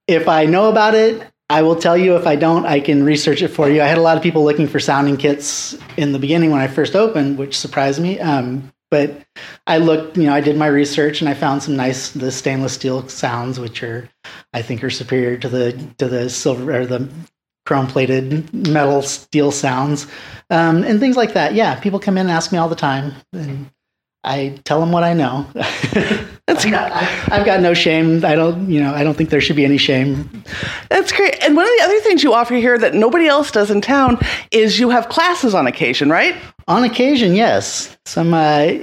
if 0.08 0.28
I 0.28 0.46
know 0.46 0.70
about 0.70 0.96
it, 0.96 1.22
I 1.50 1.62
will 1.62 1.76
tell 1.76 1.98
you. 1.98 2.16
If 2.16 2.26
I 2.26 2.36
don't, 2.36 2.66
I 2.66 2.80
can 2.80 3.04
research 3.04 3.42
it 3.42 3.50
for 3.50 3.70
you. 3.70 3.82
I 3.82 3.86
had 3.86 3.98
a 3.98 4.02
lot 4.02 4.18
of 4.18 4.24
people 4.24 4.44
looking 4.44 4.68
for 4.68 4.80
sounding 4.80 5.18
kits 5.18 5.78
in 5.98 6.13
the 6.13 6.20
beginning 6.20 6.52
when 6.52 6.62
I 6.62 6.68
first 6.68 6.96
opened, 6.96 7.38
which 7.38 7.58
surprised 7.58 8.02
me. 8.02 8.20
Um, 8.20 8.72
but 8.90 9.22
I 9.68 9.80
looked, 9.80 10.16
you 10.18 10.24
know, 10.24 10.34
I 10.34 10.40
did 10.40 10.56
my 10.56 10.68
research 10.68 11.20
and 11.20 11.30
I 11.30 11.34
found 11.34 11.62
some 11.62 11.76
nice 11.76 12.12
the 12.12 12.32
stainless 12.32 12.73
steel 12.73 13.08
sounds, 13.10 13.60
which 13.60 13.84
are 13.84 14.10
I 14.54 14.62
think 14.62 14.84
are 14.84 14.90
superior 14.90 15.38
to 15.38 15.50
the 15.50 15.73
to 15.98 16.08
the 16.08 16.30
silver 16.30 16.80
or 16.80 16.86
the 16.86 17.10
chrome 17.68 17.86
plated 17.86 18.52
metal 18.54 19.02
steel 19.02 19.52
sounds 19.52 20.08
um, 20.50 20.84
and 20.84 21.00
things 21.02 21.18
like 21.18 21.34
that. 21.34 21.54
Yeah, 21.54 21.78
people 21.80 22.00
come 22.00 22.18
in 22.18 22.22
and 22.22 22.32
ask 22.32 22.52
me 22.54 22.58
all 22.58 22.70
the 22.70 22.76
time, 22.76 23.13
and 23.34 23.70
I 24.24 24.58
tell 24.63 24.80
them 24.80 24.94
what 24.94 25.04
I 25.04 25.13
know. 25.13 25.46
That's 26.48 26.65
I've 26.65 26.72
got, 26.72 26.92
I- 26.94 27.36
I've 27.36 27.46
got 27.46 27.60
no 27.60 27.74
shame. 27.74 28.24
I 28.24 28.36
don't, 28.36 28.70
you 28.70 28.80
know, 28.80 28.94
I 28.94 29.04
don't 29.04 29.15
think 29.15 29.30
there 29.32 29.42
should 29.42 29.58
be 29.58 29.65
any 29.65 29.78
shame. 29.78 30.44
That's 30.90 31.12
great. 31.12 31.44
And 31.44 31.58
one 31.58 31.65
of 31.65 31.72
the 31.78 31.84
other 31.84 32.00
things 32.00 32.24
you 32.24 32.34
offer 32.34 32.56
here 32.56 32.78
that 32.78 32.94
nobody 32.94 33.28
else 33.28 33.52
does 33.52 33.70
in 33.70 33.82
town 33.82 34.18
is 34.52 34.80
you 34.80 34.90
have 34.90 35.10
classes 35.10 35.54
on 35.54 35.68
occasion, 35.68 36.10
right? 36.10 36.36
On 36.70 36.86
occasion, 36.86 37.36
yes. 37.36 37.98
Some 38.06 38.34
uh, 38.34 38.76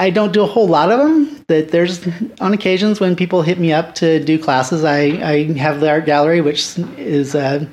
I 0.00 0.10
don't 0.10 0.32
do 0.32 0.42
a 0.42 0.46
whole 0.46 0.68
lot 0.68 0.92
of 0.92 0.98
them. 0.98 1.44
That 1.48 1.70
there's 1.70 2.06
on 2.40 2.52
occasions 2.52 3.00
when 3.00 3.16
people 3.16 3.42
hit 3.42 3.58
me 3.58 3.72
up 3.72 3.94
to 3.96 4.22
do 4.22 4.38
classes. 4.38 4.84
I 4.84 5.00
I 5.00 5.52
have 5.54 5.80
the 5.80 5.90
art 5.90 6.06
gallery, 6.06 6.40
which 6.40 6.78
is 6.96 7.34
a 7.34 7.68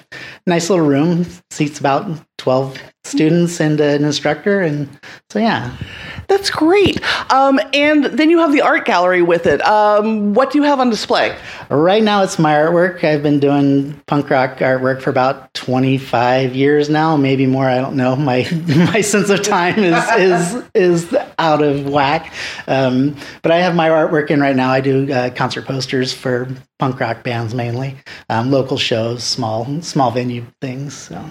nice 0.47 0.69
little 0.69 0.85
room, 0.85 1.25
seats 1.51 1.79
about 1.79 2.09
12, 2.37 2.79
students 3.05 3.59
and 3.59 3.79
an 3.79 4.03
instructor, 4.03 4.61
and 4.61 4.89
so 5.29 5.39
yeah. 5.39 5.75
That's 6.27 6.49
great. 6.49 6.99
Um, 7.31 7.59
and 7.73 8.05
then 8.05 8.29
you 8.29 8.39
have 8.39 8.51
the 8.51 8.61
art 8.61 8.85
gallery 8.85 9.21
with 9.21 9.45
it. 9.45 9.65
Um, 9.65 10.33
what 10.33 10.51
do 10.51 10.57
you 10.57 10.63
have 10.63 10.79
on 10.79 10.89
display? 10.89 11.37
Right 11.69 12.01
now, 12.01 12.23
it's 12.23 12.39
my 12.39 12.53
artwork. 12.53 13.03
I've 13.03 13.21
been 13.21 13.39
doing 13.39 13.99
punk 14.07 14.29
rock 14.29 14.57
artwork 14.57 15.01
for 15.01 15.09
about 15.09 15.53
25 15.53 16.55
years 16.55 16.89
now, 16.89 17.15
maybe 17.15 17.45
more. 17.45 17.65
I 17.65 17.79
don't 17.79 17.95
know. 17.95 18.15
My 18.25 18.47
my 18.91 19.01
sense 19.01 19.29
of 19.29 19.43
time 19.43 19.77
is 19.77 20.03
is 20.17 20.63
is 20.73 21.17
out 21.37 21.61
of 21.61 21.85
whack. 21.87 22.33
Um, 22.67 23.15
but 23.43 23.51
I 23.51 23.57
have 23.57 23.75
my 23.75 23.89
artwork 23.89 24.31
in 24.31 24.41
right 24.41 24.55
now. 24.55 24.71
I 24.71 24.81
do 24.81 25.11
uh, 25.11 25.29
concert 25.29 25.65
posters 25.65 26.11
for 26.11 26.47
punk 26.79 26.99
rock 26.99 27.23
bands 27.23 27.53
mainly, 27.53 27.97
um, 28.29 28.49
local 28.49 28.77
shows, 28.77 29.23
small 29.23 29.81
small 29.81 30.09
venue 30.09 30.45
things. 30.59 30.95
So. 30.95 31.29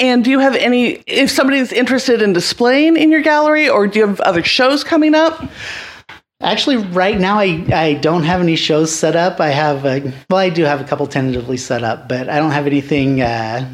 And 0.00 0.24
do 0.24 0.30
you 0.30 0.38
have 0.38 0.56
any? 0.56 1.02
If 1.06 1.30
somebody's 1.30 1.72
interested 1.72 2.22
in 2.22 2.32
displaying 2.32 2.96
in 2.96 3.10
your 3.10 3.22
gallery, 3.22 3.68
or 3.68 3.86
do 3.86 3.98
you 3.98 4.06
have 4.06 4.20
other 4.20 4.42
shows 4.42 4.84
coming 4.84 5.14
up? 5.14 5.42
Actually, 6.40 6.76
right 6.76 7.18
now 7.18 7.38
I, 7.38 7.64
I 7.72 7.94
don't 7.94 8.24
have 8.24 8.40
any 8.40 8.56
shows 8.56 8.94
set 8.94 9.16
up. 9.16 9.40
I 9.40 9.48
have 9.48 9.86
a, 9.86 10.12
well, 10.28 10.40
I 10.40 10.50
do 10.50 10.64
have 10.64 10.80
a 10.80 10.84
couple 10.84 11.06
tentatively 11.06 11.56
set 11.56 11.82
up, 11.82 12.08
but 12.08 12.28
I 12.28 12.38
don't 12.38 12.50
have 12.50 12.66
anything 12.66 13.22
uh, 13.22 13.66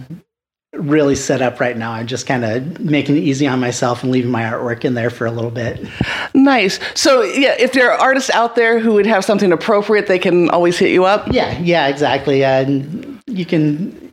really 0.74 1.16
set 1.16 1.42
up 1.42 1.58
right 1.58 1.76
now. 1.76 1.92
I'm 1.92 2.06
just 2.06 2.28
kind 2.28 2.44
of 2.44 2.78
making 2.78 3.16
it 3.16 3.20
easy 3.20 3.48
on 3.48 3.58
myself 3.58 4.04
and 4.04 4.12
leaving 4.12 4.30
my 4.30 4.42
artwork 4.42 4.84
in 4.84 4.94
there 4.94 5.10
for 5.10 5.26
a 5.26 5.32
little 5.32 5.50
bit. 5.50 5.84
Nice. 6.32 6.78
So 6.94 7.22
yeah, 7.22 7.56
if 7.58 7.72
there 7.72 7.90
are 7.90 7.98
artists 7.98 8.30
out 8.30 8.54
there 8.54 8.78
who 8.78 8.92
would 8.92 9.06
have 9.06 9.24
something 9.24 9.50
appropriate, 9.50 10.06
they 10.06 10.20
can 10.20 10.48
always 10.50 10.78
hit 10.78 10.90
you 10.90 11.04
up. 11.04 11.26
Yeah, 11.32 11.58
yeah, 11.58 11.88
exactly. 11.88 12.44
And 12.44 13.20
you 13.26 13.46
can 13.46 14.09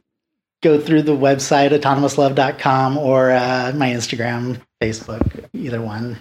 go 0.62 0.80
through 0.80 1.04
the 1.04 1.16
website 1.16 1.78
autonomouslove.com 1.78 2.98
or 2.98 3.32
uh, 3.32 3.72
my 3.76 3.90
Instagram, 3.90 4.62
Facebook, 4.82 5.46
either 5.54 5.82
one. 5.82 6.18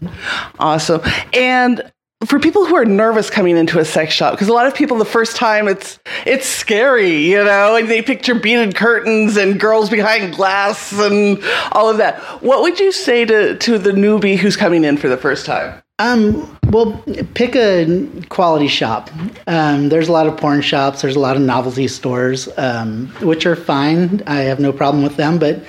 Awesome. 0.59 1.01
And 1.32 1.91
for 2.24 2.41
people 2.41 2.64
who 2.64 2.74
are 2.74 2.84
nervous 2.84 3.28
coming 3.28 3.57
into 3.57 3.78
a 3.78 3.84
sex 3.84 4.12
shop 4.14 4.32
because 4.32 4.49
a 4.49 4.53
lot 4.53 4.66
of 4.66 4.74
people 4.74 4.97
the 4.97 5.05
first 5.05 5.37
time 5.37 5.68
it's 5.68 5.99
it's 6.24 6.47
scary 6.47 7.18
you 7.18 7.45
know 7.45 7.76
and 7.76 7.91
they 7.91 8.01
picture 8.01 8.34
beaded 8.34 8.74
curtains 8.74 9.37
and 9.37 9.61
girls 9.61 9.91
behind 9.91 10.34
glass 10.34 10.95
and 10.99 11.43
all 11.72 11.91
of 11.91 11.99
that 11.99 12.18
what 12.43 12.62
would 12.62 12.80
you 12.80 12.91
say 12.91 13.26
to 13.26 13.59
to 13.59 13.78
the 13.78 13.91
newbie 13.91 14.39
who's 14.39 14.57
coming 14.57 14.82
in 14.82 14.97
for 14.97 15.11
the 15.11 15.16
first 15.18 15.45
time 15.45 15.82
um, 15.99 16.59
well, 16.69 17.03
pick 17.35 17.57
a 17.57 18.09
quality 18.29 18.69
shop. 18.69 19.11
Um, 19.47 19.89
there's 19.89 20.09
a 20.09 20.13
lot 20.13 20.27
of 20.27 20.37
porn 20.37 20.61
shops. 20.61 21.03
There's 21.03 21.17
a 21.17 21.21
lot 21.21 21.37
of 21.37 21.43
novelty 21.43 21.89
stores, 21.89 22.49
um, 22.59 23.09
which 23.23 23.47
are 23.47 23.57
fine. 23.57 24.23
I 24.27 24.41
have 24.41 24.61
no 24.61 24.73
problem 24.73 25.03
with 25.03 25.17
them. 25.17 25.39
But 25.39 25.65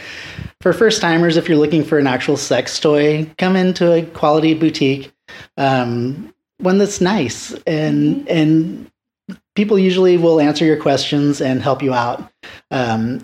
for 0.61 0.73
first 0.73 1.01
timers, 1.01 1.37
if 1.37 1.47
you're 1.47 1.57
looking 1.57 1.83
for 1.83 1.97
an 1.97 2.07
actual 2.07 2.35
sex 2.35 2.79
toy, 2.79 3.29
come 3.37 3.55
into 3.55 3.93
a 3.93 4.05
quality 4.05 4.53
boutique. 4.53 5.11
Um, 5.55 6.33
one 6.59 6.79
that's 6.79 6.99
nice 6.99 7.53
and 7.67 8.27
and 8.27 8.89
people 9.55 9.77
usually 9.77 10.17
will 10.17 10.39
answer 10.39 10.65
your 10.65 10.77
questions 10.77 11.41
and 11.41 11.61
help 11.61 11.83
you 11.83 11.93
out. 11.93 12.31
Um, 12.71 13.21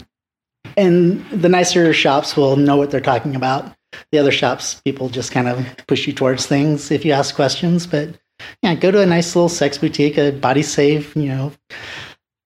and 0.77 1.27
the 1.29 1.49
nicer 1.49 1.93
shops 1.93 2.35
will 2.35 2.55
know 2.55 2.75
what 2.75 2.91
they're 2.91 3.01
talking 3.01 3.35
about. 3.35 3.73
The 4.11 4.19
other 4.19 4.31
shops, 4.31 4.81
people 4.85 5.09
just 5.09 5.31
kind 5.31 5.47
of 5.47 5.65
push 5.87 6.07
you 6.07 6.13
towards 6.13 6.45
things 6.45 6.91
if 6.91 7.05
you 7.05 7.11
ask 7.11 7.35
questions. 7.35 7.87
But 7.87 8.09
yeah, 8.61 8.75
go 8.75 8.91
to 8.91 9.01
a 9.01 9.05
nice 9.05 9.35
little 9.35 9.49
sex 9.49 9.77
boutique, 9.77 10.17
a 10.17 10.31
body 10.31 10.63
safe, 10.63 11.15
you 11.15 11.29
know. 11.29 11.51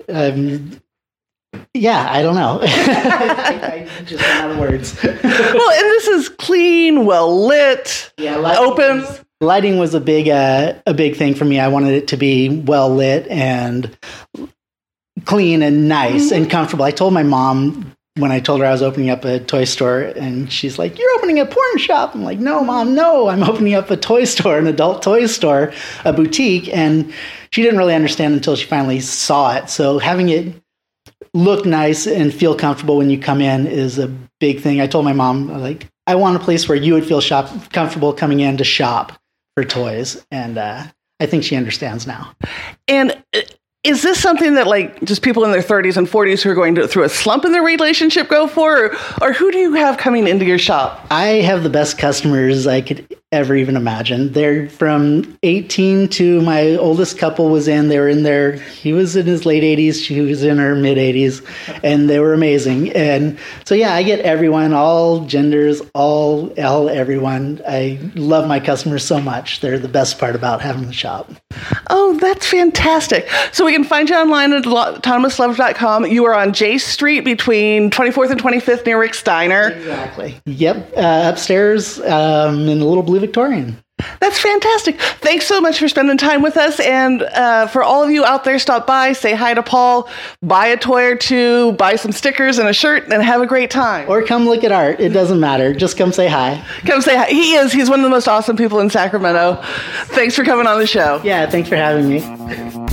Um, 0.09 0.79
yeah, 1.73 2.07
I 2.09 2.21
don't 2.21 2.35
know. 2.35 2.59
I, 2.61 3.87
I 3.99 4.03
just 4.03 4.23
out 4.23 4.51
of 4.51 4.57
words. 4.57 5.01
well, 5.03 5.13
and 5.13 5.23
this 5.33 6.07
is 6.07 6.29
clean, 6.29 7.05
well 7.05 7.47
lit, 7.47 8.11
yeah, 8.17 8.37
open. 8.37 9.01
Was, 9.01 9.25
lighting 9.41 9.77
was 9.77 9.93
a 9.93 9.99
big 9.99 10.29
uh, 10.29 10.73
a 10.85 10.93
big 10.93 11.15
thing 11.15 11.35
for 11.35 11.45
me. 11.45 11.59
I 11.59 11.67
wanted 11.67 11.93
it 11.93 12.07
to 12.09 12.17
be 12.17 12.49
well 12.49 12.93
lit 12.93 13.27
and 13.27 13.97
clean 15.25 15.61
and 15.61 15.87
nice 15.87 16.27
mm-hmm. 16.27 16.43
and 16.43 16.49
comfortable. 16.49 16.85
I 16.85 16.91
told 16.91 17.13
my 17.13 17.23
mom 17.23 17.95
when 18.18 18.32
I 18.32 18.39
told 18.39 18.59
her 18.59 18.65
I 18.65 18.72
was 18.72 18.82
opening 18.82 19.09
up 19.09 19.26
a 19.26 19.39
toy 19.39 19.63
store, 19.65 20.01
and 20.01 20.51
she's 20.51 20.78
like, 20.78 20.97
"You're 20.97 21.15
opening 21.18 21.39
a 21.39 21.45
porn 21.45 21.78
shop." 21.78 22.15
I'm 22.15 22.24
like, 22.24 22.39
"No, 22.39 22.63
mom, 22.63 22.95
no. 22.95 23.28
I'm 23.28 23.43
opening 23.43 23.76
up 23.76 23.89
a 23.91 23.97
toy 23.97 24.26
store, 24.26 24.57
an 24.57 24.68
adult 24.68 25.01
toy 25.01 25.26
store, 25.26 25.74
a 26.05 26.13
boutique." 26.13 26.70
And 26.76 27.13
she 27.51 27.61
didn't 27.61 27.78
really 27.78 27.95
understand 27.95 28.34
until 28.34 28.55
she 28.55 28.65
finally 28.65 28.99
saw 28.99 29.55
it. 29.55 29.70
So 29.70 29.99
having 29.99 30.30
it 30.30 30.53
look 31.34 31.65
nice 31.65 32.07
and 32.07 32.34
feel 32.34 32.55
comfortable 32.55 32.97
when 32.97 33.09
you 33.09 33.20
come 33.20 33.41
in 33.41 33.68
is 33.68 33.99
a 33.99 34.07
big 34.39 34.61
thing. 34.61 34.82
I 34.82 34.88
told 34.88 35.05
my 35.05 35.13
mom, 35.13 35.49
like, 35.61 35.88
I 36.05 36.15
want 36.15 36.36
a 36.36 36.39
place 36.39 36.68
where 36.68 36.78
you 36.78 36.93
would 36.93 37.05
feel 37.05 37.22
shop 37.22 37.72
comfortable 37.72 38.13
coming 38.13 38.39
in 38.39 38.57
to 38.57 38.63
shop 38.63 39.20
for 39.55 39.63
toys, 39.63 40.26
and 40.32 40.57
uh, 40.57 40.84
I 41.20 41.26
think 41.26 41.43
she 41.43 41.55
understands 41.55 42.07
now. 42.07 42.34
And 42.88 43.11
uh, 43.36 43.41
is 43.84 44.01
this 44.01 44.21
something 44.21 44.55
that 44.55 44.67
like 44.67 45.01
just 45.03 45.21
people 45.21 45.45
in 45.45 45.51
their 45.51 45.61
30s 45.61 45.97
and 45.97 46.07
40s 46.07 46.41
who 46.41 46.49
are 46.49 46.55
going 46.55 46.75
to, 46.75 46.88
through 46.88 47.03
a 47.03 47.09
slump 47.09 47.45
in 47.45 47.51
their 47.51 47.63
relationship 47.63 48.28
go 48.28 48.47
for, 48.47 48.88
or, 48.88 48.95
or 49.21 49.34
who 49.34 49.51
do 49.51 49.57
you 49.57 49.73
have 49.75 49.97
coming 49.97 50.28
into 50.28 50.45
your 50.45 50.57
shop? 50.57 51.05
I 51.09 51.41
have 51.41 51.63
the 51.63 51.69
best 51.69 51.97
customers 51.97 52.67
I 52.67 52.82
could 52.82 53.16
ever 53.34 53.55
even 53.55 53.75
imagine. 53.75 54.32
They're 54.32 54.69
from 54.69 55.38
18 55.43 56.07
to 56.09 56.41
my 56.41 56.78
oldest 56.78 57.17
couple 57.17 57.49
was 57.49 57.67
in. 57.67 57.89
They 57.89 57.99
were 57.99 58.07
in 58.07 58.23
there. 58.23 58.53
He 58.53 58.93
was 58.93 59.17
in 59.17 59.25
his 59.25 59.45
late 59.45 59.63
80s. 59.63 60.01
She 60.01 60.21
was 60.21 60.43
in 60.43 60.57
her 60.59 60.75
mid 60.75 60.97
80s, 60.97 61.45
and 61.84 62.09
they 62.09 62.19
were 62.19 62.34
amazing. 62.34 62.93
And 62.93 63.38
so 63.65 63.75
yeah, 63.75 63.93
I 63.93 64.03
get 64.03 64.21
everyone, 64.21 64.71
all 64.71 65.25
genders, 65.25 65.82
all 65.93 66.53
all 66.61 66.89
everyone. 66.89 67.61
I 67.67 67.99
love 68.15 68.47
my 68.47 68.61
customers 68.61 69.03
so 69.03 69.19
much. 69.19 69.59
They're 69.59 69.80
the 69.80 69.89
best 69.89 70.19
part 70.19 70.36
about 70.36 70.61
having 70.61 70.86
the 70.86 70.93
shop. 70.93 71.30
Oh, 71.89 72.17
that's 72.21 72.47
fantastic. 72.47 73.30
So 73.51 73.65
we 73.65 73.73
can 73.73 73.84
find 73.84 74.09
you 74.09 74.15
online 74.15 74.53
at 74.53 74.63
autonomouslove.com. 74.63 76.05
You 76.05 76.25
are 76.25 76.34
on 76.34 76.53
J 76.53 76.78
Street 76.78 77.21
between 77.21 77.91
24th 77.91 78.32
and 78.32 78.41
25th 78.41 78.86
near 78.86 78.99
Rick's 78.99 79.21
Diner. 79.21 79.69
Exactly. 79.69 80.36
Yep. 80.45 80.93
Uh, 80.95 81.32
upstairs 81.32 81.99
um, 82.01 82.67
in 82.67 82.80
the 82.80 82.86
little 82.86 83.03
blue 83.03 83.16
Victorian. 83.20 83.82
That's 84.20 84.39
fantastic. 84.39 84.99
Thanks 84.99 85.47
so 85.47 85.59
much 85.59 85.80
for 85.80 85.88
spending 85.88 86.18
time 86.18 86.43
with 86.43 86.55
us. 86.55 86.80
And 86.80 87.24
uh, 87.24 87.65
for 87.68 87.82
all 87.82 88.03
of 88.03 88.11
you 88.11 88.24
out 88.26 88.43
there, 88.43 88.59
stop 88.59 88.86
by, 88.86 89.13
say 89.13 89.34
hi 89.34 89.55
to 89.55 89.63
Paul, 89.63 90.07
buy 90.43 90.68
a 90.68 90.78
toy 90.78 91.05
or 91.05 91.15
two, 91.15 91.72
buy 91.74 91.95
some 91.95 92.11
stickers 92.11 92.59
and 92.59 92.70
a 92.70 92.74
shirt, 92.74 93.11
and 93.11 93.24
have 93.24 93.41
a 93.41 93.47
great 93.47 93.72
time. 93.72 94.07
Or 94.07 94.22
come 94.22 94.45
look 94.45 94.63
at 94.63 94.72
art. 94.72 94.99
It 94.99 95.09
doesn't 95.09 95.39
matter. 95.39 95.74
Just 95.74 95.97
come 95.97 96.11
say 96.11 96.28
hi. 96.28 96.63
Come 96.86 97.01
say 97.01 97.15
hi. 97.15 97.26
He 97.26 97.55
is. 97.55 97.72
He's 97.72 97.89
one 97.89 97.99
of 97.99 98.03
the 98.03 98.09
most 98.09 98.28
awesome 98.28 98.55
people 98.55 98.80
in 98.80 98.91
Sacramento. 98.91 99.61
Thanks 100.05 100.36
for 100.36 100.43
coming 100.43 100.68
on 100.68 100.78
the 100.78 100.88
show. 100.88 101.20
Yeah, 101.24 101.49
thanks 101.49 101.68
for 101.68 101.76
having 101.76 102.07
me. 102.07 102.86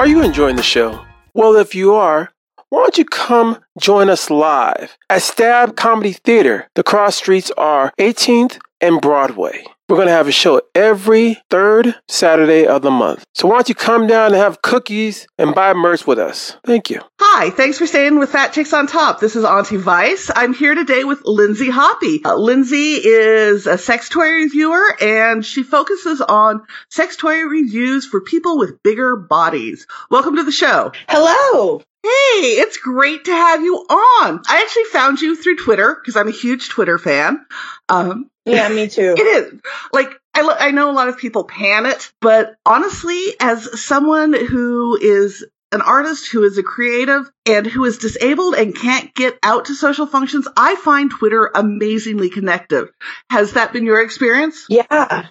Are 0.00 0.06
you 0.06 0.22
enjoying 0.22 0.56
the 0.56 0.62
show? 0.62 1.04
Well, 1.34 1.56
if 1.56 1.74
you 1.74 1.92
are, 1.92 2.32
why 2.70 2.84
don't 2.84 2.96
you 2.96 3.04
come 3.04 3.62
join 3.78 4.08
us 4.08 4.30
live 4.30 4.96
at 5.10 5.20
Stab 5.20 5.76
Comedy 5.76 6.14
Theater? 6.14 6.70
The 6.74 6.82
cross 6.82 7.16
streets 7.16 7.50
are 7.58 7.92
18th 7.98 8.58
and 8.80 9.02
Broadway. 9.02 9.62
We're 9.90 9.96
going 9.96 10.06
to 10.06 10.12
have 10.12 10.28
a 10.28 10.32
show 10.32 10.62
every 10.72 11.36
third 11.50 11.96
Saturday 12.06 12.64
of 12.64 12.82
the 12.82 12.92
month. 12.92 13.24
So 13.34 13.48
why 13.48 13.56
don't 13.56 13.68
you 13.68 13.74
come 13.74 14.06
down 14.06 14.26
and 14.26 14.36
have 14.36 14.62
cookies 14.62 15.26
and 15.36 15.52
buy 15.52 15.72
merch 15.72 16.06
with 16.06 16.20
us? 16.20 16.56
Thank 16.64 16.90
you. 16.90 17.00
Hi, 17.18 17.50
thanks 17.50 17.78
for 17.78 17.88
staying 17.88 18.20
with 18.20 18.30
Fat 18.30 18.52
Chicks 18.52 18.72
on 18.72 18.86
Top. 18.86 19.18
This 19.18 19.34
is 19.34 19.44
Auntie 19.44 19.78
Vice. 19.78 20.30
I'm 20.32 20.54
here 20.54 20.76
today 20.76 21.02
with 21.02 21.22
Lindsay 21.24 21.70
Hoppy. 21.70 22.24
Uh, 22.24 22.36
Lindsay 22.36 23.00
is 23.04 23.66
a 23.66 23.76
sex 23.76 24.08
toy 24.08 24.30
reviewer 24.30 24.94
and 25.00 25.44
she 25.44 25.64
focuses 25.64 26.20
on 26.20 26.64
sex 26.88 27.16
toy 27.16 27.40
reviews 27.40 28.06
for 28.06 28.20
people 28.20 28.58
with 28.58 28.80
bigger 28.84 29.16
bodies. 29.16 29.88
Welcome 30.08 30.36
to 30.36 30.44
the 30.44 30.52
show. 30.52 30.92
Hello. 31.08 31.82
Hey, 32.02 32.08
it's 32.08 32.78
great 32.78 33.24
to 33.26 33.32
have 33.32 33.62
you 33.62 33.76
on. 33.76 34.42
I 34.48 34.62
actually 34.62 34.84
found 34.84 35.20
you 35.20 35.36
through 35.36 35.56
Twitter 35.56 35.94
because 35.94 36.16
I'm 36.16 36.28
a 36.28 36.32
huge 36.32 36.70
Twitter 36.70 36.98
fan. 36.98 37.44
Um, 37.88 38.30
yeah, 38.46 38.68
me 38.68 38.88
too. 38.88 39.14
It 39.18 39.20
is 39.20 39.60
like 39.92 40.18
I, 40.34 40.56
I 40.58 40.70
know 40.70 40.90
a 40.90 40.92
lot 40.92 41.08
of 41.08 41.18
people 41.18 41.44
pan 41.44 41.86
it, 41.86 42.10
but 42.20 42.56
honestly, 42.64 43.34
as 43.40 43.82
someone 43.82 44.32
who 44.32 44.96
is 45.00 45.44
an 45.72 45.82
artist 45.82 46.30
who 46.30 46.42
is 46.44 46.58
a 46.58 46.62
creative 46.62 47.30
and 47.46 47.66
who 47.66 47.84
is 47.84 47.98
disabled 47.98 48.54
and 48.54 48.74
can't 48.74 49.14
get 49.14 49.38
out 49.42 49.66
to 49.66 49.74
social 49.74 50.06
functions, 50.06 50.48
I 50.56 50.76
find 50.76 51.10
Twitter 51.10 51.50
amazingly 51.54 52.30
connective. 52.30 52.90
Has 53.28 53.52
that 53.52 53.72
been 53.72 53.84
your 53.84 54.02
experience? 54.02 54.66
Yeah. 54.68 55.28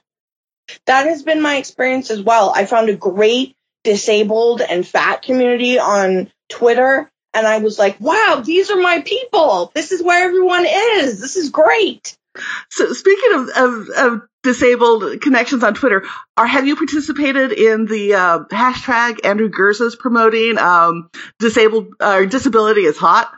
That 0.86 1.08
has 1.08 1.24
been 1.24 1.42
my 1.42 1.58
experience 1.58 2.12
as 2.12 2.22
well. 2.22 2.54
I 2.56 2.66
found 2.66 2.90
a 2.90 2.96
great 2.96 3.56
disabled 3.84 4.62
and 4.62 4.88
fat 4.88 5.24
community 5.24 5.80
on 5.80 6.32
Twitter 6.50 7.10
and 7.34 7.46
I 7.46 7.60
was 7.60 7.78
like, 7.78 8.00
wow, 8.00 8.42
these 8.44 8.70
are 8.72 8.80
my 8.80 9.02
people. 9.02 9.72
This 9.74 9.92
is 9.92 10.04
where 10.04 10.26
everyone 10.26 10.66
is. 10.66 11.20
This 11.20 11.36
is 11.36 11.50
great. 11.50 12.18
So 12.70 12.94
speaking 12.94 13.34
of, 13.34 13.50
of, 13.50 13.90
of 13.90 14.22
disabled 14.44 15.22
connections 15.22 15.64
on 15.64 15.74
Twitter, 15.74 16.06
are 16.38 16.48
have 16.48 16.66
you 16.66 16.76
participated 16.76 17.52
in 17.52 17.86
the 17.86 18.14
uh, 18.16 18.40
hashtag 18.52 19.26
Andrew 19.26 19.50
Gurza's 19.50 19.96
promoting 19.96 20.58
um, 20.58 21.10
disabled 21.40 21.96
or 22.00 22.24
uh, 22.24 22.26
disability 22.26 22.82
is 22.82 22.98
hot? 22.98 23.32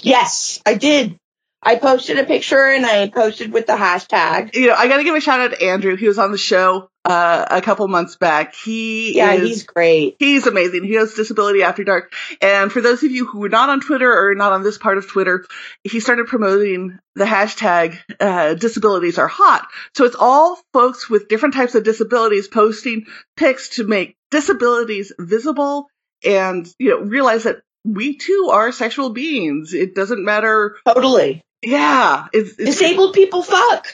Yes, 0.00 0.60
I 0.64 0.74
did. 0.74 1.16
I 1.62 1.76
posted 1.76 2.18
a 2.18 2.24
picture 2.24 2.64
and 2.64 2.86
I 2.86 3.08
posted 3.08 3.52
with 3.52 3.66
the 3.66 3.74
hashtag. 3.74 4.54
You 4.54 4.68
know, 4.68 4.74
I 4.74 4.88
got 4.88 4.98
to 4.98 5.04
give 5.04 5.14
a 5.14 5.20
shout 5.20 5.40
out 5.40 5.50
to 5.58 5.62
Andrew. 5.62 5.96
He 5.96 6.08
was 6.08 6.18
on 6.18 6.32
the 6.32 6.38
show 6.38 6.89
uh, 7.04 7.46
a 7.50 7.62
couple 7.62 7.86
months 7.88 8.16
back. 8.16 8.54
He 8.54 9.16
yeah, 9.16 9.32
is, 9.32 9.48
he's 9.48 9.62
great. 9.64 10.16
He's 10.18 10.46
amazing. 10.46 10.84
He 10.84 10.94
has 10.94 11.14
Disability 11.14 11.62
After 11.62 11.84
Dark. 11.84 12.12
And 12.40 12.70
for 12.70 12.80
those 12.80 13.02
of 13.02 13.10
you 13.10 13.26
who 13.26 13.44
are 13.44 13.48
not 13.48 13.68
on 13.68 13.80
Twitter 13.80 14.12
or 14.12 14.34
not 14.34 14.52
on 14.52 14.62
this 14.62 14.78
part 14.78 14.98
of 14.98 15.08
Twitter, 15.08 15.46
he 15.82 16.00
started 16.00 16.26
promoting 16.26 16.98
the 17.14 17.24
hashtag 17.24 17.98
uh, 18.20 18.54
disabilities 18.54 19.18
are 19.18 19.28
hot. 19.28 19.66
So 19.96 20.04
it's 20.04 20.16
all 20.18 20.58
folks 20.72 21.08
with 21.08 21.28
different 21.28 21.54
types 21.54 21.74
of 21.74 21.84
disabilities 21.84 22.48
posting 22.48 23.06
pics 23.36 23.70
to 23.76 23.84
make 23.84 24.16
disabilities 24.30 25.12
visible 25.18 25.88
and 26.24 26.68
you 26.78 26.90
know 26.90 27.00
realize 27.00 27.44
that 27.44 27.62
we 27.84 28.16
too 28.16 28.50
are 28.52 28.72
sexual 28.72 29.10
beings. 29.10 29.72
It 29.72 29.94
doesn't 29.94 30.22
matter. 30.22 30.76
Totally. 30.86 31.42
Yeah. 31.62 32.26
It's, 32.32 32.50
it's, 32.58 32.78
Disabled 32.78 33.14
people 33.14 33.42
fuck. 33.42 33.86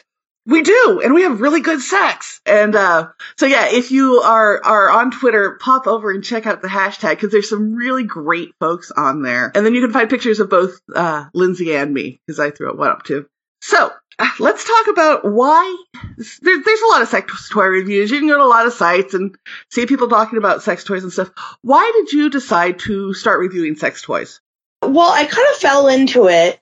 We 0.46 0.62
do, 0.62 1.00
and 1.02 1.12
we 1.12 1.22
have 1.22 1.40
really 1.40 1.60
good 1.60 1.80
sex. 1.80 2.40
And 2.46 2.74
uh, 2.76 3.08
so, 3.36 3.46
yeah, 3.46 3.66
if 3.68 3.90
you 3.90 4.20
are 4.20 4.62
are 4.64 4.90
on 4.90 5.10
Twitter, 5.10 5.58
pop 5.60 5.88
over 5.88 6.12
and 6.12 6.22
check 6.22 6.46
out 6.46 6.62
the 6.62 6.68
hashtag 6.68 7.10
because 7.10 7.32
there's 7.32 7.48
some 7.48 7.74
really 7.74 8.04
great 8.04 8.54
folks 8.60 8.92
on 8.92 9.22
there. 9.22 9.50
And 9.52 9.66
then 9.66 9.74
you 9.74 9.80
can 9.80 9.92
find 9.92 10.08
pictures 10.08 10.38
of 10.38 10.48
both 10.48 10.80
uh, 10.94 11.26
Lindsay 11.34 11.74
and 11.74 11.92
me 11.92 12.20
because 12.24 12.38
I 12.38 12.52
threw 12.52 12.76
one 12.76 12.90
up 12.90 13.02
too. 13.02 13.26
So 13.60 13.90
uh, 14.18 14.30
let's 14.38 14.64
talk 14.64 14.86
about 14.88 15.24
why 15.24 15.84
there, 16.42 16.62
there's 16.62 16.80
a 16.80 16.86
lot 16.86 17.02
of 17.02 17.08
sex 17.08 17.48
toy 17.50 17.64
reviews. 17.64 18.10
You 18.10 18.20
can 18.20 18.28
go 18.28 18.38
to 18.38 18.44
a 18.44 18.46
lot 18.46 18.66
of 18.66 18.72
sites 18.72 19.14
and 19.14 19.36
see 19.70 19.86
people 19.86 20.08
talking 20.08 20.38
about 20.38 20.62
sex 20.62 20.84
toys 20.84 21.02
and 21.02 21.12
stuff. 21.12 21.30
Why 21.62 21.90
did 21.92 22.12
you 22.12 22.30
decide 22.30 22.78
to 22.80 23.12
start 23.14 23.40
reviewing 23.40 23.76
sex 23.76 24.02
toys? 24.02 24.40
Well, 24.82 25.10
I 25.10 25.24
kind 25.24 25.48
of 25.50 25.56
fell 25.56 25.88
into 25.88 26.28
it 26.28 26.60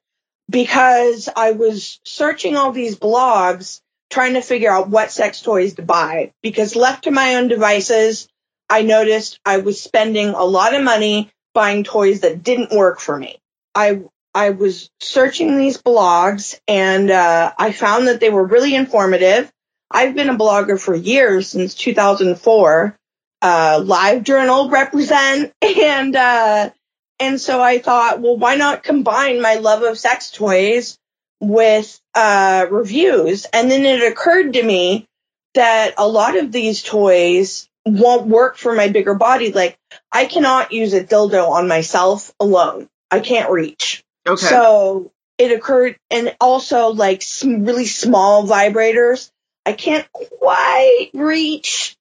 because 0.48 1.28
I 1.34 1.52
was 1.52 2.00
searching 2.04 2.56
all 2.56 2.72
these 2.72 2.96
blogs 2.96 3.80
trying 4.10 4.34
to 4.34 4.42
figure 4.42 4.70
out 4.70 4.88
what 4.88 5.10
sex 5.10 5.40
toys 5.40 5.74
to 5.74 5.82
buy 5.82 6.32
because 6.42 6.76
left 6.76 7.04
to 7.04 7.10
my 7.10 7.36
own 7.36 7.48
devices, 7.48 8.28
I 8.68 8.82
noticed 8.82 9.40
I 9.44 9.58
was 9.58 9.80
spending 9.80 10.28
a 10.28 10.44
lot 10.44 10.74
of 10.74 10.82
money 10.82 11.30
buying 11.52 11.84
toys 11.84 12.20
that 12.20 12.42
didn't 12.42 12.70
work 12.76 13.00
for 13.00 13.16
me. 13.16 13.38
I 13.74 14.02
I 14.34 14.50
was 14.50 14.90
searching 15.00 15.56
these 15.56 15.80
blogs 15.80 16.58
and 16.66 17.10
uh, 17.10 17.52
I 17.56 17.70
found 17.72 18.08
that 18.08 18.20
they 18.20 18.30
were 18.30 18.44
really 18.44 18.74
informative. 18.74 19.50
I've 19.90 20.14
been 20.14 20.28
a 20.28 20.36
blogger 20.36 20.80
for 20.80 20.94
years 20.94 21.48
since 21.48 21.74
2004. 21.74 22.96
Uh, 23.42 23.82
Live 23.84 24.24
Journal 24.24 24.70
represent 24.70 25.52
and 25.62 26.16
uh, 26.16 26.70
and 27.18 27.40
so 27.40 27.62
I 27.62 27.78
thought, 27.78 28.20
well, 28.20 28.36
why 28.36 28.56
not 28.56 28.82
combine 28.82 29.40
my 29.40 29.54
love 29.54 29.82
of 29.82 29.98
sex 29.98 30.30
toys 30.30 30.98
with 31.40 32.00
uh, 32.14 32.66
reviews? 32.70 33.46
And 33.52 33.70
then 33.70 33.84
it 33.84 34.10
occurred 34.10 34.54
to 34.54 34.62
me 34.62 35.06
that 35.54 35.94
a 35.96 36.08
lot 36.08 36.36
of 36.36 36.50
these 36.50 36.82
toys 36.82 37.68
won't 37.86 38.26
work 38.26 38.56
for 38.56 38.74
my 38.74 38.88
bigger 38.88 39.14
body. 39.14 39.52
Like 39.52 39.78
I 40.10 40.24
cannot 40.24 40.72
use 40.72 40.92
a 40.94 41.04
dildo 41.04 41.48
on 41.48 41.68
myself 41.68 42.32
alone. 42.40 42.88
I 43.10 43.20
can't 43.20 43.50
reach. 43.50 44.02
Okay. 44.26 44.46
So 44.46 45.12
it 45.38 45.52
occurred, 45.52 45.96
and 46.10 46.34
also 46.40 46.88
like 46.88 47.22
some 47.22 47.64
really 47.64 47.86
small 47.86 48.46
vibrators. 48.46 49.30
I 49.66 49.72
can't 49.72 50.10
quite 50.12 51.10
reach. 51.14 51.96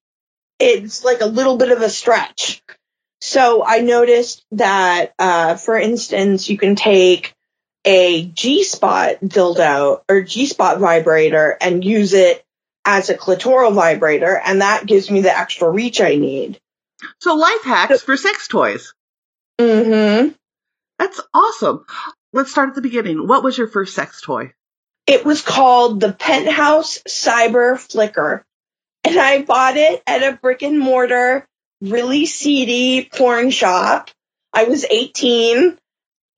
It's 0.58 1.04
like 1.04 1.20
a 1.20 1.26
little 1.26 1.56
bit 1.56 1.72
of 1.72 1.82
a 1.82 1.90
stretch. 1.90 2.62
So 3.24 3.64
I 3.64 3.78
noticed 3.78 4.44
that, 4.52 5.14
uh, 5.18 5.54
for 5.54 5.78
instance, 5.78 6.50
you 6.50 6.58
can 6.58 6.76
take 6.76 7.34
a 7.82 8.26
G 8.26 8.64
spot 8.64 9.16
dildo 9.24 10.02
or 10.06 10.20
G 10.20 10.44
spot 10.44 10.78
vibrator 10.78 11.56
and 11.58 11.82
use 11.82 12.12
it 12.12 12.44
as 12.84 13.08
a 13.08 13.16
clitoral 13.16 13.72
vibrator, 13.72 14.36
and 14.36 14.60
that 14.60 14.84
gives 14.84 15.10
me 15.10 15.22
the 15.22 15.34
extra 15.34 15.70
reach 15.70 16.02
I 16.02 16.16
need. 16.16 16.60
So 17.18 17.34
life 17.34 17.64
hacks 17.64 18.02
for 18.02 18.18
sex 18.18 18.46
toys. 18.46 18.92
Mm-hmm. 19.58 20.32
That's 20.98 21.20
awesome. 21.32 21.86
Let's 22.34 22.50
start 22.50 22.68
at 22.68 22.74
the 22.74 22.82
beginning. 22.82 23.26
What 23.26 23.42
was 23.42 23.56
your 23.56 23.68
first 23.68 23.94
sex 23.94 24.20
toy? 24.20 24.52
It 25.06 25.24
was 25.24 25.40
called 25.40 25.98
the 25.98 26.12
Penthouse 26.12 26.98
Cyber 27.08 27.78
Flicker. 27.78 28.44
And 29.02 29.16
I 29.18 29.40
bought 29.40 29.78
it 29.78 30.02
at 30.06 30.22
a 30.22 30.36
brick 30.36 30.60
and 30.60 30.78
mortar 30.78 31.48
really 31.80 32.26
seedy 32.26 33.08
porn 33.12 33.50
shop. 33.50 34.10
I 34.52 34.64
was 34.64 34.84
18 34.84 35.76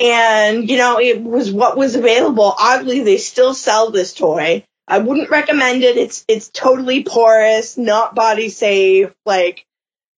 and, 0.00 0.68
you 0.68 0.78
know, 0.78 0.98
it 0.98 1.22
was 1.22 1.52
what 1.52 1.76
was 1.76 1.94
available. 1.94 2.54
Oddly, 2.58 3.00
they 3.00 3.18
still 3.18 3.54
sell 3.54 3.90
this 3.90 4.14
toy. 4.14 4.64
I 4.88 4.98
wouldn't 4.98 5.30
recommend 5.30 5.82
it. 5.82 5.96
It's, 5.96 6.24
it's 6.28 6.48
totally 6.48 7.02
porous, 7.04 7.76
not 7.76 8.14
body 8.14 8.48
safe, 8.48 9.12
like, 9.24 9.66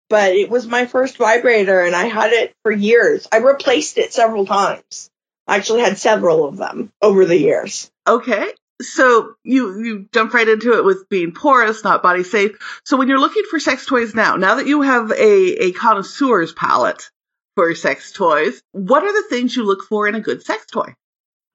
but 0.10 0.34
it 0.34 0.50
was 0.50 0.68
my 0.68 0.86
first 0.86 1.18
vibrator 1.18 1.82
and 1.82 1.96
I 1.96 2.06
had 2.06 2.34
it 2.34 2.54
for 2.64 2.72
years. 2.72 3.28
I 3.32 3.38
replaced 3.38 3.98
it 3.98 4.14
several 4.14 4.46
times. 4.46 5.10
I 5.48 5.58
actually 5.58 5.82
had 5.82 5.98
several 5.98 6.46
of 6.46 6.58
them 6.58 6.92
over 7.02 7.26
the 7.26 7.38
years. 7.38 7.92
Okay 8.06 8.52
so 8.82 9.36
you 9.44 9.84
you 9.84 10.10
jump 10.14 10.34
right 10.34 10.48
into 10.48 10.78
it 10.78 10.84
with 10.84 11.10
being 11.10 11.32
porous, 11.32 11.84
not 11.84 12.04
body 12.04 12.24
safe. 12.24 12.58
So 12.86 12.98
when 12.98 13.08
you're 13.08 13.20
looking 13.20 13.44
for 13.50 13.60
sex 13.60 13.86
toys 13.86 14.14
now, 14.14 14.36
now 14.36 14.56
that 14.56 14.68
you 14.68 14.82
have 14.82 15.12
a 15.12 15.66
a 15.66 15.72
connoisseur's 15.72 16.54
palette 16.54 17.10
for 17.56 17.74
sex 17.74 18.12
toys, 18.12 18.62
what 18.72 19.04
are 19.04 19.14
the 19.14 19.28
things 19.30 19.56
you 19.56 19.64
look 19.64 19.84
for 19.84 20.08
in 20.08 20.16
a 20.16 20.20
good 20.20 20.44
sex 20.44 20.66
toy? 20.72 20.94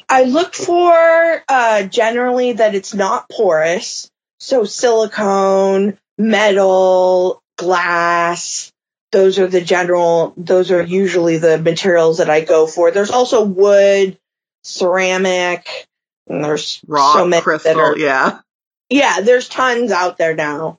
I 0.08 0.24
look 0.24 0.54
for 0.54 1.44
uh, 1.48 1.84
generally 1.84 2.54
that 2.54 2.74
it's 2.74 2.92
not 2.92 3.28
porous, 3.30 4.10
so 4.40 4.64
silicone, 4.64 5.98
metal, 6.18 7.40
glass. 7.56 8.72
Those 9.12 9.38
are 9.38 9.46
the 9.46 9.60
general. 9.60 10.34
Those 10.36 10.70
are 10.70 10.82
usually 10.82 11.38
the 11.38 11.58
materials 11.58 12.18
that 12.18 12.30
I 12.30 12.40
go 12.40 12.66
for. 12.66 12.90
There's 12.90 13.10
also 13.10 13.44
wood, 13.44 14.18
ceramic 14.64 15.86
and 16.28 16.44
there's 16.44 16.80
Rock, 16.86 17.16
so 17.16 17.26
many 17.26 17.42
crystal, 17.42 17.74
that 17.74 17.80
are, 17.80 17.98
yeah. 17.98 18.40
Yeah, 18.88 19.20
there's 19.20 19.48
tons 19.48 19.90
out 19.90 20.18
there 20.18 20.34
now. 20.34 20.78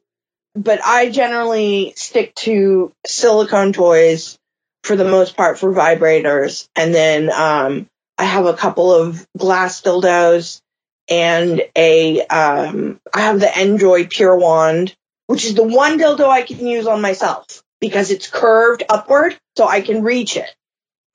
But 0.55 0.83
I 0.85 1.09
generally 1.09 1.93
stick 1.95 2.35
to 2.35 2.93
silicone 3.05 3.73
toys 3.73 4.37
for 4.83 4.95
the 4.95 5.05
most 5.05 5.35
part 5.35 5.57
for 5.57 5.73
vibrators. 5.73 6.67
And 6.75 6.93
then 6.93 7.31
um, 7.31 7.87
I 8.17 8.25
have 8.25 8.45
a 8.45 8.53
couple 8.53 8.93
of 8.93 9.25
glass 9.35 9.81
dildos 9.81 10.61
and 11.09 11.61
a 11.75 12.21
um, 12.27 12.99
I 13.13 13.21
have 13.21 13.39
the 13.39 13.47
njoy 13.47 14.09
Pure 14.09 14.37
Wand, 14.37 14.95
which 15.25 15.45
is 15.45 15.55
the 15.55 15.63
one 15.63 15.99
dildo 15.99 16.27
I 16.29 16.43
can 16.43 16.65
use 16.65 16.85
on 16.85 17.01
myself 17.01 17.63
because 17.81 18.11
it's 18.11 18.27
curved 18.27 18.83
upward 18.87 19.37
so 19.57 19.67
I 19.67 19.81
can 19.81 20.03
reach 20.03 20.37
it. 20.37 20.55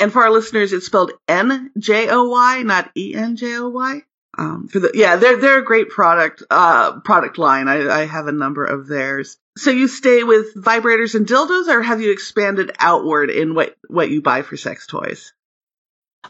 And 0.01 0.13
for 0.13 0.23
our 0.23 0.31
listeners, 0.31 0.73
it's 0.73 0.87
spelled 0.87 1.13
N 1.29 1.71
J 1.79 2.09
O 2.09 2.29
Y, 2.29 2.63
not 2.63 2.91
E 2.97 3.15
N 3.15 3.37
J 3.37 3.57
O 3.57 3.69
Y 3.69 4.03
um, 4.39 4.69
for 4.69 4.79
the 4.79 4.93
yeah 4.95 5.17
they're 5.17 5.39
they're 5.39 5.59
a 5.59 5.65
great 5.65 5.91
product 5.91 6.43
uh 6.51 7.01
product 7.01 7.39
line 7.39 7.69
I, 7.69 8.03
I 8.03 8.07
have 8.07 8.29
a 8.29 8.33
number 8.33 8.65
of 8.65 8.87
theirs 8.87 9.37
so 9.57 9.71
you 9.71 9.89
stay 9.89 10.23
with 10.23 10.55
vibrators 10.55 11.15
and 11.15 11.27
dildos 11.27 11.69
or 11.69 11.83
have 11.83 12.01
you 12.01 12.13
expanded 12.13 12.71
outward 12.79 13.31
in 13.31 13.55
what 13.55 13.77
what 13.89 14.11
you 14.11 14.23
buy 14.23 14.43
for 14.43 14.57
sex 14.57 14.87
toys 14.87 15.33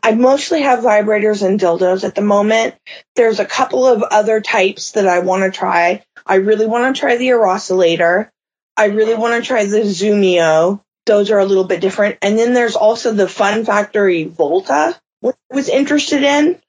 I 0.03 0.13
mostly 0.13 0.63
have 0.63 0.81
vibrators 0.81 1.45
and 1.45 1.59
dildos 1.59 2.05
at 2.05 2.15
the 2.15 2.21
moment. 2.21 2.77
There's 3.17 3.41
a 3.41 3.45
couple 3.45 3.87
of 3.87 4.03
other 4.03 4.41
types 4.41 4.93
that 4.93 5.09
I 5.09 5.21
want 5.21 5.43
to 5.43 5.51
try. 5.51 6.05
I 6.25 6.37
really 6.37 6.67
want 6.67 6.95
to 6.95 7.01
try 7.01 7.17
the 7.17 7.29
Eroscillator. 7.29 8.29
I 8.77 8.87
really 8.87 9.15
want 9.15 9.43
to 9.43 9.47
try 9.47 9.65
the 9.65 9.81
Zumio. 9.81 10.83
Those 11.07 11.31
are 11.31 11.39
a 11.39 11.45
little 11.45 11.65
bit 11.65 11.81
different. 11.81 12.19
And 12.23 12.39
then 12.39 12.53
there's 12.53 12.77
also 12.77 13.13
the 13.13 13.29
Fun 13.29 13.65
Factory 13.65 14.25
Volta, 14.25 14.99
which 15.21 15.37
I 15.51 15.57
was 15.57 15.69
interested 15.69 16.23
in 16.23 16.61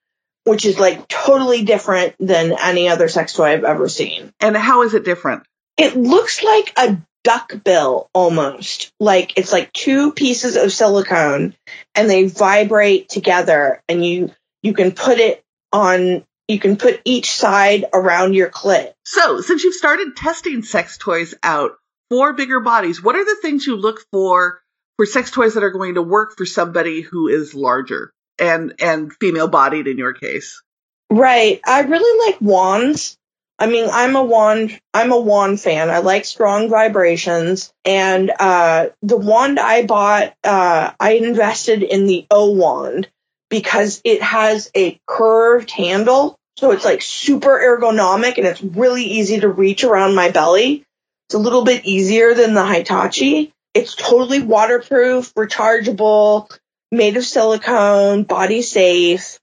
which 0.49 0.65
is 0.65 0.79
like 0.79 1.07
totally 1.07 1.63
different 1.63 2.15
than 2.19 2.55
any 2.59 2.89
other 2.89 3.07
sex 3.07 3.33
toy 3.33 3.45
I've 3.45 3.63
ever 3.63 3.87
seen. 3.87 4.33
And 4.39 4.57
how 4.57 4.81
is 4.81 4.95
it 4.95 5.05
different? 5.05 5.43
It 5.77 5.95
looks 5.95 6.43
like 6.43 6.73
a 6.75 6.97
duck 7.23 7.63
bill 7.63 8.09
almost. 8.13 8.91
Like 8.99 9.37
it's 9.37 9.51
like 9.51 9.71
two 9.71 10.11
pieces 10.11 10.55
of 10.55 10.73
silicone 10.73 11.53
and 11.93 12.09
they 12.09 12.25
vibrate 12.25 13.09
together 13.09 13.83
and 13.87 14.03
you 14.03 14.31
you 14.63 14.73
can 14.73 14.91
put 14.91 15.19
it 15.19 15.43
on 15.71 16.25
you 16.47 16.57
can 16.59 16.77
put 16.77 16.99
each 17.05 17.31
side 17.31 17.85
around 17.93 18.33
your 18.33 18.49
clit. 18.49 18.93
So, 19.05 19.41
since 19.41 19.63
you've 19.63 19.75
started 19.75 20.15
testing 20.15 20.63
sex 20.63 20.97
toys 20.97 21.35
out 21.43 21.73
for 22.09 22.33
bigger 22.33 22.59
bodies, 22.59 23.03
what 23.03 23.15
are 23.15 23.23
the 23.23 23.37
things 23.39 23.67
you 23.67 23.75
look 23.75 24.01
for 24.11 24.59
for 24.97 25.05
sex 25.05 25.29
toys 25.29 25.53
that 25.53 25.63
are 25.63 25.69
going 25.69 25.93
to 25.93 26.01
work 26.01 26.35
for 26.35 26.47
somebody 26.47 27.01
who 27.01 27.27
is 27.27 27.53
larger? 27.53 28.11
And 28.39 28.73
and 28.79 29.13
female 29.13 29.47
bodied 29.47 29.87
in 29.87 29.97
your 29.97 30.13
case? 30.13 30.61
Right. 31.09 31.59
I 31.65 31.81
really 31.81 32.31
like 32.31 32.41
wands. 32.41 33.17
I 33.57 33.67
mean, 33.67 33.89
I'm 33.91 34.15
a 34.15 34.23
wand, 34.23 34.79
I'm 34.93 35.11
a 35.11 35.19
wand 35.19 35.59
fan. 35.59 35.89
I 35.89 35.97
like 35.97 36.23
strong 36.23 36.69
vibrations. 36.69 37.73
And, 37.83 38.31
uh, 38.39 38.87
the 39.01 39.17
wand 39.17 39.59
I 39.59 39.85
bought, 39.85 40.33
uh, 40.45 40.91
I 40.97 41.11
invested 41.13 41.83
in 41.83 42.05
the 42.05 42.25
O 42.31 42.51
wand 42.51 43.09
because 43.49 44.01
it 44.05 44.21
has 44.21 44.71
a 44.75 44.97
curved 45.05 45.71
handle. 45.71 46.37
So 46.57 46.71
it's 46.71 46.85
like 46.85 47.01
super 47.01 47.59
ergonomic 47.59 48.37
and 48.37 48.47
it's 48.47 48.61
really 48.61 49.03
easy 49.03 49.41
to 49.41 49.49
reach 49.49 49.83
around 49.83 50.15
my 50.15 50.29
belly. 50.29 50.85
It's 51.27 51.35
a 51.35 51.39
little 51.39 51.65
bit 51.65 51.85
easier 51.85 52.33
than 52.33 52.53
the 52.53 52.65
Hitachi. 52.65 53.51
It's 53.73 53.93
totally 53.93 54.41
waterproof, 54.41 55.33
rechargeable, 55.33 56.49
made 56.91 57.17
of 57.17 57.25
silicone, 57.25 58.23
body 58.23 58.61
safe. 58.61 59.39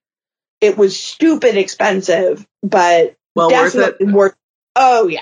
It 0.60 0.76
was 0.76 0.98
stupid 0.98 1.56
expensive, 1.56 2.46
but 2.62 3.14
Well 3.34 3.50
worth 3.50 3.74
it. 3.74 3.78
definitely 3.78 4.12
worth. 4.12 4.34
Oh 4.74 5.08
yeah, 5.08 5.20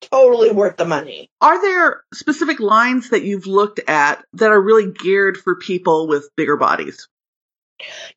totally 0.00 0.50
worth 0.52 0.76
the 0.76 0.84
money. 0.84 1.28
Are 1.40 1.60
there 1.60 2.02
specific 2.14 2.60
lines 2.60 3.10
that 3.10 3.22
you've 3.24 3.46
looked 3.46 3.80
at 3.88 4.24
that 4.34 4.50
are 4.50 4.60
really 4.60 4.90
geared 4.90 5.36
for 5.36 5.56
people 5.56 6.08
with 6.08 6.28
bigger 6.36 6.56
bodies? 6.56 7.08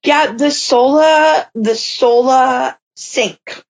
Yeah, 0.04 0.34
the 0.34 0.52
Sola, 0.52 1.50
the 1.54 1.76
Sola 1.76 2.78
sink. 2.96 3.64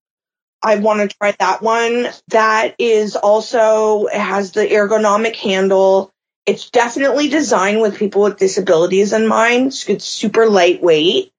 I 0.61 0.75
want 0.75 1.09
to 1.09 1.17
try 1.17 1.33
that 1.39 1.61
one. 1.61 2.07
That 2.27 2.75
is 2.79 3.15
also 3.15 4.05
it 4.07 4.19
has 4.19 4.51
the 4.51 4.67
ergonomic 4.67 5.35
handle. 5.35 6.11
It's 6.49 6.71
definitely 6.71 7.29
designed 7.29 7.79
with 7.79 7.99
people 7.99 8.23
with 8.23 8.37
disabilities 8.37 9.13
in 9.13 9.27
mind. 9.27 9.71
It's 9.87 10.05
super 10.05 10.47
lightweight. 10.47 11.31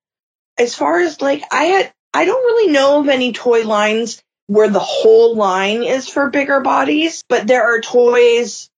As 0.57 0.77
far 0.77 1.01
as 1.01 1.21
like 1.21 1.43
I 1.51 1.65
had 1.65 1.93
I 2.15 2.25
don't 2.27 2.45
really 2.45 2.73
know 2.73 3.01
of 3.01 3.09
any 3.09 3.33
toy 3.33 3.65
lines 3.65 4.23
where 4.47 4.69
the 4.69 4.79
whole 4.79 5.35
line 5.35 5.83
is 5.83 6.09
for 6.09 6.31
bigger 6.31 6.61
bodies, 6.61 7.25
but 7.29 7.49
there 7.49 7.65
are 7.65 7.81
toys 7.81 8.71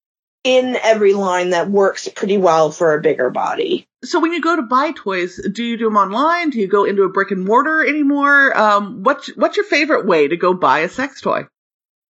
in 0.43 0.75
every 0.77 1.13
line 1.13 1.51
that 1.51 1.71
works 1.71 2.09
pretty 2.09 2.39
well 2.39 2.71
for 2.71 2.95
a 2.95 3.03
bigger 3.03 3.29
body. 3.29 3.87
So 4.03 4.19
when 4.19 4.33
you 4.33 4.41
go 4.41 4.57
to 4.57 4.63
buy 4.63 4.93
toys, 4.93 5.39
do 5.53 5.63
you 5.63 5.77
do 5.77 5.85
them 5.85 5.99
online? 5.99 6.49
Do 6.49 6.61
you 6.61 6.67
go 6.67 6.85
into 6.85 7.03
a 7.03 7.11
brick 7.11 7.31
and 7.31 7.45
mortar 7.45 7.87
anymore? 7.87 8.57
Um, 8.57 9.03
what's 9.03 9.29
what's 9.37 9.59
your 9.59 9.67
favorite 9.67 10.07
way 10.07 10.29
to 10.29 10.37
go 10.39 10.55
buy 10.55 10.81
a 10.81 10.89
sex 10.89 11.21
toy? 11.21 11.47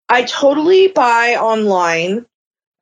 I 0.08 0.22
totally 0.22 0.86
buy 0.86 1.36
online. 1.40 2.26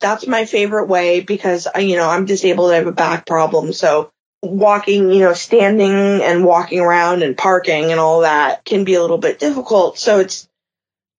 That's 0.01 0.27
my 0.27 0.45
favorite 0.45 0.87
way 0.87 1.21
because 1.21 1.67
I, 1.73 1.79
you 1.79 1.95
know, 1.95 2.09
I'm 2.09 2.25
disabled. 2.25 2.71
I 2.71 2.75
have 2.75 2.87
a 2.87 2.91
back 2.91 3.25
problem. 3.25 3.71
So 3.71 4.11
walking, 4.41 5.11
you 5.11 5.19
know, 5.19 5.33
standing 5.33 6.21
and 6.21 6.43
walking 6.43 6.79
around 6.79 7.21
and 7.21 7.37
parking 7.37 7.91
and 7.91 7.99
all 7.99 8.21
that 8.21 8.65
can 8.65 8.83
be 8.83 8.95
a 8.95 9.01
little 9.01 9.19
bit 9.19 9.39
difficult. 9.39 9.99
So 9.99 10.19
it's, 10.19 10.47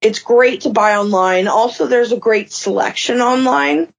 it's 0.01 0.19
great 0.19 0.63
to 0.63 0.71
buy 0.71 0.97
online. 0.97 1.47
Also, 1.47 1.87
there's 1.87 2.13
a 2.13 2.19
great 2.19 2.53
selection 2.53 3.21
online 3.21 3.93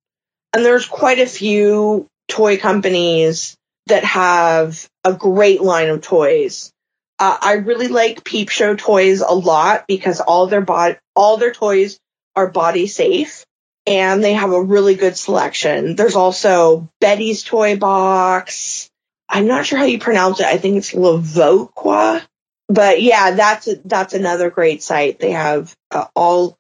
and 0.52 0.66
there's 0.66 0.86
quite 0.86 1.20
a 1.20 1.26
few 1.26 2.08
toy 2.28 2.58
companies 2.58 3.56
that 3.88 4.04
have 4.04 4.88
a 5.04 5.14
great 5.14 5.62
line 5.62 5.90
of 5.90 6.02
toys. 6.02 6.72
Uh, 7.20 7.38
I 7.40 7.54
really 7.54 7.88
like 7.88 8.24
Peep 8.24 8.50
Show 8.50 8.76
toys 8.76 9.22
a 9.22 9.34
lot 9.34 9.86
because 9.88 10.20
all 10.20 10.48
their 10.48 10.62
bod- 10.62 11.00
all 11.16 11.38
their 11.38 11.54
toys 11.54 12.00
are 12.36 12.50
body 12.50 12.88
safe 12.88 13.46
and 13.86 14.24
they 14.24 14.34
have 14.34 14.52
a 14.52 14.62
really 14.62 14.96
good 14.96 15.18
selection. 15.18 15.96
There's 15.96 16.16
also 16.16 16.90
Betty's 17.02 17.44
Toy 17.44 17.78
Box. 17.78 18.90
I'm 19.30 19.48
not 19.48 19.66
sure 19.66 19.78
how 19.80 19.86
you 19.86 20.00
pronounce 20.00 20.40
it. 20.40 20.46
I 20.46 20.58
think 20.58 20.78
it's 20.78 20.94
Lavoqua. 20.94 22.22
But 22.70 23.02
yeah, 23.02 23.32
that's 23.32 23.68
that's 23.84 24.14
another 24.14 24.50
great 24.50 24.82
site. 24.82 25.20
They 25.20 25.32
have 25.32 25.76
uh, 25.92 26.06
all 26.16 26.58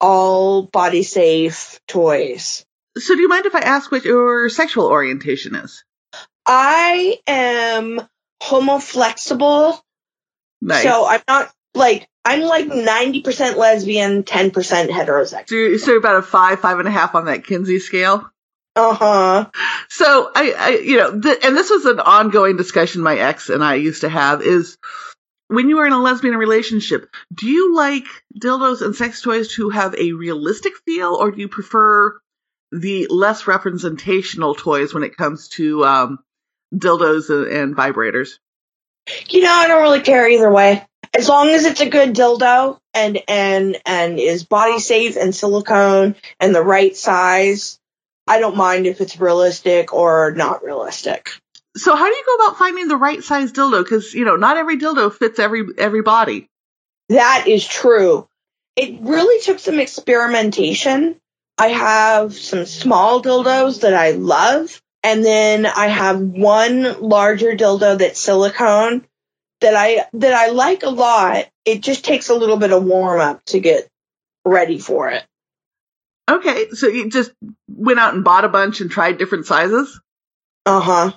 all 0.00 0.62
body 0.62 1.02
safe 1.02 1.80
toys. 1.88 2.64
So 2.98 3.14
do 3.14 3.20
you 3.20 3.28
mind 3.28 3.46
if 3.46 3.54
I 3.54 3.60
ask 3.60 3.90
what 3.90 4.04
your 4.04 4.48
sexual 4.50 4.86
orientation 4.86 5.54
is? 5.54 5.84
I 6.44 7.18
am 7.26 8.02
homoflexible, 8.42 9.80
Nice. 10.60 10.82
so 10.82 11.06
I'm 11.06 11.22
not 11.26 11.50
like 11.74 12.06
I'm 12.24 12.42
like 12.42 12.66
90% 12.66 13.56
lesbian, 13.56 14.22
10% 14.22 14.52
heterosexual. 14.88 15.48
so 15.48 15.54
you're, 15.54 15.78
so 15.78 15.90
you're 15.90 15.98
about 15.98 16.16
a 16.16 16.22
five, 16.22 16.60
five 16.60 16.78
and 16.78 16.86
a 16.86 16.90
half 16.90 17.14
on 17.14 17.24
that 17.24 17.44
Kinsey 17.44 17.80
scale. 17.80 18.30
Uh 18.74 18.94
huh. 18.94 19.50
So 19.90 20.30
I, 20.34 20.54
I 20.56 20.68
you 20.78 20.96
know, 20.96 21.20
th- 21.20 21.38
and 21.44 21.56
this 21.56 21.68
was 21.68 21.84
an 21.84 22.00
ongoing 22.00 22.56
discussion 22.56 23.02
my 23.02 23.18
ex 23.18 23.50
and 23.50 23.62
I 23.62 23.74
used 23.74 24.00
to 24.00 24.08
have 24.08 24.40
is 24.40 24.78
when 25.48 25.68
you 25.68 25.80
are 25.80 25.86
in 25.86 25.92
a 25.92 26.00
lesbian 26.00 26.36
relationship, 26.36 27.10
do 27.34 27.46
you 27.46 27.74
like 27.74 28.06
dildos 28.38 28.80
and 28.80 28.96
sex 28.96 29.20
toys 29.20 29.48
to 29.54 29.68
have 29.68 29.94
a 29.94 30.12
realistic 30.12 30.72
feel, 30.86 31.14
or 31.14 31.30
do 31.30 31.40
you 31.40 31.48
prefer 31.48 32.18
the 32.70 33.06
less 33.10 33.46
representational 33.46 34.54
toys 34.54 34.94
when 34.94 35.02
it 35.02 35.14
comes 35.14 35.48
to 35.48 35.84
um, 35.84 36.18
dildos 36.74 37.28
and, 37.28 37.46
and 37.48 37.76
vibrators? 37.76 38.38
You 39.28 39.42
know, 39.42 39.52
I 39.52 39.68
don't 39.68 39.82
really 39.82 40.00
care 40.00 40.26
either 40.26 40.50
way. 40.50 40.86
As 41.14 41.28
long 41.28 41.50
as 41.50 41.66
it's 41.66 41.80
a 41.80 41.90
good 41.90 42.14
dildo 42.14 42.78
and 42.94 43.20
and 43.28 43.76
and 43.84 44.18
is 44.18 44.44
body 44.44 44.78
safe 44.78 45.16
and 45.16 45.34
silicone 45.34 46.14
and 46.40 46.54
the 46.54 46.62
right 46.62 46.96
size, 46.96 47.78
I 48.26 48.40
don't 48.40 48.56
mind 48.56 48.86
if 48.86 49.00
it's 49.00 49.20
realistic 49.20 49.92
or 49.92 50.32
not 50.34 50.64
realistic. 50.64 51.30
So 51.76 51.94
how 51.96 52.06
do 52.06 52.14
you 52.14 52.24
go 52.24 52.44
about 52.44 52.58
finding 52.58 52.88
the 52.88 52.96
right 52.96 53.22
size 53.22 53.52
dildo? 53.52 53.84
Because 53.84 54.14
you 54.14 54.24
know, 54.24 54.36
not 54.36 54.56
every 54.56 54.78
dildo 54.78 55.12
fits 55.12 55.38
every 55.38 55.64
every 55.76 56.02
body. 56.02 56.48
That 57.10 57.44
is 57.46 57.66
true. 57.66 58.26
It 58.76 59.00
really 59.02 59.42
took 59.42 59.58
some 59.58 59.80
experimentation. 59.80 61.16
I 61.58 61.68
have 61.68 62.32
some 62.34 62.64
small 62.64 63.22
dildos 63.22 63.82
that 63.82 63.92
I 63.92 64.12
love, 64.12 64.80
and 65.02 65.22
then 65.22 65.66
I 65.66 65.88
have 65.88 66.20
one 66.20 67.02
larger 67.02 67.52
dildo 67.54 67.98
that's 67.98 68.18
silicone 68.18 69.06
that 69.62 69.74
I 69.74 70.06
that 70.14 70.34
I 70.34 70.48
like 70.50 70.82
a 70.82 70.90
lot. 70.90 71.46
It 71.64 71.80
just 71.80 72.04
takes 72.04 72.28
a 72.28 72.34
little 72.34 72.56
bit 72.56 72.72
of 72.72 72.84
warm 72.84 73.20
up 73.20 73.44
to 73.46 73.60
get 73.60 73.88
ready 74.44 74.78
for 74.78 75.10
it. 75.10 75.24
Okay, 76.30 76.70
so 76.70 76.86
you 76.88 77.10
just 77.10 77.32
went 77.68 77.98
out 77.98 78.14
and 78.14 78.24
bought 78.24 78.44
a 78.44 78.48
bunch 78.48 78.80
and 78.80 78.90
tried 78.90 79.18
different 79.18 79.46
sizes. 79.46 80.00
Uh 80.64 80.80
huh. 80.80 81.12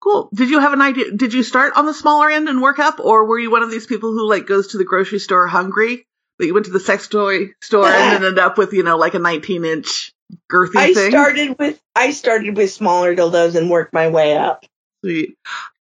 Cool. 0.00 0.28
Did 0.32 0.50
you 0.50 0.60
have 0.60 0.72
an 0.72 0.82
idea? 0.82 1.10
Did 1.10 1.34
you 1.34 1.42
start 1.42 1.72
on 1.76 1.86
the 1.86 1.94
smaller 1.94 2.30
end 2.30 2.48
and 2.48 2.62
work 2.62 2.78
up, 2.78 3.00
or 3.00 3.24
were 3.24 3.38
you 3.38 3.50
one 3.50 3.62
of 3.62 3.70
these 3.70 3.86
people 3.86 4.12
who 4.12 4.28
like 4.28 4.46
goes 4.46 4.68
to 4.68 4.78
the 4.78 4.84
grocery 4.84 5.18
store 5.18 5.46
hungry, 5.48 6.06
but 6.38 6.46
you 6.46 6.54
went 6.54 6.66
to 6.66 6.72
the 6.72 6.80
sex 6.80 7.08
toy 7.08 7.50
store 7.60 7.88
and 7.88 8.14
ended 8.24 8.38
up 8.38 8.56
with 8.56 8.72
you 8.72 8.84
know 8.84 8.96
like 8.98 9.14
a 9.14 9.18
19 9.18 9.64
inch 9.64 10.12
girthy 10.50 10.76
I 10.76 10.94
thing? 10.94 11.10
started 11.10 11.58
with 11.58 11.80
I 11.96 12.12
started 12.12 12.56
with 12.56 12.72
smaller 12.72 13.16
dildos 13.16 13.56
and 13.56 13.68
worked 13.68 13.92
my 13.92 14.08
way 14.08 14.36
up. 14.36 14.64
Sweet. 15.04 15.36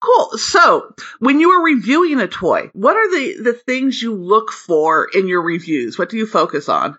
Cool. 0.06 0.38
So, 0.38 0.94
when 1.20 1.40
you 1.40 1.52
are 1.52 1.64
reviewing 1.64 2.20
a 2.20 2.28
toy, 2.28 2.70
what 2.74 2.96
are 2.96 3.10
the 3.10 3.42
the 3.42 3.54
things 3.54 4.02
you 4.02 4.14
look 4.14 4.52
for 4.52 5.10
in 5.12 5.28
your 5.28 5.42
reviews? 5.42 5.98
What 5.98 6.10
do 6.10 6.18
you 6.18 6.28
focus 6.28 6.70
on? 6.70 6.98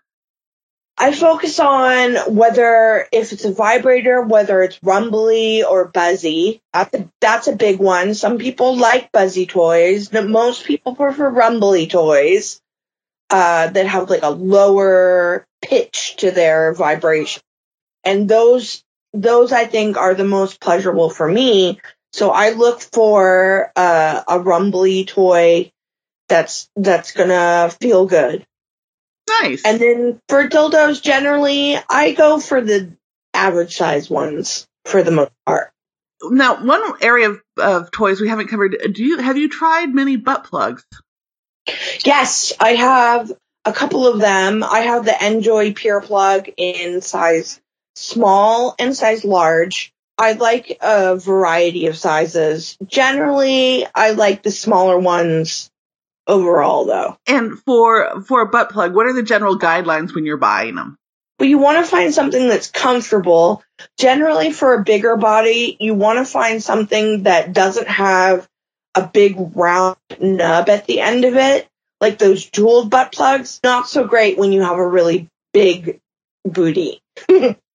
I 0.99 1.13
focus 1.13 1.61
on 1.61 2.17
whether 2.35 3.07
if 3.13 3.33
it's 3.33 3.45
a 3.45 3.53
vibrator, 3.53 4.23
whether 4.23 4.63
it's 4.63 4.83
rumbly 4.83 5.63
or 5.63 5.89
buzzy. 5.89 6.63
That's 6.73 6.95
a, 6.95 7.11
that's 7.21 7.49
a 7.49 7.55
big 7.55 7.79
one. 7.79 8.15
Some 8.15 8.39
people 8.39 8.77
like 8.77 9.13
buzzy 9.13 9.47
toys. 9.47 10.09
but 10.09 10.27
Most 10.27 10.65
people 10.65 10.97
prefer 10.97 11.29
rumbly 11.29 11.87
toys 11.87 12.61
uh, 13.31 13.69
that 13.69 13.87
have 13.87 14.09
like 14.09 14.23
a 14.23 14.31
lower 14.31 15.47
pitch 15.63 16.17
to 16.19 16.31
their 16.31 16.73
vibration. 16.73 17.43
And 18.03 18.29
those 18.29 18.83
those 19.13 19.53
I 19.53 19.67
think 19.67 19.97
are 19.97 20.15
the 20.15 20.25
most 20.25 20.61
pleasurable 20.61 21.11
for 21.11 21.29
me. 21.29 21.79
So 22.17 22.31
I 22.31 22.53
look 22.53 22.81
for 22.81 23.71
uh, 23.77 24.23
a 24.27 24.41
rumbly 24.41 25.05
toy 25.05 25.71
that's 26.31 26.67
that's 26.75 27.13
gonna 27.13 27.71
feel 27.79 28.07
good. 28.07 28.47
Nice. 29.43 29.63
And 29.67 29.79
then 29.79 30.21
for 30.27 30.49
dildos, 30.49 31.03
generally, 31.03 31.77
I 31.91 32.13
go 32.13 32.41
for 32.41 32.63
the 32.63 32.91
average 33.35 33.77
size 33.77 34.09
ones 34.09 34.67
for 34.87 35.03
the 35.03 35.11
most 35.11 35.33
part. 35.45 35.73
now, 36.23 36.65
one 36.65 36.81
area 37.03 37.29
of, 37.33 37.43
of 37.59 37.91
toys 37.91 38.19
we 38.19 38.31
haven't 38.31 38.49
covered. 38.49 38.75
Do 38.95 39.05
you 39.05 39.19
have 39.19 39.37
you 39.37 39.51
tried 39.51 39.95
mini 39.95 40.17
butt 40.17 40.45
plugs? 40.45 40.87
Yes, 42.03 42.55
I 42.59 42.77
have 42.77 43.31
a 43.67 43.75
couple 43.75 44.07
of 44.07 44.21
them. 44.21 44.65
I 44.65 44.81
have 44.81 45.05
the 45.05 45.11
njoy 45.11 45.77
Pure 45.77 46.01
Plug 46.01 46.49
in 46.57 47.03
size 47.03 47.61
small 47.95 48.75
and 48.79 48.97
size 48.97 49.23
large. 49.23 49.93
I 50.19 50.33
like 50.33 50.79
a 50.81 51.17
variety 51.17 51.87
of 51.87 51.97
sizes. 51.97 52.77
Generally, 52.87 53.87
I 53.95 54.13
like 54.13 54.43
the 54.43 54.51
smaller 54.51 54.99
ones 54.99 55.71
overall 56.27 56.87
though. 56.87 57.19
And 57.27 57.59
for 57.61 58.23
for 58.23 58.41
a 58.41 58.47
butt 58.47 58.71
plug, 58.71 58.95
what 58.95 59.07
are 59.07 59.13
the 59.13 59.23
general 59.23 59.59
guidelines 59.59 60.15
when 60.15 60.25
you're 60.25 60.37
buying 60.37 60.75
them? 60.75 60.97
But 61.39 61.49
you 61.49 61.59
want 61.59 61.85
to 61.85 61.91
find 61.91 62.15
something 62.15 62.49
that's 62.49 62.71
comfortable. 62.71 63.63
Generally, 63.99 64.53
for 64.53 64.73
a 64.73 64.85
bigger 64.85 65.17
body, 65.17 65.77
you 65.79 65.95
want 65.95 66.19
to 66.19 66.25
find 66.25 66.63
something 66.63 67.25
that 67.25 67.53
doesn't 67.53 67.89
have 67.89 68.49
a 68.95 69.07
big 69.07 69.37
round 69.55 69.97
nub 70.19 70.71
at 70.71 70.87
the 70.87 71.01
end 71.01 71.25
of 71.25 71.37
it. 71.37 71.69
like 72.01 72.19
those 72.19 72.45
jeweled 72.45 72.91
butt 72.91 73.13
plugs, 73.13 73.61
not 73.63 73.89
so 73.89 74.07
great 74.07 74.39
when 74.39 74.53
you 74.53 74.63
have 74.63 74.79
a 74.79 74.87
really 74.87 75.29
big 75.53 76.01
booty. 76.45 77.01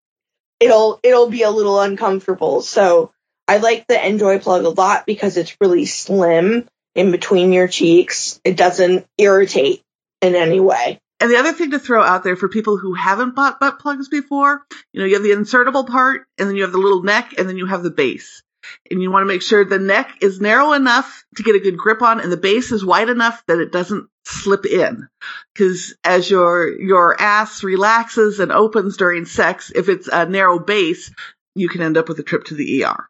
it'll 0.62 1.00
it'll 1.04 1.30
be 1.30 1.42
a 1.42 1.52
little 1.52 1.82
uncomfortable. 1.82 2.62
So 2.62 3.12
I 3.48 3.58
like 3.58 3.88
the 3.88 3.96
njoy 3.96 4.42
plug 4.42 4.64
a 4.64 4.70
lot 4.70 5.06
because 5.06 5.36
it's 5.36 5.58
really 5.60 5.86
slim 5.86 6.70
in 6.96 7.12
between 7.12 7.52
your 7.52 7.68
cheeks. 7.68 8.40
It 8.46 8.56
doesn't 8.56 9.06
irritate 9.18 9.82
in 10.22 10.36
any 10.36 10.60
way. 10.60 11.00
And 11.20 11.30
the 11.30 11.38
other 11.38 11.54
thing 11.54 11.72
to 11.72 11.80
throw 11.80 12.02
out 12.02 12.24
there 12.24 12.36
for 12.36 12.50
people 12.50 12.78
who 12.78 12.94
haven't 12.94 13.36
bought 13.36 13.60
butt 13.60 13.80
plugs 13.80 14.08
before, 14.08 14.64
you 14.92 15.02
know, 15.02 15.06
you 15.06 15.16
have 15.16 15.24
the 15.24 15.32
insertable 15.32 15.88
part 15.88 16.26
and 16.38 16.48
then 16.48 16.56
you 16.56 16.64
have 16.64 16.72
the 16.72 16.80
little 16.80 17.04
neck 17.04 17.36
and 17.38 17.48
then 17.48 17.58
you 17.58 17.66
have 17.68 17.84
the 17.84 17.92
base. 17.92 18.42
And 18.90 19.02
you 19.02 19.12
want 19.12 19.24
to 19.24 19.28
make 19.28 19.42
sure 19.42 19.66
the 19.66 19.80
neck 19.80 20.18
is 20.22 20.40
narrow 20.40 20.74
enough 20.74 21.24
to 21.36 21.44
get 21.44 21.56
a 21.56 21.60
good 21.60 21.78
grip 21.78 22.02
on 22.02 22.22
and 22.22 22.32
the 22.32 22.38
base 22.38 22.72
is 22.72 22.86
wide 22.86 23.10
enough 23.10 23.44
that 23.48 23.60
it 23.60 23.72
doesn't 23.72 24.08
slip 24.26 24.66
in. 24.66 25.08
Cause 25.58 25.96
as 26.04 26.30
your, 26.30 26.68
your 26.70 27.20
ass 27.20 27.64
relaxes 27.64 28.40
and 28.40 28.52
opens 28.52 28.98
during 28.98 29.26
sex, 29.26 29.72
if 29.74 29.90
it's 29.90 30.08
a 30.08 30.26
narrow 30.26 30.60
base, 30.60 31.12
you 31.56 31.70
can 31.70 31.82
end 31.82 31.98
up 31.98 32.08
with 32.10 32.20
a 32.20 32.24
trip 32.24 32.46
to 32.46 32.56
the 32.56 32.84
ER. 32.86 33.08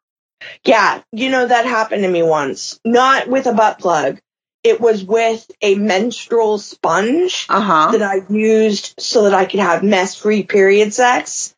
Yeah, 0.65 1.01
you 1.11 1.29
know, 1.29 1.45
that 1.45 1.65
happened 1.65 2.03
to 2.03 2.09
me 2.09 2.23
once. 2.23 2.79
Not 2.83 3.27
with 3.27 3.45
a 3.45 3.53
butt 3.53 3.79
plug. 3.79 4.19
It 4.63 4.79
was 4.79 5.03
with 5.03 5.49
a 5.61 5.75
menstrual 5.75 6.57
sponge 6.59 7.45
Uh-huh. 7.49 7.91
that 7.91 8.01
I 8.01 8.21
used 8.29 8.95
so 8.99 9.23
that 9.23 9.33
I 9.33 9.45
could 9.45 9.59
have 9.59 9.83
mess 9.83 10.15
free 10.15 10.43
period 10.43 10.93
sex. 10.93 11.55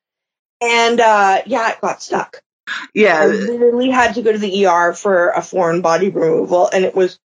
And 0.62 1.00
uh 1.00 1.42
yeah, 1.46 1.72
it 1.72 1.82
got 1.82 2.02
stuck. 2.02 2.42
I 2.68 2.88
Yeah. 2.94 3.26
literally 3.26 3.90
had 3.90 4.16
to 4.16 4.22
go 4.22 4.32
to 4.32 4.38
the 4.38 4.66
ER 4.66 4.94
for 4.94 5.30
a 5.32 5.42
foreign 5.42 5.82
body 5.82 6.10
removal 6.10 6.70
and 6.72 6.86
it 6.86 6.96
was 6.96 7.20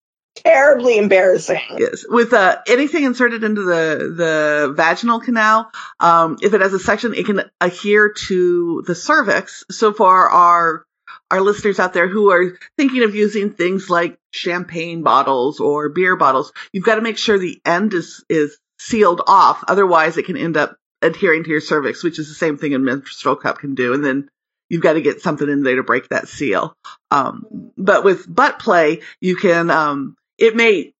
terribly 0.44 0.98
embarrassing. 0.98 1.62
Yes, 1.78 2.06
with 2.08 2.34
uh, 2.34 2.58
anything 2.68 3.04
inserted 3.04 3.44
into 3.44 3.64
the 3.64 4.14
the 4.16 4.74
vaginal 4.76 5.20
canal, 5.20 5.72
um, 6.00 6.38
if 6.42 6.54
it 6.54 6.62
has 6.62 6.74
a 6.74 6.80
section, 6.80 7.14
it 7.14 7.26
can 7.26 7.50
adhere 7.62 8.14
to 8.28 8.84
the 8.86 8.96
cervix. 8.96 9.64
So 9.72 9.94
for 9.94 10.30
our 10.30 10.86
our 11.30 11.42
listeners 11.42 11.80
out 11.80 11.94
there 11.94 12.08
who 12.08 12.32
are 12.32 12.58
thinking 12.78 13.04
of 13.04 13.16
using 13.16 13.52
things 13.52 13.90
like 13.90 14.18
champagne 14.32 15.04
bottles 15.04 15.60
or 15.60 15.90
beer 15.90 16.16
bottles, 16.16 16.54
you've 16.72 16.86
got 16.86 16.96
to 16.96 17.02
make 17.02 17.18
sure 17.18 17.38
the 17.38 17.62
end 17.66 17.94
is 17.94 18.24
is 18.30 18.58
sealed 18.80 19.22
off. 19.28 19.64
Otherwise, 19.68 20.18
it 20.18 20.26
can 20.26 20.38
end 20.38 20.58
up 20.58 20.78
adhering 21.02 21.44
to 21.44 21.50
your 21.50 21.62
cervix, 21.62 22.04
which 22.04 22.20
is 22.20 22.28
the 22.28 22.36
same 22.36 22.58
thing 22.58 22.74
a 22.74 22.80
menstrual 22.80 23.36
cup 23.36 23.60
can 23.60 23.76
do. 23.76 23.94
And 23.94 24.04
then 24.04 24.30
you've 24.70 24.82
got 24.82 24.94
to 24.94 25.02
get 25.02 25.22
something 25.22 25.48
in 25.48 25.64
there 25.64 25.76
to 25.76 25.84
break 25.84 26.10
that 26.10 26.28
seal. 26.28 26.74
Um, 27.12 27.72
but 27.78 28.04
with 28.04 28.34
butt 28.34 28.60
play, 28.60 29.02
you 29.22 29.36
can, 29.36 29.70
um, 29.70 30.16
it 30.38 30.56
may 30.56 30.94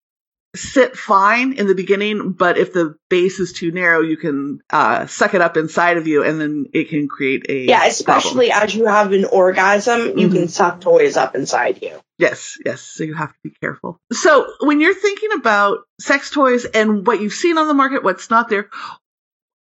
sit 0.56 0.96
fine 0.98 1.54
in 1.54 1.68
the 1.68 1.76
beginning, 1.76 2.32
but 2.32 2.58
if 2.58 2.74
the 2.74 2.96
base 3.10 3.40
is 3.40 3.54
too 3.54 3.72
narrow, 3.72 4.02
you 4.02 4.18
can, 4.18 4.60
uh, 4.72 5.06
suck 5.06 5.34
it 5.36 5.42
up 5.42 5.56
inside 5.56 5.98
of 5.98 6.08
you 6.08 6.24
and 6.24 6.42
then 6.42 6.66
it 6.74 6.90
can 6.90 7.08
create 7.08 7.46
a. 7.50 7.66
Yeah, 7.66 7.78
problem. 7.80 7.92
especially 7.92 8.52
as 8.52 8.74
you 8.74 8.86
have 8.86 9.12
an 9.14 9.26
orgasm, 9.26 10.18
you 10.18 10.28
Mhm. 10.30 10.34
can 10.34 10.48
suck 10.48 10.82
toys 10.82 11.16
up 11.16 11.36
inside 11.36 11.80
you. 11.84 11.92
Yes, 12.18 12.58
yes. 12.66 12.82
So 12.82 13.04
you 13.04 13.14
have 13.14 13.30
to 13.34 13.40
be 13.44 13.52
careful. 13.62 14.00
So 14.12 14.48
when 14.62 14.82
you're 14.82 14.96
thinking 14.96 15.30
about 15.34 15.80
sex 16.02 16.32
toys 16.32 16.66
and 16.66 17.06
what 17.06 17.22
you've 17.22 17.34
seen 17.34 17.60
on 17.60 17.68
the 17.68 17.76
market, 17.76 18.04
what's 18.04 18.32
not 18.32 18.50
there, 18.50 18.70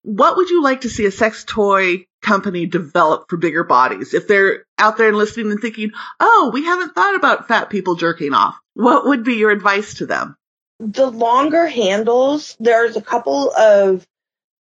what 0.03 0.37
would 0.37 0.51
you 0.51 0.63
like 0.63 0.83
to 0.83 0.91
see 0.91 1.07
a 1.07 1.11
sex 1.11 1.45
toy 1.45 2.07
company 2.23 2.67
develop 2.67 3.27
for 3.29 3.37
bigger 3.37 3.65
bodies? 3.65 4.15
If 4.15 4.29
they're 4.29 4.65
out 4.79 4.97
there 4.97 5.09
and 5.09 5.17
listening 5.17 5.51
and 5.51 5.61
thinking, 5.61 5.93
oh, 6.19 6.51
we 6.53 6.65
haven't 6.65 6.95
thought 6.95 7.15
about 7.15 7.49
fat 7.49 7.71
people 7.71 7.97
jerking 7.97 8.35
off, 8.35 8.59
what 8.75 9.07
would 9.07 9.25
be 9.25 9.35
your 9.35 9.51
advice 9.51 9.95
to 9.95 10.07
them? 10.07 10.37
the 10.81 11.11
longer 11.11 11.67
handles, 11.67 12.57
there's 12.59 12.97
a 12.97 13.03
couple 13.03 13.55
of 13.55 14.07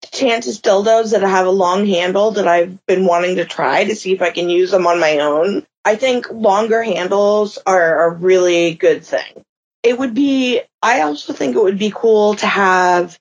Tantus 0.02 0.60
dildos 0.60 1.12
that 1.12 1.22
have 1.22 1.46
a 1.46 1.50
long 1.50 1.86
handle 1.86 2.32
that 2.32 2.46
I've 2.46 2.84
been 2.86 3.06
wanting 3.06 3.36
to 3.36 3.44
try 3.44 3.84
to 3.84 3.96
see 3.96 4.12
if 4.12 4.22
I 4.22 4.30
can 4.30 4.50
use 4.50 4.70
them 4.70 4.86
on 4.86 5.00
my 5.00 5.18
own. 5.18 5.66
I 5.84 5.96
think 5.96 6.30
longer 6.30 6.82
handles 6.82 7.58
are 7.66 8.04
a 8.04 8.14
really 8.14 8.74
good 8.74 9.04
thing. 9.04 9.44
It 9.82 9.98
would 9.98 10.14
be, 10.14 10.60
I 10.82 11.02
also 11.02 11.32
think 11.32 11.56
it 11.56 11.62
would 11.62 11.78
be 11.78 11.92
cool 11.94 12.34
to 12.34 12.46
have 12.46 13.18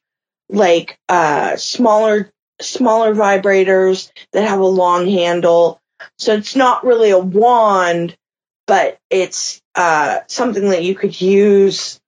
like, 0.49 0.97
uh, 1.07 1.55
smaller, 1.55 2.31
smaller 2.61 3.13
vibrators 3.13 4.11
that 4.33 4.47
have 4.47 4.59
a 4.59 4.65
long 4.65 5.07
handle. 5.07 5.79
So 6.17 6.33
it's 6.33 6.55
not 6.55 6.85
really 6.85 7.11
a 7.11 7.19
wand, 7.19 8.15
but 8.67 8.97
it's, 9.09 9.61
uh, 9.75 10.19
something 10.27 10.69
that 10.69 10.83
you 10.83 10.95
could 10.95 11.19
use 11.19 11.99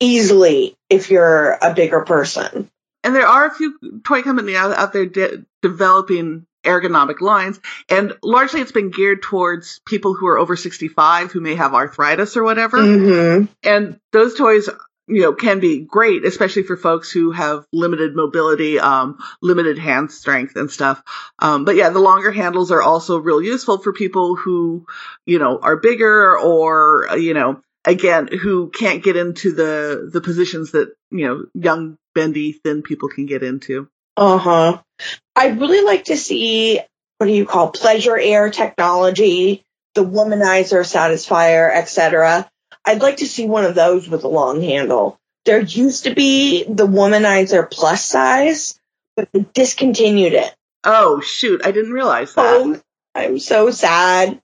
easily 0.00 0.76
if 0.88 1.10
you're 1.10 1.58
a 1.60 1.74
bigger 1.74 2.00
person. 2.00 2.70
And 3.04 3.14
there 3.14 3.26
are 3.26 3.46
a 3.46 3.54
few 3.54 4.00
toy 4.04 4.22
companies 4.22 4.56
out, 4.56 4.76
out 4.76 4.92
there 4.92 5.06
de- 5.06 5.44
developing 5.62 6.46
ergonomic 6.64 7.20
lines, 7.20 7.58
and 7.88 8.12
largely 8.22 8.60
it's 8.60 8.72
been 8.72 8.90
geared 8.90 9.22
towards 9.22 9.80
people 9.86 10.14
who 10.14 10.26
are 10.26 10.38
over 10.38 10.56
65 10.56 11.32
who 11.32 11.40
may 11.40 11.54
have 11.54 11.74
arthritis 11.74 12.36
or 12.36 12.44
whatever. 12.44 12.78
Mm-hmm. 12.78 13.46
And 13.62 13.98
those 14.12 14.34
toys, 14.36 14.68
you 15.10 15.22
know, 15.22 15.32
can 15.32 15.60
be 15.60 15.80
great, 15.80 16.24
especially 16.24 16.62
for 16.62 16.76
folks 16.76 17.10
who 17.10 17.32
have 17.32 17.66
limited 17.72 18.14
mobility, 18.14 18.78
um, 18.78 19.18
limited 19.42 19.78
hand 19.78 20.10
strength 20.10 20.56
and 20.56 20.70
stuff. 20.70 21.02
Um, 21.38 21.64
but 21.64 21.76
yeah, 21.76 21.90
the 21.90 21.98
longer 21.98 22.30
handles 22.30 22.70
are 22.70 22.82
also 22.82 23.18
real 23.18 23.42
useful 23.42 23.78
for 23.78 23.92
people 23.92 24.36
who, 24.36 24.86
you 25.26 25.38
know, 25.38 25.58
are 25.58 25.76
bigger 25.76 26.38
or, 26.38 27.08
uh, 27.10 27.14
you 27.16 27.34
know, 27.34 27.60
again, 27.84 28.28
who 28.28 28.70
can't 28.70 29.02
get 29.02 29.16
into 29.16 29.52
the, 29.52 30.08
the 30.12 30.20
positions 30.20 30.72
that, 30.72 30.92
you 31.10 31.26
know, 31.26 31.44
young, 31.54 31.98
bendy, 32.14 32.52
thin 32.52 32.82
people 32.82 33.08
can 33.08 33.26
get 33.26 33.42
into. 33.42 33.88
Uh 34.16 34.38
huh. 34.38 34.82
I'd 35.34 35.60
really 35.60 35.82
like 35.84 36.04
to 36.04 36.16
see 36.16 36.80
what 37.18 37.26
do 37.26 37.32
you 37.32 37.46
call 37.46 37.70
pleasure 37.70 38.18
air 38.18 38.50
technology, 38.50 39.62
the 39.94 40.04
womanizer, 40.04 40.80
satisfier, 40.80 41.74
etc. 41.74 42.50
I'd 42.90 43.02
like 43.02 43.18
to 43.18 43.26
see 43.26 43.46
one 43.46 43.64
of 43.64 43.76
those 43.76 44.08
with 44.08 44.24
a 44.24 44.28
long 44.28 44.60
handle. 44.60 45.20
There 45.44 45.60
used 45.60 46.04
to 46.04 46.14
be 46.14 46.64
the 46.64 46.88
womanizer 46.88 47.70
plus 47.70 48.04
size, 48.04 48.80
but 49.14 49.28
they 49.32 49.46
discontinued 49.54 50.32
it. 50.32 50.52
Oh, 50.82 51.20
shoot. 51.20 51.60
I 51.64 51.70
didn't 51.70 51.92
realize 51.92 52.34
that. 52.34 52.44
Oh, 52.44 52.80
I'm 53.14 53.38
so 53.38 53.70
sad. 53.70 54.40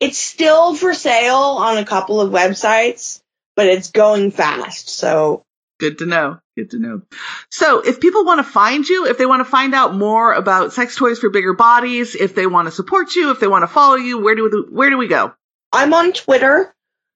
It's 0.00 0.18
still 0.18 0.74
for 0.74 0.92
sale 0.92 1.36
on 1.36 1.78
a 1.78 1.84
couple 1.84 2.20
of 2.20 2.32
websites, 2.32 3.22
but 3.54 3.66
it's 3.66 3.92
going 3.92 4.32
fast. 4.32 4.88
So 4.88 5.44
Good 5.78 5.98
to 5.98 6.06
know. 6.06 6.40
Good 6.56 6.70
to 6.70 6.78
know. 6.78 7.02
So, 7.50 7.80
if 7.80 8.00
people 8.00 8.24
want 8.24 8.38
to 8.38 8.50
find 8.50 8.88
you, 8.88 9.06
if 9.06 9.18
they 9.18 9.26
want 9.26 9.40
to 9.40 9.50
find 9.50 9.74
out 9.74 9.94
more 9.94 10.32
about 10.32 10.72
sex 10.72 10.96
toys 10.96 11.18
for 11.18 11.30
bigger 11.30 11.52
bodies, 11.52 12.14
if 12.14 12.34
they 12.34 12.46
want 12.46 12.66
to 12.66 12.72
support 12.72 13.14
you, 13.14 13.30
if 13.30 13.40
they 13.40 13.48
want 13.48 13.62
to 13.62 13.68
follow 13.68 13.96
you, 13.96 14.18
where 14.18 14.34
do 14.34 14.44
we, 14.44 14.74
where 14.74 14.90
do 14.90 14.98
we 14.98 15.08
go? 15.08 15.32
I'm 15.72 15.92
on 15.92 16.12
Twitter, 16.12 16.73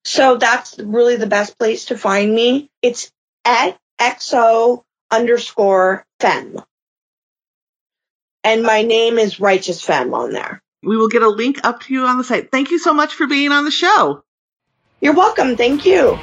so 0.09 0.38
that's 0.38 0.78
really 0.78 1.16
the 1.16 1.26
best 1.26 1.59
place 1.59 1.86
to 1.86 1.98
find 1.98 2.34
me. 2.34 2.70
It's 2.80 3.12
at 3.44 3.78
xo 4.00 4.82
underscore 5.11 6.06
fem. 6.18 6.62
And 8.42 8.62
my 8.62 8.82
name 8.82 9.18
is 9.18 9.38
Righteous 9.38 9.82
Femme 9.82 10.14
on 10.14 10.32
there. 10.32 10.62
We 10.82 10.96
will 10.96 11.09
get 11.09 11.22
a 11.22 11.28
link 11.28 11.61
up 11.62 11.82
to 11.82 11.92
you 11.92 12.06
on 12.06 12.16
the 12.16 12.24
site. 12.24 12.50
Thank 12.50 12.70
you 12.70 12.78
so 12.78 12.94
much 12.94 13.12
for 13.12 13.26
being 13.26 13.52
on 13.52 13.66
the 13.66 13.70
show. 13.70 14.22
You're 15.02 15.12
welcome. 15.12 15.56
Thank 15.56 15.84
you. 15.84 16.18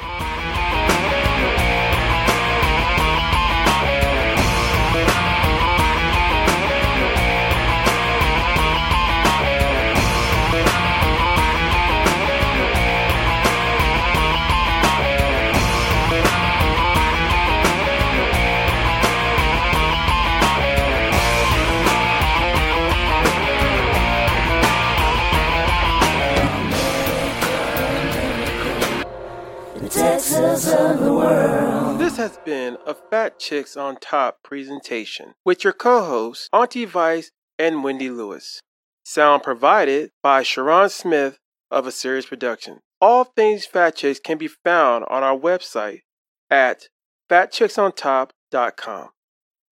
Been 32.46 32.78
a 32.86 32.94
Fat 32.94 33.40
Chicks 33.40 33.76
on 33.76 33.96
Top 33.96 34.38
presentation 34.44 35.34
with 35.44 35.64
your 35.64 35.72
co 35.72 36.04
hosts, 36.04 36.48
Auntie 36.52 36.84
Vice 36.84 37.32
and 37.58 37.82
Wendy 37.82 38.08
Lewis. 38.08 38.60
Sound 39.04 39.42
provided 39.42 40.12
by 40.22 40.44
Sharon 40.44 40.88
Smith 40.88 41.38
of 41.70 41.86
A 41.86 41.92
Series 41.92 42.24
Production. 42.24 42.78
All 43.00 43.24
things 43.24 43.66
Fat 43.66 43.96
Chicks 43.96 44.20
can 44.20 44.38
be 44.38 44.48
found 44.48 45.04
on 45.10 45.24
our 45.24 45.36
website 45.36 46.02
at 46.48 46.88
fatchicksontop.com. 47.28 49.08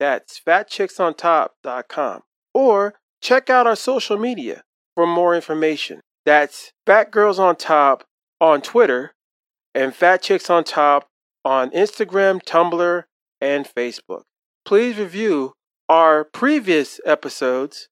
That's 0.01 0.41
fatchicksontop.com. 0.47 2.20
Or 2.53 2.95
check 3.22 3.49
out 3.49 3.66
our 3.68 3.77
social 3.77 4.18
media 4.18 4.62
for 4.97 5.07
more 5.07 5.37
information. 5.37 6.01
That's 6.27 6.72
Fat 6.87 7.12
Girls 7.12 7.39
on 7.39 7.55
Top 7.55 8.05
on 8.41 8.62
Twitter 8.62 9.12
and 9.75 9.95
Fat 9.95 10.22
Chicks 10.22 10.51
on 10.51 10.64
Top 10.64 11.09
on 11.45 11.71
Instagram, 11.71 12.43
Tumblr, 12.43 13.05
and 13.41 13.67
Facebook. 13.67 14.23
Please 14.65 14.97
review 14.97 15.53
our 15.89 16.25
previous 16.25 17.01
episodes 17.05 17.89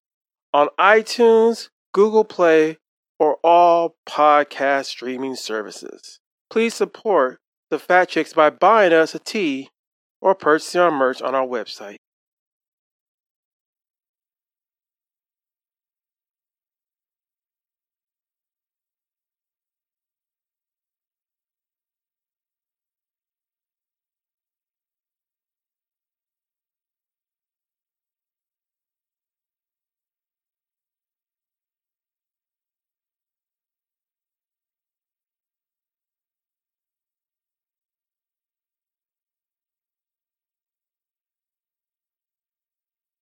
on 0.53 0.69
iTunes, 0.79 1.69
Google 1.93 2.23
Play, 2.23 2.77
or 3.19 3.37
all 3.43 3.95
podcast 4.07 4.85
streaming 4.85 5.35
services. 5.35 6.19
Please 6.49 6.73
support 6.73 7.39
the 7.69 7.79
Fat 7.79 8.09
Chicks 8.09 8.33
by 8.33 8.49
buying 8.49 8.93
us 8.93 9.15
a 9.15 9.19
tea 9.19 9.69
or 10.21 10.35
purchasing 10.35 10.81
our 10.81 10.91
merch 10.91 11.21
on 11.21 11.35
our 11.35 11.45
website. 11.45 11.97